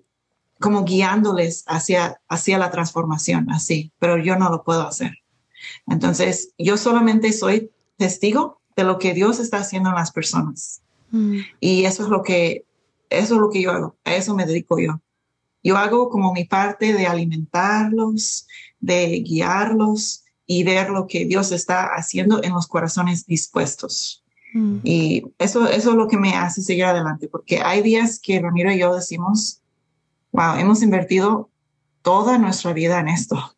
como 0.60 0.84
guiándoles 0.84 1.64
hacia, 1.68 2.22
hacia 2.30 2.58
la 2.58 2.72
transformación, 2.72 3.50
así, 3.52 3.92
pero 4.00 4.18
yo 4.18 4.38
no 4.38 4.50
lo 4.50 4.64
puedo 4.64 4.88
hacer. 4.88 5.18
Entonces, 5.88 6.54
yo 6.58 6.78
solamente 6.78 7.34
soy 7.34 7.72
testigo 8.02 8.60
de 8.76 8.84
lo 8.84 8.98
que 8.98 9.14
Dios 9.14 9.40
está 9.40 9.58
haciendo 9.58 9.90
en 9.90 9.96
las 9.96 10.12
personas. 10.12 10.82
Mm. 11.12 11.38
Y 11.60 11.86
eso 11.86 12.04
es 12.04 12.10
lo 12.10 12.24
que, 12.24 12.66
eso 13.10 13.36
es 13.36 13.40
lo 13.40 13.50
que 13.52 13.62
yo 13.62 13.72
hago, 13.72 13.96
a 14.04 14.16
eso 14.16 14.36
me 14.36 14.46
dedico 14.46 14.80
yo. 14.80 15.00
Yo 15.64 15.78
hago 15.78 16.10
como 16.10 16.34
mi 16.34 16.46
parte 16.46 16.94
de 16.94 17.06
alimentarlos, 17.06 18.48
de 18.80 19.22
guiarlos, 19.22 20.24
y 20.48 20.64
ver 20.64 20.90
lo 20.90 21.08
que 21.08 21.26
Dios 21.26 21.54
está 21.54 21.86
haciendo 21.96 22.44
en 22.44 22.54
los 22.54 22.68
corazones 22.68 23.26
dispuestos. 23.26 24.22
Mm. 24.54 24.80
Y 24.84 25.24
eso, 25.38 25.70
eso 25.70 25.92
es 25.92 25.96
lo 25.96 26.08
que 26.10 26.18
me 26.18 26.36
hace 26.36 26.62
seguir 26.62 26.86
adelante, 26.86 27.30
porque 27.30 27.62
hay 27.62 27.82
días 27.82 28.20
que 28.20 28.42
Ramiro 28.42 28.70
y 28.72 28.80
yo 28.80 28.94
decimos, 28.94 29.62
wow, 30.34 30.56
hemos 30.56 30.82
invertido 30.82 31.50
toda 32.02 32.38
nuestra 32.38 32.74
vida 32.74 33.00
en 33.00 33.08
esto, 33.08 33.56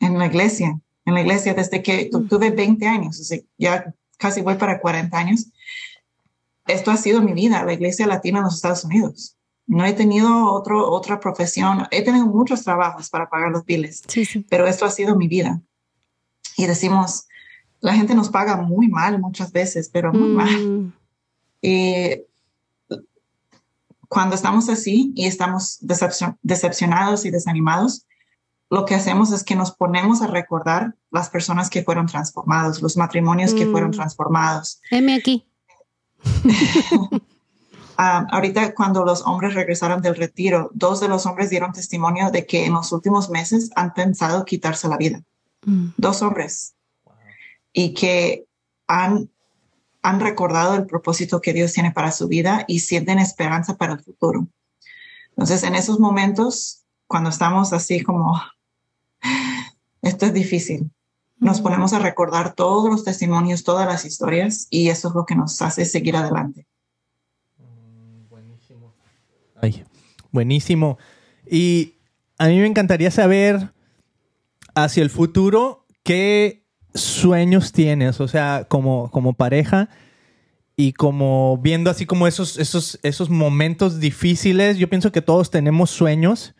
en 0.00 0.18
la 0.18 0.26
iglesia, 0.26 0.80
en 1.06 1.14
la 1.14 1.22
iglesia 1.22 1.54
desde 1.54 1.82
que 1.82 2.10
mm. 2.12 2.28
tuve 2.28 2.50
20 2.50 2.86
años, 2.86 3.18
o 3.20 3.24
sea, 3.24 3.38
ya 3.56 3.94
casi 4.18 4.42
voy 4.42 4.56
para 4.56 4.80
40 4.80 5.16
años. 5.16 5.46
Esto 6.66 6.90
ha 6.90 6.96
sido 6.96 7.22
mi 7.22 7.32
vida, 7.32 7.64
la 7.64 7.72
iglesia 7.72 8.06
latina 8.06 8.38
en 8.38 8.44
los 8.44 8.56
Estados 8.56 8.84
Unidos. 8.84 9.36
No 9.66 9.84
he 9.84 9.92
tenido 9.92 10.52
otro, 10.52 10.90
otra 10.90 11.18
profesión, 11.18 11.86
he 11.90 12.02
tenido 12.02 12.26
muchos 12.26 12.62
trabajos 12.62 13.08
para 13.08 13.28
pagar 13.28 13.50
los 13.50 13.64
biles, 13.64 14.02
pero 14.48 14.66
esto 14.66 14.84
ha 14.84 14.90
sido 14.90 15.16
mi 15.16 15.28
vida 15.28 15.60
y 16.56 16.66
decimos, 16.66 17.26
la 17.80 17.94
gente 17.94 18.14
nos 18.14 18.28
paga 18.28 18.56
muy 18.56 18.88
mal 18.88 19.20
muchas 19.20 19.52
veces, 19.52 19.88
pero 19.88 20.12
muy 20.12 20.28
mal. 20.28 20.68
Mm. 20.68 20.92
Y 21.62 22.22
cuando 24.08 24.34
estamos 24.34 24.68
así 24.68 25.12
y 25.14 25.26
estamos 25.26 25.78
decepcionados 26.42 27.24
y 27.24 27.30
desanimados, 27.30 28.05
lo 28.70 28.84
que 28.84 28.94
hacemos 28.94 29.32
es 29.32 29.44
que 29.44 29.56
nos 29.56 29.72
ponemos 29.72 30.22
a 30.22 30.26
recordar 30.26 30.94
las 31.10 31.30
personas 31.30 31.70
que 31.70 31.82
fueron 31.82 32.06
transformados, 32.06 32.82
los 32.82 32.96
matrimonios 32.96 33.54
que 33.54 33.66
fueron 33.66 33.90
mm. 33.90 33.94
transformados. 33.94 34.80
Heme 34.90 35.14
aquí. 35.14 35.48
Ah, 37.98 38.26
ahorita 38.30 38.74
cuando 38.74 39.06
los 39.06 39.22
hombres 39.22 39.54
regresaron 39.54 40.02
del 40.02 40.16
retiro, 40.16 40.70
dos 40.74 41.00
de 41.00 41.08
los 41.08 41.24
hombres 41.24 41.48
dieron 41.48 41.72
testimonio 41.72 42.30
de 42.30 42.44
que 42.44 42.66
en 42.66 42.74
los 42.74 42.92
últimos 42.92 43.30
meses 43.30 43.70
han 43.74 43.94
pensado 43.94 44.44
quitarse 44.44 44.86
la 44.86 44.98
vida. 44.98 45.22
Mm. 45.66 45.88
dos 45.96 46.22
hombres, 46.22 46.76
y 47.72 47.92
que 47.92 48.46
han, 48.86 49.28
han 50.00 50.20
recordado 50.20 50.76
el 50.76 50.86
propósito 50.86 51.40
que 51.40 51.52
Dios 51.52 51.72
tiene 51.72 51.90
para 51.90 52.12
su 52.12 52.28
vida 52.28 52.64
y 52.68 52.80
sienten 52.80 53.18
esperanza 53.18 53.76
para 53.76 53.94
el 53.94 54.00
futuro. 54.00 54.46
Entonces, 55.30 55.64
en 55.64 55.74
esos 55.74 55.98
momentos, 55.98 56.84
cuando 57.08 57.30
estamos 57.30 57.72
así 57.72 58.02
como, 58.02 58.40
esto 60.02 60.26
es 60.26 60.34
difícil, 60.34 60.90
nos 61.38 61.60
ponemos 61.60 61.92
a 61.92 61.98
recordar 61.98 62.54
todos 62.54 62.90
los 62.90 63.04
testimonios, 63.04 63.62
todas 63.62 63.86
las 63.86 64.04
historias, 64.04 64.68
y 64.70 64.88
eso 64.88 65.08
es 65.08 65.14
lo 65.14 65.26
que 65.26 65.34
nos 65.34 65.60
hace 65.62 65.84
seguir 65.84 66.16
adelante. 66.16 66.66
Mm, 67.58 68.28
buenísimo. 68.28 68.94
Ay, 69.60 69.84
buenísimo. 70.32 70.98
Y 71.48 71.94
a 72.38 72.48
mí 72.48 72.58
me 72.58 72.66
encantaría 72.66 73.10
saber 73.10 73.72
hacia 74.74 75.02
el 75.02 75.10
futuro, 75.10 75.86
¿qué 76.02 76.64
sueños 76.94 77.72
tienes? 77.72 78.20
O 78.20 78.28
sea, 78.28 78.66
como, 78.68 79.10
como 79.10 79.34
pareja 79.34 79.88
y 80.74 80.92
como 80.92 81.58
viendo 81.58 81.90
así 81.90 82.06
como 82.06 82.26
esos, 82.26 82.58
esos, 82.58 82.98
esos 83.02 83.30
momentos 83.30 84.00
difíciles, 84.00 84.78
yo 84.78 84.88
pienso 84.88 85.12
que 85.12 85.22
todos 85.22 85.50
tenemos 85.50 85.90
sueños, 85.90 86.54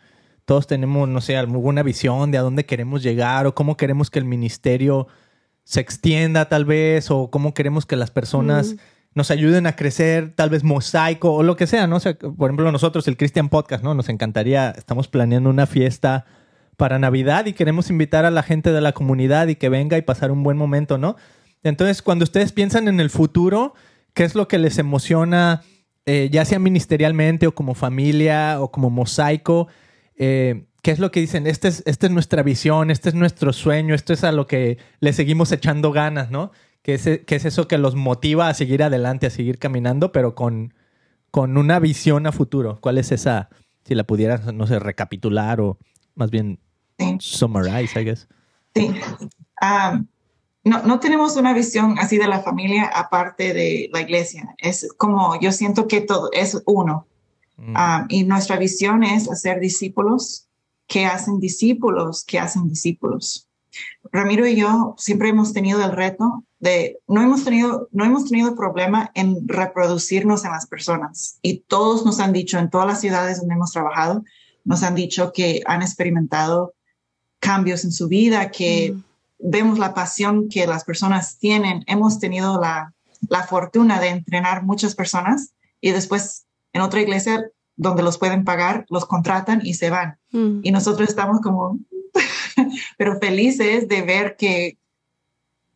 todos 0.47 0.65
tenemos, 0.65 1.09
no 1.09 1.19
sé, 1.19 1.35
alguna 1.35 1.83
visión 1.83 2.31
de 2.31 2.37
a 2.37 2.41
dónde 2.41 2.65
queremos 2.65 3.03
llegar 3.03 3.47
o 3.47 3.53
cómo 3.53 3.75
queremos 3.75 4.09
que 4.09 4.17
el 4.17 4.23
ministerio 4.23 5.09
se 5.65 5.81
extienda 5.81 6.47
tal 6.47 6.63
vez 6.63 7.11
o 7.11 7.29
cómo 7.29 7.53
queremos 7.53 7.85
que 7.85 7.97
las 7.97 8.09
personas... 8.09 8.73
Mm. 8.73 8.77
nos 9.13 9.31
ayuden 9.31 9.65
a 9.65 9.75
crecer, 9.75 10.31
tal 10.35 10.51
vez 10.51 10.63
mosaico 10.63 11.33
o 11.33 11.41
lo 11.41 11.55
que 11.55 11.65
sea, 11.65 11.87
¿no? 11.87 11.95
O 11.95 11.99
sea, 11.99 12.13
por 12.13 12.49
ejemplo, 12.49 12.71
nosotros, 12.71 13.07
el 13.07 13.17
Christian 13.17 13.49
Podcast, 13.49 13.83
¿no? 13.83 13.95
Nos 13.95 14.09
encantaría, 14.09 14.69
estamos 14.69 15.07
planeando 15.07 15.49
una 15.49 15.65
fiesta 15.65 16.25
para 16.77 16.99
Navidad 16.99 17.47
y 17.47 17.53
queremos 17.53 17.89
invitar 17.89 18.25
a 18.25 18.31
la 18.31 18.43
gente 18.43 18.71
de 18.71 18.79
la 18.79 18.91
comunidad 18.91 19.47
y 19.47 19.55
que 19.55 19.69
venga 19.69 19.97
y 19.97 20.03
pasar 20.03 20.31
un 20.31 20.43
buen 20.43 20.55
momento, 20.55 20.99
¿no? 20.99 21.15
Entonces, 21.63 22.03
cuando 22.03 22.23
ustedes 22.23 22.51
piensan 22.51 22.87
en 22.87 22.99
el 22.99 23.09
futuro, 23.09 23.73
¿qué 24.13 24.23
es 24.23 24.35
lo 24.35 24.47
que 24.47 24.59
les 24.59 24.77
emociona, 24.77 25.63
eh, 26.05 26.29
ya 26.31 26.45
sea 26.45 26.59
ministerialmente 26.59 27.47
o 27.47 27.55
como 27.55 27.73
familia 27.73 28.61
o 28.61 28.71
como 28.71 28.91
mosaico? 28.91 29.67
Eh, 30.17 30.65
¿Qué 30.81 30.91
es 30.91 30.99
lo 30.99 31.11
que 31.11 31.19
dicen? 31.19 31.47
Esta 31.47 31.67
es, 31.67 31.83
esta 31.85 32.07
es 32.07 32.11
nuestra 32.11 32.43
visión, 32.43 32.91
este 32.91 33.09
es 33.09 33.15
nuestro 33.15 33.53
sueño, 33.53 33.95
esto 33.95 34.13
es 34.13 34.23
a 34.23 34.31
lo 34.31 34.47
que 34.47 34.77
le 34.99 35.13
seguimos 35.13 35.51
echando 35.51 35.91
ganas, 35.91 36.31
¿no? 36.31 36.51
¿Qué 36.81 36.93
es, 36.93 37.07
es 37.07 37.45
eso 37.45 37.67
que 37.67 37.77
los 37.77 37.95
motiva 37.95 38.47
a 38.47 38.53
seguir 38.53 38.83
adelante, 38.83 39.27
a 39.27 39.29
seguir 39.29 39.59
caminando, 39.59 40.11
pero 40.11 40.35
con, 40.35 40.73
con 41.31 41.57
una 41.57 41.79
visión 41.79 42.25
a 42.27 42.31
futuro? 42.31 42.79
¿Cuál 42.81 42.97
es 42.97 43.11
esa, 43.11 43.49
si 43.85 43.95
la 43.95 44.05
pudieras, 44.05 44.53
no 44.53 44.67
sé, 44.67 44.79
recapitular 44.79 45.59
o 45.59 45.77
más 46.15 46.31
bien 46.31 46.59
Sí. 46.97 47.17
Summarize, 47.19 47.99
I 47.99 48.03
guess. 48.03 48.27
Sí. 48.75 48.93
Um, 49.61 50.07
no, 50.63 50.83
no 50.83 50.99
tenemos 50.99 51.35
una 51.37 51.53
visión 51.53 51.97
así 51.99 52.17
de 52.17 52.27
la 52.27 52.41
familia 52.41 52.85
aparte 52.93 53.53
de 53.53 53.89
la 53.93 54.01
iglesia. 54.01 54.55
Es 54.57 54.91
como 54.97 55.39
yo 55.39 55.51
siento 55.51 55.87
que 55.87 56.01
todo 56.01 56.29
es 56.33 56.61
uno. 56.65 57.07
Mm. 57.57 57.75
Um, 57.75 58.05
y 58.09 58.23
nuestra 58.23 58.57
visión 58.57 59.03
es 59.03 59.29
hacer 59.29 59.59
discípulos 59.59 60.47
que 60.87 61.05
hacen 61.05 61.39
discípulos 61.39 62.23
que 62.23 62.39
hacen 62.39 62.67
discípulos. 62.67 63.47
Ramiro 64.11 64.47
y 64.47 64.55
yo 64.55 64.95
siempre 64.97 65.29
hemos 65.29 65.53
tenido 65.53 65.83
el 65.83 65.91
reto 65.91 66.43
de 66.59 66.99
no 67.07 67.21
hemos 67.21 67.43
tenido 67.43 67.89
no 67.91 68.05
hemos 68.05 68.25
tenido 68.25 68.55
problema 68.55 69.11
en 69.13 69.47
reproducirnos 69.47 70.45
en 70.45 70.51
las 70.51 70.65
personas 70.65 71.37
y 71.41 71.59
todos 71.67 72.05
nos 72.05 72.19
han 72.19 72.33
dicho 72.33 72.57
en 72.57 72.69
todas 72.69 72.87
las 72.87 73.01
ciudades 73.01 73.39
donde 73.39 73.53
hemos 73.55 73.71
trabajado 73.71 74.23
nos 74.67 74.83
han 74.83 74.95
dicho 74.95 75.31
que 75.33 75.61
han 75.65 75.81
experimentado 75.81 76.73
cambios 77.39 77.85
en 77.85 77.91
su 77.93 78.07
vida, 78.09 78.51
que 78.51 78.93
mm. 78.93 79.03
vemos 79.39 79.79
la 79.79 79.93
pasión 79.93 80.49
que 80.49 80.67
las 80.67 80.83
personas 80.83 81.37
tienen. 81.39 81.83
Hemos 81.87 82.19
tenido 82.19 82.59
la, 82.59 82.93
la 83.29 83.43
fortuna 83.43 84.01
de 84.01 84.09
entrenar 84.09 84.63
muchas 84.63 84.93
personas 84.93 85.53
y 85.79 85.91
después 85.91 86.46
en 86.77 86.81
otra 86.81 87.01
iglesia 87.01 87.49
donde 87.75 88.03
los 88.03 88.17
pueden 88.17 88.43
pagar, 88.43 88.85
los 88.89 89.05
contratan 89.05 89.61
y 89.63 89.73
se 89.73 89.89
van. 89.89 90.17
Mm. 90.31 90.61
Y 90.63 90.71
nosotros 90.71 91.09
estamos 91.09 91.41
como, 91.41 91.77
pero 92.97 93.19
felices 93.19 93.87
de 93.87 94.01
ver 94.01 94.35
que 94.35 94.77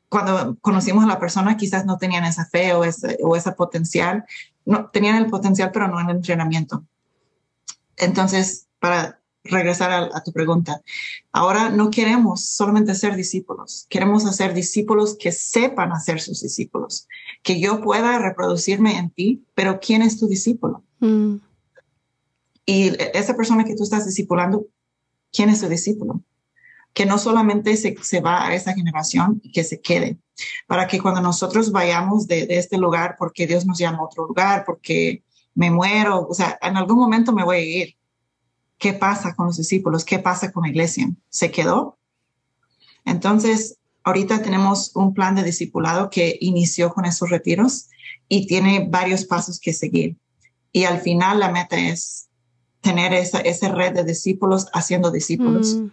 cuando 0.10 0.58
conocimos 0.62 1.04
a 1.04 1.08
la 1.08 1.20
persona 1.20 1.58
quizás 1.58 1.86
no 1.86 1.98
tenían 1.98 2.26
esa 2.26 2.46
fe 2.46 2.74
o 2.74 2.84
ese, 2.84 3.18
o 3.24 3.36
esa 3.36 3.56
potencial, 3.56 4.26
no 4.66 4.90
tenían 4.90 5.18
el 5.18 5.28
potencial 5.28 5.72
pero 5.72 5.88
no 5.88 6.00
el 6.00 6.10
entrenamiento. 6.10 6.84
Entonces, 7.98 8.68
para 8.80 9.21
regresar 9.44 10.10
a, 10.14 10.24
tu 10.24 10.32
pregunta. 10.32 10.82
Ahora 11.32 11.70
no 11.70 11.90
queremos 11.90 12.46
solamente 12.46 12.94
ser 12.96 13.16
discípulos, 13.16 13.86
queremos 13.90 14.26
hacer 14.26 14.54
discípulos 14.54 15.16
que 15.20 15.32
sepan 15.32 15.92
hacer 15.92 16.22
sus 16.22 16.42
discípulos, 16.42 17.08
que 17.42 17.60
yo 17.60 17.82
pueda 17.82 18.20
reproducirme 18.20 18.98
en 18.98 19.10
ti, 19.10 19.44
pero 19.56 19.80
¿quién 19.80 20.02
es 20.02 20.20
tu 20.20 20.28
discípulo? 20.28 20.84
Mm. 21.00 21.36
Y 22.66 22.92
esa 23.14 23.36
persona 23.36 23.64
que 23.64 23.76
tú 23.76 23.84
estás 23.84 24.06
discipulando, 24.06 24.68
¿quién 25.32 25.50
es 25.50 25.62
tu 25.62 25.68
discípulo? 25.68 26.22
Que 26.94 27.06
no 27.06 27.18
solamente 27.18 27.76
se, 27.78 27.96
se 28.02 28.22
va 28.22 28.46
a 28.46 28.54
esa 28.54 28.74
generación 28.74 29.42
y 29.44 29.52
que 29.52 29.64
se 29.64 29.82
quede, 29.82 30.18
para 30.68 30.88
que 30.88 31.02
cuando 31.02 31.22
nosotros 31.22 31.72
vayamos 31.72 32.28
de, 32.28 32.46
de 32.46 32.60
este 32.60 32.78
lugar, 32.78 33.16
porque 33.18 33.48
Dios 33.48 33.66
nos 33.66 33.80
llama 33.80 34.00
a 34.00 34.06
otro 34.06 34.28
lugar, 34.28 34.64
porque 34.66 35.24
me 35.56 35.72
muero, 35.72 36.28
o 36.28 36.34
sea, 36.34 36.60
en 36.62 36.78
algún 36.78 36.98
momento 36.98 37.34
me 37.34 37.44
voy 37.44 37.58
a 37.58 37.60
ir 37.60 37.96
¿Qué 38.82 38.94
pasa 38.94 39.36
con 39.36 39.46
los 39.46 39.58
discípulos? 39.58 40.04
¿Qué 40.04 40.18
pasa 40.18 40.52
con 40.52 40.64
la 40.64 40.70
iglesia? 40.70 41.08
¿Se 41.30 41.52
quedó? 41.52 42.00
Entonces, 43.06 43.78
ahorita 44.04 44.42
tenemos 44.42 44.96
un 44.96 45.14
plan 45.14 45.36
de 45.36 45.44
discipulado 45.44 46.10
que 46.10 46.36
inició 46.42 46.92
con 46.92 47.06
esos 47.06 47.30
retiros 47.30 47.90
y 48.28 48.48
tiene 48.48 48.88
varios 48.90 49.26
pasos 49.26 49.60
que 49.60 49.72
seguir. 49.72 50.18
Y 50.72 50.86
al 50.86 51.00
final 51.00 51.40
la 51.40 51.52
meta 51.52 51.78
es 51.78 52.30
tener 52.82 53.14
esa, 53.14 53.70
red 53.70 53.94
de 53.94 54.04
discípulos 54.04 54.66
haciendo 54.74 55.12
discípulos. 55.12 55.76
Mm. 55.76 55.88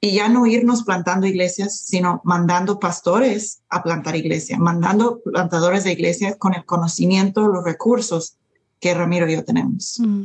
Y 0.00 0.12
ya 0.12 0.30
no 0.30 0.46
irnos 0.46 0.84
plantando 0.84 1.26
iglesias, 1.26 1.82
sino 1.84 2.22
mandando 2.24 2.78
pastores 2.78 3.60
a 3.68 3.82
plantar 3.82 4.16
iglesia, 4.16 4.58
mandando 4.58 5.20
plantadores 5.20 5.84
de 5.84 5.92
iglesia 5.92 6.38
con 6.38 6.54
el 6.54 6.64
conocimiento, 6.64 7.46
los 7.46 7.62
recursos 7.62 8.38
que 8.80 8.94
Ramiro 8.94 9.28
y 9.28 9.34
yo 9.34 9.44
tenemos. 9.44 10.00
Mm. 10.00 10.22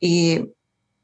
Y 0.00 0.48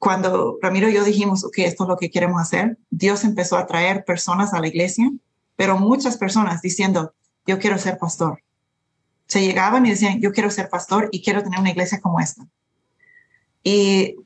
cuando 0.04 0.58
Ramiro 0.60 0.90
y 0.90 0.92
yo 0.92 1.02
dijimos, 1.02 1.50
que 1.50 1.64
esto 1.64 1.84
es 1.84 1.88
lo 1.88 1.96
que 1.96 2.10
queremos 2.10 2.38
hacer, 2.38 2.76
Dios 2.90 3.24
empezó 3.24 3.56
a 3.56 3.66
traer 3.66 4.04
personas 4.04 4.52
a 4.52 4.60
la 4.60 4.68
iglesia, 4.68 5.10
pero 5.56 5.78
muchas 5.78 6.18
personas 6.18 6.60
diciendo, 6.60 7.14
yo 7.46 7.58
quiero 7.58 7.78
ser 7.78 7.96
pastor. 7.96 8.42
Se 9.26 9.40
llegaban 9.40 9.86
y 9.86 9.90
decían, 9.90 10.20
yo 10.20 10.30
quiero 10.32 10.50
ser 10.50 10.68
pastor 10.68 11.08
y 11.10 11.22
quiero 11.22 11.42
tener 11.42 11.58
una 11.58 11.70
iglesia 11.70 12.02
como 12.02 12.20
esta. 12.20 12.46
Y 13.62 14.16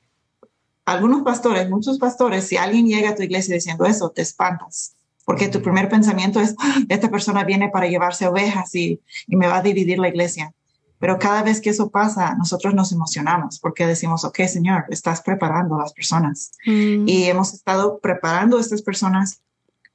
algunos 0.85 1.23
pastores, 1.23 1.71
muchos 1.71 1.97
pastores, 2.01 2.49
si 2.49 2.57
alguien 2.57 2.89
llega 2.89 3.11
a 3.11 3.15
tu 3.15 3.23
iglesia 3.23 3.55
diciendo 3.55 3.87
eso, 3.87 4.11
te 4.11 4.23
espantas, 4.23 4.97
porque 5.25 5.47
tu 5.47 5.63
primer 5.63 5.89
pensamiento 5.89 6.41
es, 6.41 6.57
ah, 6.59 6.81
esta 6.89 7.09
persona 7.09 7.45
viene 7.45 7.69
para 7.69 7.87
llevarse 7.87 8.27
ovejas 8.27 8.75
y, 8.75 9.01
y 9.29 9.37
me 9.37 9.47
va 9.47 9.59
a 9.59 9.63
dividir 9.63 10.01
la 10.01 10.09
iglesia. 10.09 10.53
Pero 10.99 11.19
cada 11.19 11.43
vez 11.43 11.61
que 11.61 11.71
eso 11.71 11.91
pasa, 11.91 12.35
nosotros 12.35 12.75
nos 12.75 12.93
emocionamos 12.93 13.59
porque 13.61 13.87
decimos, 13.87 14.25
ok, 14.25 14.41
Señor, 14.47 14.85
estás 14.91 15.23
preparando 15.23 15.77
a 15.77 15.83
las 15.83 15.93
personas. 15.93 16.53
Mm. 16.67 17.09
Y 17.09 17.25
hemos 17.25 17.55
estado 17.55 17.99
preparando 18.01 18.59
a 18.59 18.61
estas 18.61 18.83
personas 18.83 19.41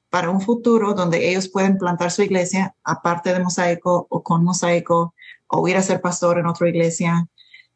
para 0.08 0.30
un 0.30 0.40
futuro 0.40 0.94
donde 0.94 1.28
ellos 1.28 1.48
pueden 1.48 1.76
plantar 1.76 2.10
su 2.10 2.22
iglesia 2.22 2.74
aparte 2.84 3.32
de 3.32 3.40
mosaico 3.40 4.06
o 4.08 4.22
con 4.22 4.44
mosaico 4.44 5.14
o 5.48 5.68
ir 5.68 5.76
a 5.76 5.82
ser 5.82 6.00
pastor 6.00 6.38
en 6.38 6.46
otra 6.46 6.68
iglesia. 6.68 7.28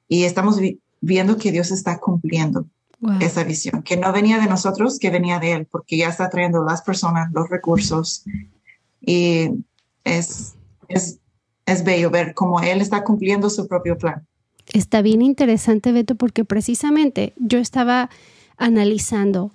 Y 0.06 0.24
estamos 0.24 0.58
viendo 1.00 1.36
que 1.36 1.52
Dios 1.52 1.70
está 1.70 1.98
cumpliendo 1.98 2.64
esa 3.20 3.44
visión, 3.44 3.82
que 3.82 3.96
no 3.96 4.12
venía 4.12 4.38
de 4.38 4.46
nosotros, 4.46 4.98
que 4.98 5.10
venía 5.10 5.38
de 5.38 5.52
Él, 5.52 5.66
porque 5.70 5.96
ya 5.96 6.08
está 6.08 6.30
trayendo 6.30 6.64
las 6.64 6.82
personas, 6.82 7.30
los 7.32 7.48
recursos. 7.48 8.24
Y 9.00 9.50
es, 10.04 10.54
es 10.88 11.20
es 11.68 11.84
bello 11.84 12.10
ver 12.10 12.34
cómo 12.34 12.60
él 12.60 12.80
está 12.80 13.04
cumpliendo 13.04 13.50
su 13.50 13.68
propio 13.68 13.96
plan. 13.96 14.26
Está 14.72 15.02
bien 15.02 15.22
interesante, 15.22 15.92
Beto, 15.92 16.14
porque 16.14 16.44
precisamente 16.44 17.34
yo 17.36 17.58
estaba 17.58 18.10
analizando 18.56 19.52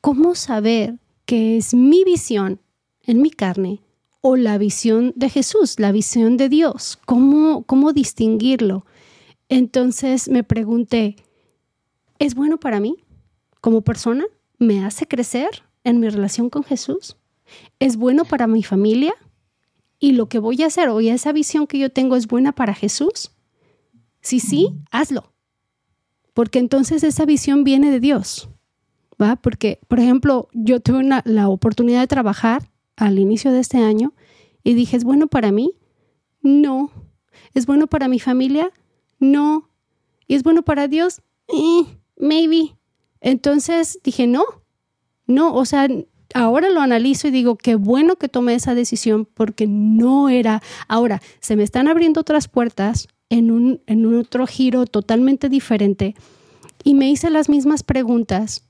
cómo 0.00 0.34
saber 0.34 0.94
que 1.24 1.56
es 1.56 1.74
mi 1.74 2.04
visión 2.04 2.60
en 3.02 3.22
mi 3.22 3.30
carne 3.30 3.80
o 4.20 4.36
la 4.36 4.58
visión 4.58 5.12
de 5.16 5.28
Jesús, 5.30 5.78
la 5.78 5.92
visión 5.92 6.36
de 6.36 6.48
Dios, 6.48 6.98
cómo, 7.04 7.62
cómo 7.64 7.92
distinguirlo. 7.92 8.84
Entonces 9.48 10.28
me 10.28 10.44
pregunté, 10.44 11.16
¿es 12.18 12.34
bueno 12.34 12.58
para 12.58 12.80
mí 12.80 12.96
como 13.60 13.82
persona? 13.82 14.24
¿Me 14.58 14.84
hace 14.84 15.06
crecer 15.06 15.62
en 15.84 16.00
mi 16.00 16.08
relación 16.08 16.50
con 16.50 16.64
Jesús? 16.64 17.16
¿Es 17.78 17.96
bueno 17.96 18.24
para 18.24 18.46
mi 18.46 18.62
familia? 18.62 19.14
Y 19.98 20.12
lo 20.12 20.28
que 20.28 20.38
voy 20.38 20.62
a 20.62 20.66
hacer 20.66 20.88
o 20.88 21.00
esa 21.00 21.32
visión 21.32 21.66
que 21.66 21.78
yo 21.78 21.90
tengo 21.90 22.16
es 22.16 22.26
buena 22.26 22.52
para 22.52 22.74
Jesús? 22.74 23.32
Si 24.20 24.40
sí, 24.40 24.74
hazlo. 24.90 25.32
Porque 26.34 26.58
entonces 26.58 27.02
esa 27.02 27.24
visión 27.24 27.64
viene 27.64 27.90
de 27.90 28.00
Dios. 28.00 28.48
¿Va? 29.20 29.36
Porque, 29.36 29.80
por 29.88 29.98
ejemplo, 29.98 30.48
yo 30.52 30.80
tuve 30.80 31.02
la 31.24 31.48
oportunidad 31.48 32.00
de 32.00 32.06
trabajar 32.06 32.70
al 32.96 33.18
inicio 33.18 33.50
de 33.50 33.60
este 33.60 33.78
año 33.78 34.14
y 34.62 34.74
dije, 34.74 34.96
¿es 34.96 35.04
bueno 35.04 35.26
para 35.26 35.50
mí? 35.50 35.74
No. 36.40 36.92
¿Es 37.54 37.66
bueno 37.66 37.88
para 37.88 38.06
mi 38.06 38.20
familia? 38.20 38.70
No. 39.18 39.68
¿Y 40.28 40.36
es 40.36 40.44
bueno 40.44 40.62
para 40.62 40.86
Dios? 40.86 41.22
Eh, 41.48 41.86
maybe. 42.16 42.76
Entonces 43.20 43.98
dije, 44.04 44.26
no. 44.26 44.44
No, 45.26 45.54
o 45.54 45.64
sea, 45.64 45.88
ahora 46.34 46.70
lo 46.70 46.80
analizo 46.80 47.28
y 47.28 47.30
digo, 47.30 47.56
qué 47.56 47.74
bueno 47.74 48.16
que 48.16 48.28
tomé 48.28 48.54
esa 48.54 48.74
decisión 48.74 49.26
porque 49.26 49.66
no 49.66 50.28
era. 50.28 50.62
Ahora, 50.86 51.22
se 51.40 51.56
me 51.56 51.62
están 51.62 51.88
abriendo 51.88 52.20
otras 52.20 52.48
puertas 52.48 53.08
en 53.30 53.50
un, 53.50 53.82
en 53.86 54.14
otro 54.14 54.46
giro 54.46 54.86
totalmente 54.86 55.48
diferente 55.48 56.14
y 56.84 56.94
me 56.94 57.10
hice 57.10 57.30
las 57.30 57.48
mismas 57.48 57.82
preguntas. 57.82 58.64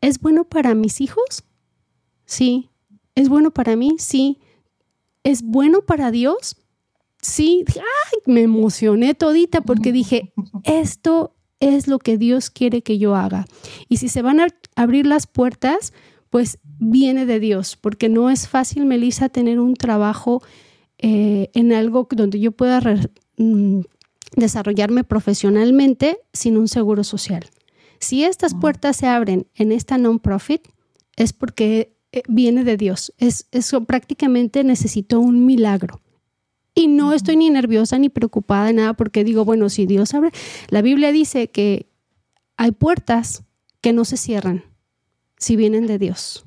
¿Es 0.00 0.20
bueno 0.20 0.44
para 0.44 0.74
mis 0.74 1.00
hijos? 1.00 1.44
Sí. 2.24 2.70
¿Es 3.14 3.28
bueno 3.28 3.50
para 3.50 3.76
mí? 3.76 3.96
Sí. 3.98 4.38
¿Es 5.24 5.42
bueno 5.42 5.82
para 5.82 6.10
Dios? 6.10 6.56
Sí. 7.20 7.64
Ay, 7.68 8.18
me 8.26 8.42
emocioné 8.42 9.14
todita 9.14 9.60
porque 9.60 9.92
dije, 9.92 10.32
esto 10.64 11.34
es 11.60 11.88
lo 11.88 11.98
que 11.98 12.16
Dios 12.16 12.50
quiere 12.50 12.82
que 12.82 12.98
yo 12.98 13.16
haga. 13.16 13.46
Y 13.88 13.96
si 13.96 14.08
se 14.08 14.22
van 14.22 14.40
a 14.40 14.48
abrir 14.76 15.06
las 15.06 15.26
puertas, 15.26 15.92
pues 16.30 16.58
viene 16.78 17.26
de 17.26 17.40
Dios, 17.40 17.76
porque 17.76 18.08
no 18.08 18.30
es 18.30 18.48
fácil, 18.48 18.84
Melissa, 18.84 19.28
tener 19.28 19.60
un 19.60 19.74
trabajo 19.74 20.42
eh, 20.98 21.50
en 21.54 21.72
algo 21.72 22.08
donde 22.10 22.40
yo 22.40 22.52
pueda 22.52 22.80
mm, 23.36 23.80
desarrollarme 24.36 25.04
profesionalmente 25.04 26.18
sin 26.32 26.56
un 26.56 26.68
seguro 26.68 27.04
social. 27.04 27.46
Si 28.00 28.24
estas 28.24 28.54
puertas 28.54 28.96
se 28.96 29.06
abren 29.06 29.46
en 29.54 29.72
esta 29.72 29.98
non-profit, 29.98 30.68
es 31.16 31.32
porque 31.32 31.96
eh, 32.12 32.22
viene 32.28 32.64
de 32.64 32.76
Dios. 32.76 33.12
Es, 33.18 33.48
eso 33.50 33.84
prácticamente 33.84 34.62
necesito 34.62 35.18
un 35.18 35.46
milagro. 35.46 36.00
Y 36.74 36.86
no 36.86 37.12
estoy 37.12 37.36
ni 37.36 37.50
nerviosa 37.50 37.98
ni 37.98 38.08
preocupada 38.08 38.66
de 38.66 38.74
nada 38.74 38.94
porque 38.94 39.24
digo, 39.24 39.44
bueno, 39.44 39.68
si 39.68 39.86
Dios 39.86 40.14
abre, 40.14 40.30
la 40.68 40.80
Biblia 40.80 41.10
dice 41.10 41.50
que 41.50 41.88
hay 42.56 42.70
puertas 42.70 43.42
que 43.80 43.92
no 43.92 44.04
se 44.04 44.16
cierran 44.16 44.64
si 45.38 45.56
vienen 45.56 45.86
de 45.86 45.98
Dios. 45.98 46.44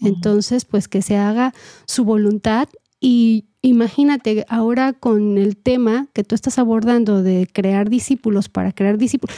Entonces, 0.00 0.64
pues 0.64 0.88
que 0.88 1.02
se 1.02 1.16
haga 1.16 1.54
su 1.86 2.04
voluntad 2.04 2.68
y 3.00 3.46
imagínate 3.62 4.44
ahora 4.48 4.92
con 4.92 5.38
el 5.38 5.56
tema 5.56 6.08
que 6.12 6.24
tú 6.24 6.34
estás 6.34 6.58
abordando 6.58 7.22
de 7.22 7.48
crear 7.52 7.88
discípulos 7.88 8.48
para 8.48 8.72
crear 8.72 8.98
discípulos, 8.98 9.36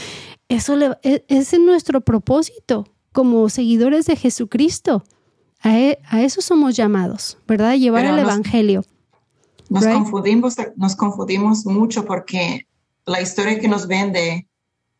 eso 0.48 0.76
e, 1.02 1.24
es 1.28 1.58
nuestro 1.58 2.00
propósito 2.00 2.86
como 3.12 3.48
seguidores 3.48 4.06
de 4.06 4.16
Jesucristo. 4.16 5.04
A, 5.60 5.78
e, 5.78 5.98
eso 6.12 6.40
somos 6.40 6.76
llamados, 6.76 7.38
¿verdad? 7.46 7.76
Llevar 7.76 8.04
el 8.04 8.18
Evangelio. 8.18 8.84
Nos 9.68 9.86
confundimos, 9.86 10.56
nos 10.76 10.96
confundimos 10.96 11.66
mucho 11.66 12.04
porque 12.04 12.66
la 13.06 13.20
historia 13.20 13.58
que 13.58 13.68
nos 13.68 13.86
vende 13.86 14.46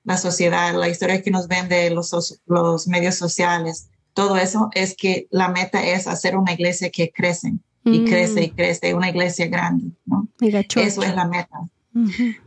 la 0.09 0.17
sociedad, 0.17 0.75
la 0.75 0.89
historia 0.89 1.21
que 1.21 1.31
nos 1.31 1.49
vende 1.49 1.91
los, 1.91 2.41
los 2.47 2.89
medios 2.89 3.17
sociales, 3.17 3.91
todo 4.15 4.39
eso 4.39 4.71
es 4.73 4.97
que 4.97 5.29
la 5.31 5.49
meta 5.49 5.85
es 5.85 6.07
hacer 6.07 6.35
una 6.35 6.55
iglesia 6.55 6.89
que 6.89 7.13
crece 7.13 7.53
y 7.85 8.01
mm. 8.01 8.05
crece 8.07 8.43
y 8.45 8.51
crece, 8.51 8.95
una 8.95 9.11
iglesia 9.11 9.49
grande, 9.49 9.93
¿no? 10.07 10.27
Eso 10.41 11.03
es 11.03 11.15
la 11.15 11.27
meta. 11.27 11.59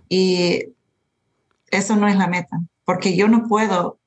Y 0.10 0.64
eso 1.70 1.96
no 1.98 2.08
es 2.08 2.16
la 2.16 2.28
meta, 2.28 2.60
porque 2.84 3.16
yo 3.16 3.28
no 3.28 3.48
puedo, 3.48 4.00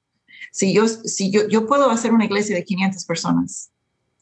si 0.51 0.75
yo, 0.75 0.89
si 0.89 1.31
yo, 1.31 1.47
yo 1.49 1.65
puedo 1.69 1.91
hacer 1.91 2.13
una 2.13 2.25
iglesia 2.25 2.57
de 2.57 2.65
500 2.65 3.05
personas, 3.05 3.71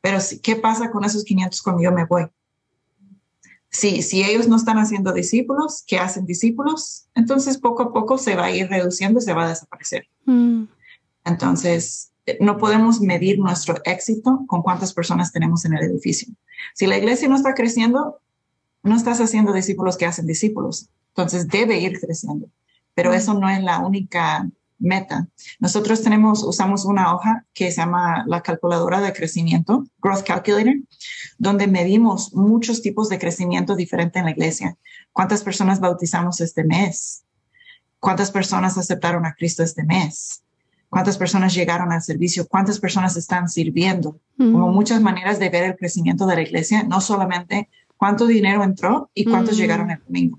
pero 0.02 0.18
¿qué 0.42 0.56
pasa 0.56 0.90
con 0.90 1.04
esos 1.04 1.24
500 1.24 1.62
cuando 1.62 1.82
yo 1.82 1.90
me 1.90 2.04
voy? 2.04 2.26
Si, 3.72 4.02
si 4.02 4.22
ellos 4.22 4.48
no 4.48 4.56
están 4.56 4.78
haciendo 4.78 5.12
discípulos, 5.12 5.82
que 5.86 5.98
hacen 5.98 6.26
discípulos, 6.26 7.06
entonces 7.14 7.56
poco 7.56 7.84
a 7.84 7.92
poco 7.92 8.18
se 8.18 8.36
va 8.36 8.46
a 8.46 8.50
ir 8.50 8.68
reduciendo 8.68 9.18
y 9.18 9.22
se 9.22 9.32
va 9.32 9.46
a 9.46 9.48
desaparecer. 9.48 10.06
Mm. 10.26 10.64
Entonces, 11.24 12.12
no 12.38 12.58
podemos 12.58 13.00
medir 13.00 13.38
nuestro 13.38 13.76
éxito 13.84 14.44
con 14.46 14.62
cuántas 14.62 14.92
personas 14.92 15.32
tenemos 15.32 15.64
en 15.64 15.74
el 15.74 15.84
edificio. 15.84 16.28
Si 16.74 16.86
la 16.86 16.98
iglesia 16.98 17.28
no 17.28 17.36
está 17.36 17.54
creciendo, 17.54 18.20
no 18.82 18.94
estás 18.94 19.20
haciendo 19.20 19.54
discípulos 19.54 19.96
que 19.96 20.04
hacen 20.04 20.26
discípulos. 20.26 20.90
Entonces, 21.08 21.48
debe 21.48 21.80
ir 21.80 21.98
creciendo. 21.98 22.48
Pero 22.94 23.10
mm. 23.10 23.14
eso 23.14 23.34
no 23.34 23.48
es 23.48 23.62
la 23.62 23.78
única 23.78 24.50
meta. 24.82 25.28
Nosotros 25.60 26.02
tenemos, 26.02 26.42
usamos 26.42 26.84
una 26.84 27.14
hoja 27.14 27.46
que 27.54 27.70
se 27.70 27.80
llama 27.80 28.24
la 28.26 28.42
calculadora 28.42 29.00
de 29.00 29.12
crecimiento, 29.12 29.84
Growth 30.02 30.24
Calculator, 30.24 30.74
donde 31.38 31.66
medimos 31.66 32.34
muchos 32.34 32.82
tipos 32.82 33.08
de 33.08 33.18
crecimiento 33.18 33.76
diferente 33.76 34.18
en 34.18 34.26
la 34.26 34.32
iglesia. 34.32 34.76
¿Cuántas 35.12 35.42
personas 35.42 35.80
bautizamos 35.80 36.40
este 36.40 36.64
mes? 36.64 37.24
¿Cuántas 38.00 38.30
personas 38.30 38.76
aceptaron 38.76 39.24
a 39.24 39.34
Cristo 39.34 39.62
este 39.62 39.84
mes? 39.84 40.42
¿Cuántas 40.88 41.16
personas 41.16 41.54
llegaron 41.54 41.90
al 41.92 42.02
servicio? 42.02 42.46
¿Cuántas 42.46 42.78
personas 42.78 43.16
están 43.16 43.48
sirviendo? 43.48 44.20
Como 44.36 44.68
muchas 44.68 45.00
maneras 45.00 45.38
de 45.38 45.48
ver 45.48 45.64
el 45.64 45.76
crecimiento 45.76 46.26
de 46.26 46.34
la 46.34 46.42
iglesia, 46.42 46.82
no 46.82 47.00
solamente 47.00 47.70
cuánto 47.96 48.26
dinero 48.26 48.62
entró 48.62 49.10
y 49.14 49.24
cuántos 49.24 49.56
llegaron 49.56 49.90
el 49.90 50.02
domingo. 50.04 50.38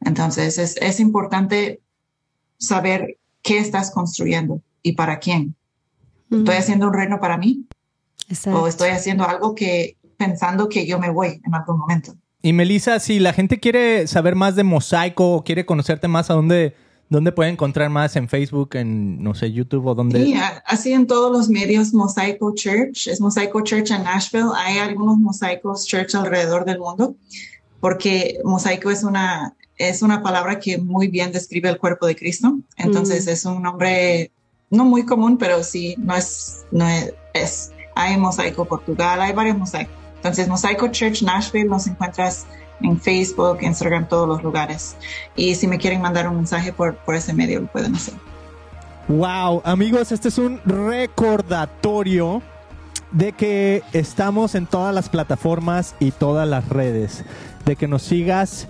Entonces, 0.00 0.56
es, 0.58 0.76
es 0.76 1.00
importante 1.00 1.82
saber 2.60 3.18
qué 3.42 3.58
estás 3.58 3.90
construyendo 3.90 4.62
y 4.82 4.92
para 4.92 5.18
quién. 5.18 5.56
¿Estoy 6.30 6.56
haciendo 6.56 6.86
un 6.86 6.94
reino 6.94 7.18
para 7.18 7.36
mí? 7.36 7.64
¿O 8.46 8.68
estoy 8.68 8.90
haciendo 8.90 9.26
algo 9.26 9.54
que 9.56 9.96
pensando 10.16 10.68
que 10.68 10.86
yo 10.86 11.00
me 11.00 11.10
voy 11.10 11.40
en 11.44 11.54
algún 11.54 11.78
momento? 11.78 12.14
Y 12.42 12.52
Melissa, 12.52 13.00
si 13.00 13.18
la 13.18 13.32
gente 13.32 13.58
quiere 13.58 14.06
saber 14.06 14.36
más 14.36 14.54
de 14.54 14.62
Mosaico 14.62 15.34
o 15.34 15.44
quiere 15.44 15.66
conocerte 15.66 16.06
más, 16.06 16.30
¿a 16.30 16.34
dónde, 16.34 16.76
dónde 17.08 17.32
puede 17.32 17.50
encontrar 17.50 17.90
más? 17.90 18.14
¿En 18.14 18.28
Facebook, 18.28 18.76
en, 18.76 19.22
no 19.22 19.34
sé, 19.34 19.50
YouTube 19.52 19.86
o 19.86 19.94
dónde? 19.94 20.24
Sí, 20.24 20.34
así 20.64 20.92
en 20.92 21.06
todos 21.06 21.32
los 21.32 21.48
medios 21.48 21.92
Mosaico 21.92 22.54
Church. 22.54 23.08
Es 23.08 23.20
Mosaico 23.20 23.62
Church 23.62 23.90
en 23.90 24.04
Nashville. 24.04 24.50
Hay 24.54 24.78
algunos 24.78 25.18
Mosaicos 25.18 25.84
Church 25.86 26.14
alrededor 26.14 26.64
del 26.64 26.78
mundo 26.78 27.16
porque 27.80 28.38
mosaico 28.44 28.90
es 28.90 29.02
una, 29.02 29.54
es 29.80 30.02
una 30.02 30.22
palabra 30.22 30.58
que 30.58 30.76
muy 30.76 31.08
bien 31.08 31.32
describe 31.32 31.70
el 31.70 31.78
cuerpo 31.78 32.06
de 32.06 32.14
Cristo. 32.14 32.58
Entonces 32.76 33.26
mm. 33.26 33.30
es 33.30 33.44
un 33.46 33.62
nombre 33.62 34.30
no 34.68 34.84
muy 34.84 35.06
común, 35.06 35.38
pero 35.38 35.64
sí, 35.64 35.96
no 35.98 36.14
es, 36.14 36.66
no 36.70 36.86
es, 36.86 37.72
Hay 37.94 38.18
Mosaico 38.18 38.66
Portugal, 38.66 39.22
hay 39.22 39.32
varios 39.32 39.56
mosaicos. 39.56 39.94
Entonces, 40.16 40.48
Mosaico 40.48 40.88
Church 40.88 41.22
Nashville 41.22 41.64
nos 41.64 41.86
encuentras 41.86 42.44
en 42.82 43.00
Facebook, 43.00 43.58
Instagram, 43.62 44.06
todos 44.06 44.28
los 44.28 44.42
lugares. 44.42 44.96
Y 45.34 45.54
si 45.54 45.66
me 45.66 45.78
quieren 45.78 46.02
mandar 46.02 46.28
un 46.28 46.36
mensaje 46.36 46.74
por, 46.74 46.96
por 46.96 47.14
ese 47.14 47.32
medio, 47.32 47.60
lo 47.60 47.66
pueden 47.66 47.94
hacer. 47.94 48.12
Wow, 49.08 49.62
amigos, 49.64 50.12
este 50.12 50.28
es 50.28 50.36
un 50.36 50.60
recordatorio 50.66 52.42
de 53.12 53.32
que 53.32 53.82
estamos 53.94 54.54
en 54.54 54.66
todas 54.66 54.94
las 54.94 55.08
plataformas 55.08 55.94
y 56.00 56.10
todas 56.10 56.46
las 56.46 56.68
redes. 56.68 57.24
De 57.64 57.76
que 57.76 57.88
nos 57.88 58.02
sigas 58.02 58.68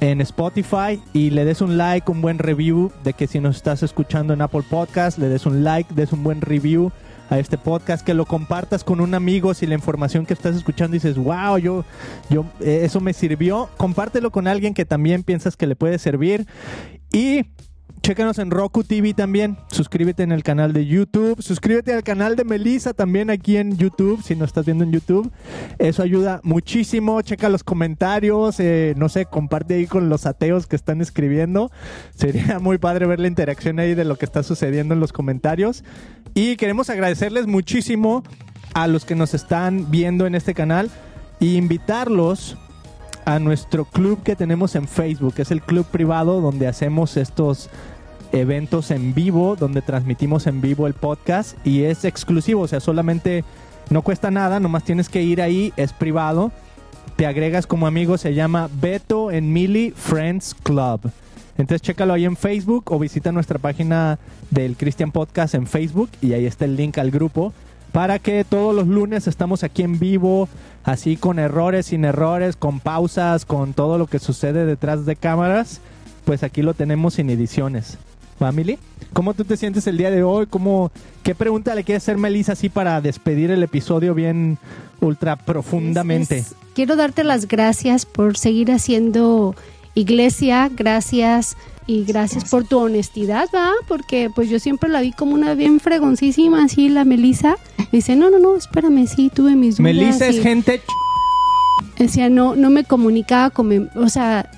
en 0.00 0.20
Spotify 0.20 1.00
y 1.12 1.30
le 1.30 1.44
des 1.44 1.60
un 1.60 1.76
like, 1.76 2.10
un 2.10 2.20
buen 2.20 2.38
review. 2.38 2.90
De 3.04 3.12
que 3.12 3.26
si 3.26 3.40
nos 3.40 3.56
estás 3.56 3.82
escuchando 3.82 4.32
en 4.34 4.42
Apple 4.42 4.64
Podcast, 4.68 5.18
le 5.18 5.28
des 5.28 5.46
un 5.46 5.62
like, 5.64 5.94
des 5.94 6.12
un 6.12 6.22
buen 6.22 6.40
review 6.40 6.90
a 7.28 7.38
este 7.38 7.56
podcast, 7.56 8.04
que 8.04 8.12
lo 8.12 8.26
compartas 8.26 8.82
con 8.82 9.00
un 9.00 9.14
amigo 9.14 9.54
si 9.54 9.66
la 9.66 9.74
información 9.74 10.26
que 10.26 10.34
estás 10.34 10.56
escuchando 10.56 10.94
dices, 10.94 11.16
wow, 11.16 11.58
yo, 11.58 11.84
yo, 12.28 12.44
eh, 12.60 12.80
eso 12.82 13.00
me 13.00 13.12
sirvió. 13.12 13.68
Compártelo 13.76 14.30
con 14.30 14.48
alguien 14.48 14.74
que 14.74 14.84
también 14.84 15.22
piensas 15.22 15.56
que 15.56 15.66
le 15.66 15.76
puede 15.76 15.98
servir. 15.98 16.46
Y 17.12 17.46
Chécanos 18.02 18.38
en 18.38 18.50
Roku 18.50 18.82
TV 18.82 19.12
también. 19.12 19.58
Suscríbete 19.70 20.22
en 20.22 20.32
el 20.32 20.42
canal 20.42 20.72
de 20.72 20.86
YouTube. 20.86 21.40
Suscríbete 21.42 21.92
al 21.92 22.02
canal 22.02 22.34
de 22.34 22.44
Melissa 22.44 22.94
también 22.94 23.28
aquí 23.28 23.58
en 23.58 23.76
YouTube, 23.76 24.22
si 24.22 24.34
no 24.34 24.46
estás 24.46 24.64
viendo 24.64 24.84
en 24.84 24.92
YouTube. 24.92 25.30
Eso 25.78 26.02
ayuda 26.02 26.40
muchísimo. 26.42 27.20
Checa 27.20 27.50
los 27.50 27.62
comentarios. 27.62 28.58
Eh, 28.58 28.94
no 28.96 29.10
sé, 29.10 29.26
comparte 29.26 29.74
ahí 29.74 29.86
con 29.86 30.08
los 30.08 30.24
ateos 30.24 30.66
que 30.66 30.76
están 30.76 31.02
escribiendo. 31.02 31.70
Sería 32.14 32.58
muy 32.58 32.78
padre 32.78 33.06
ver 33.06 33.20
la 33.20 33.28
interacción 33.28 33.78
ahí 33.78 33.94
de 33.94 34.06
lo 34.06 34.16
que 34.16 34.24
está 34.24 34.42
sucediendo 34.42 34.94
en 34.94 35.00
los 35.00 35.12
comentarios. 35.12 35.84
Y 36.34 36.56
queremos 36.56 36.88
agradecerles 36.88 37.46
muchísimo 37.46 38.22
a 38.72 38.86
los 38.86 39.04
que 39.04 39.14
nos 39.14 39.34
están 39.34 39.90
viendo 39.90 40.26
en 40.26 40.34
este 40.34 40.54
canal 40.54 40.90
e 41.40 41.46
invitarlos 41.46 42.56
a 43.24 43.38
nuestro 43.38 43.84
club 43.84 44.22
que 44.22 44.36
tenemos 44.36 44.74
en 44.74 44.86
Facebook, 44.86 45.34
que 45.34 45.42
es 45.42 45.50
el 45.50 45.62
club 45.62 45.86
privado 45.86 46.40
donde 46.40 46.66
hacemos 46.66 47.16
estos 47.16 47.70
eventos 48.32 48.90
en 48.90 49.14
vivo, 49.14 49.56
donde 49.56 49.82
transmitimos 49.82 50.46
en 50.46 50.60
vivo 50.60 50.86
el 50.86 50.94
podcast 50.94 51.56
y 51.66 51.84
es 51.84 52.04
exclusivo, 52.04 52.62
o 52.62 52.68
sea, 52.68 52.80
solamente 52.80 53.44
no 53.90 54.02
cuesta 54.02 54.30
nada, 54.30 54.60
nomás 54.60 54.84
tienes 54.84 55.08
que 55.08 55.22
ir 55.22 55.42
ahí, 55.42 55.72
es 55.76 55.92
privado, 55.92 56.52
te 57.16 57.26
agregas 57.26 57.66
como 57.66 57.86
amigo, 57.86 58.18
se 58.18 58.34
llama 58.34 58.68
Beto 58.80 59.30
en 59.30 59.52
Mili 59.52 59.90
Friends 59.90 60.54
Club. 60.62 61.10
Entonces 61.58 61.82
chécalo 61.82 62.14
ahí 62.14 62.24
en 62.24 62.36
Facebook 62.36 62.84
o 62.90 62.98
visita 62.98 63.32
nuestra 63.32 63.58
página 63.58 64.18
del 64.50 64.76
Christian 64.76 65.12
Podcast 65.12 65.54
en 65.54 65.66
Facebook 65.66 66.08
y 66.22 66.32
ahí 66.32 66.46
está 66.46 66.64
el 66.64 66.76
link 66.76 66.96
al 66.98 67.10
grupo 67.10 67.52
para 67.92 68.18
que 68.18 68.44
todos 68.44 68.74
los 68.74 68.86
lunes 68.86 69.26
estamos 69.26 69.64
aquí 69.64 69.82
en 69.82 69.98
vivo, 69.98 70.48
así 70.90 71.16
con 71.16 71.38
errores, 71.38 71.86
sin 71.86 72.04
errores, 72.04 72.56
con 72.56 72.80
pausas, 72.80 73.44
con 73.44 73.72
todo 73.72 73.98
lo 73.98 74.06
que 74.06 74.18
sucede 74.18 74.66
detrás 74.66 75.06
de 75.06 75.16
cámaras, 75.16 75.80
pues 76.24 76.42
aquí 76.42 76.62
lo 76.62 76.74
tenemos 76.74 77.14
sin 77.14 77.30
ediciones. 77.30 77.98
Family, 78.38 78.78
¿cómo 79.12 79.34
tú 79.34 79.44
te 79.44 79.56
sientes 79.56 79.86
el 79.86 79.98
día 79.98 80.10
de 80.10 80.22
hoy? 80.22 80.46
¿Cómo, 80.46 80.90
¿Qué 81.22 81.34
pregunta 81.34 81.74
le 81.74 81.84
quiere 81.84 81.98
hacer 81.98 82.16
Melissa 82.16 82.52
así 82.52 82.70
para 82.70 83.00
despedir 83.00 83.50
el 83.50 83.62
episodio 83.62 84.14
bien 84.14 84.58
ultra 85.00 85.36
profundamente? 85.36 86.44
quiero 86.74 86.96
darte 86.96 87.24
las 87.24 87.46
gracias 87.46 88.06
por 88.06 88.38
seguir 88.38 88.72
haciendo 88.72 89.54
iglesia, 89.94 90.70
gracias 90.74 91.56
y 91.86 92.04
gracias 92.04 92.48
por 92.50 92.64
tu 92.64 92.78
honestidad, 92.78 93.48
¿va? 93.54 93.72
Porque 93.88 94.30
pues 94.34 94.48
yo 94.48 94.58
siempre 94.58 94.88
la 94.88 95.00
vi 95.00 95.12
como 95.12 95.34
una 95.34 95.54
bien 95.54 95.80
fregoncísima, 95.80 96.64
así 96.64 96.88
la 96.88 97.04
Melisa. 97.04 97.56
Dice, 97.92 98.16
no, 98.16 98.30
no, 98.30 98.38
no, 98.38 98.56
espérame, 98.56 99.06
sí, 99.06 99.30
tuve 99.34 99.56
mis 99.56 99.76
dudas. 99.76 99.94
Melisa 99.94 100.26
es 100.26 100.42
gente... 100.42 100.82
Decía, 101.98 102.30
no, 102.30 102.54
no 102.56 102.70
me 102.70 102.84
comunicaba 102.84 103.50
con... 103.50 103.90
O 103.94 104.08
sea, 104.08 104.50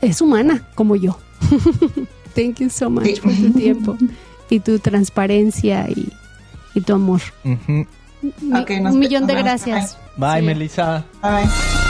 es 0.00 0.20
humana 0.20 0.62
como 0.74 0.96
yo. 0.96 1.18
Thank 2.34 2.60
you 2.60 2.70
so 2.70 2.90
much 2.90 3.20
por 3.20 3.32
tu 3.32 3.50
tiempo 3.52 3.96
y 4.50 4.60
tu 4.60 4.78
transparencia 4.78 5.86
y, 5.88 6.80
tu 6.82 6.92
amor. 6.92 7.22
un 7.44 8.98
millón 8.98 9.26
de 9.26 9.34
gracias. 9.34 9.96
Bye, 10.16 10.42
Melissa. 10.42 11.04
Bye. 11.22 11.85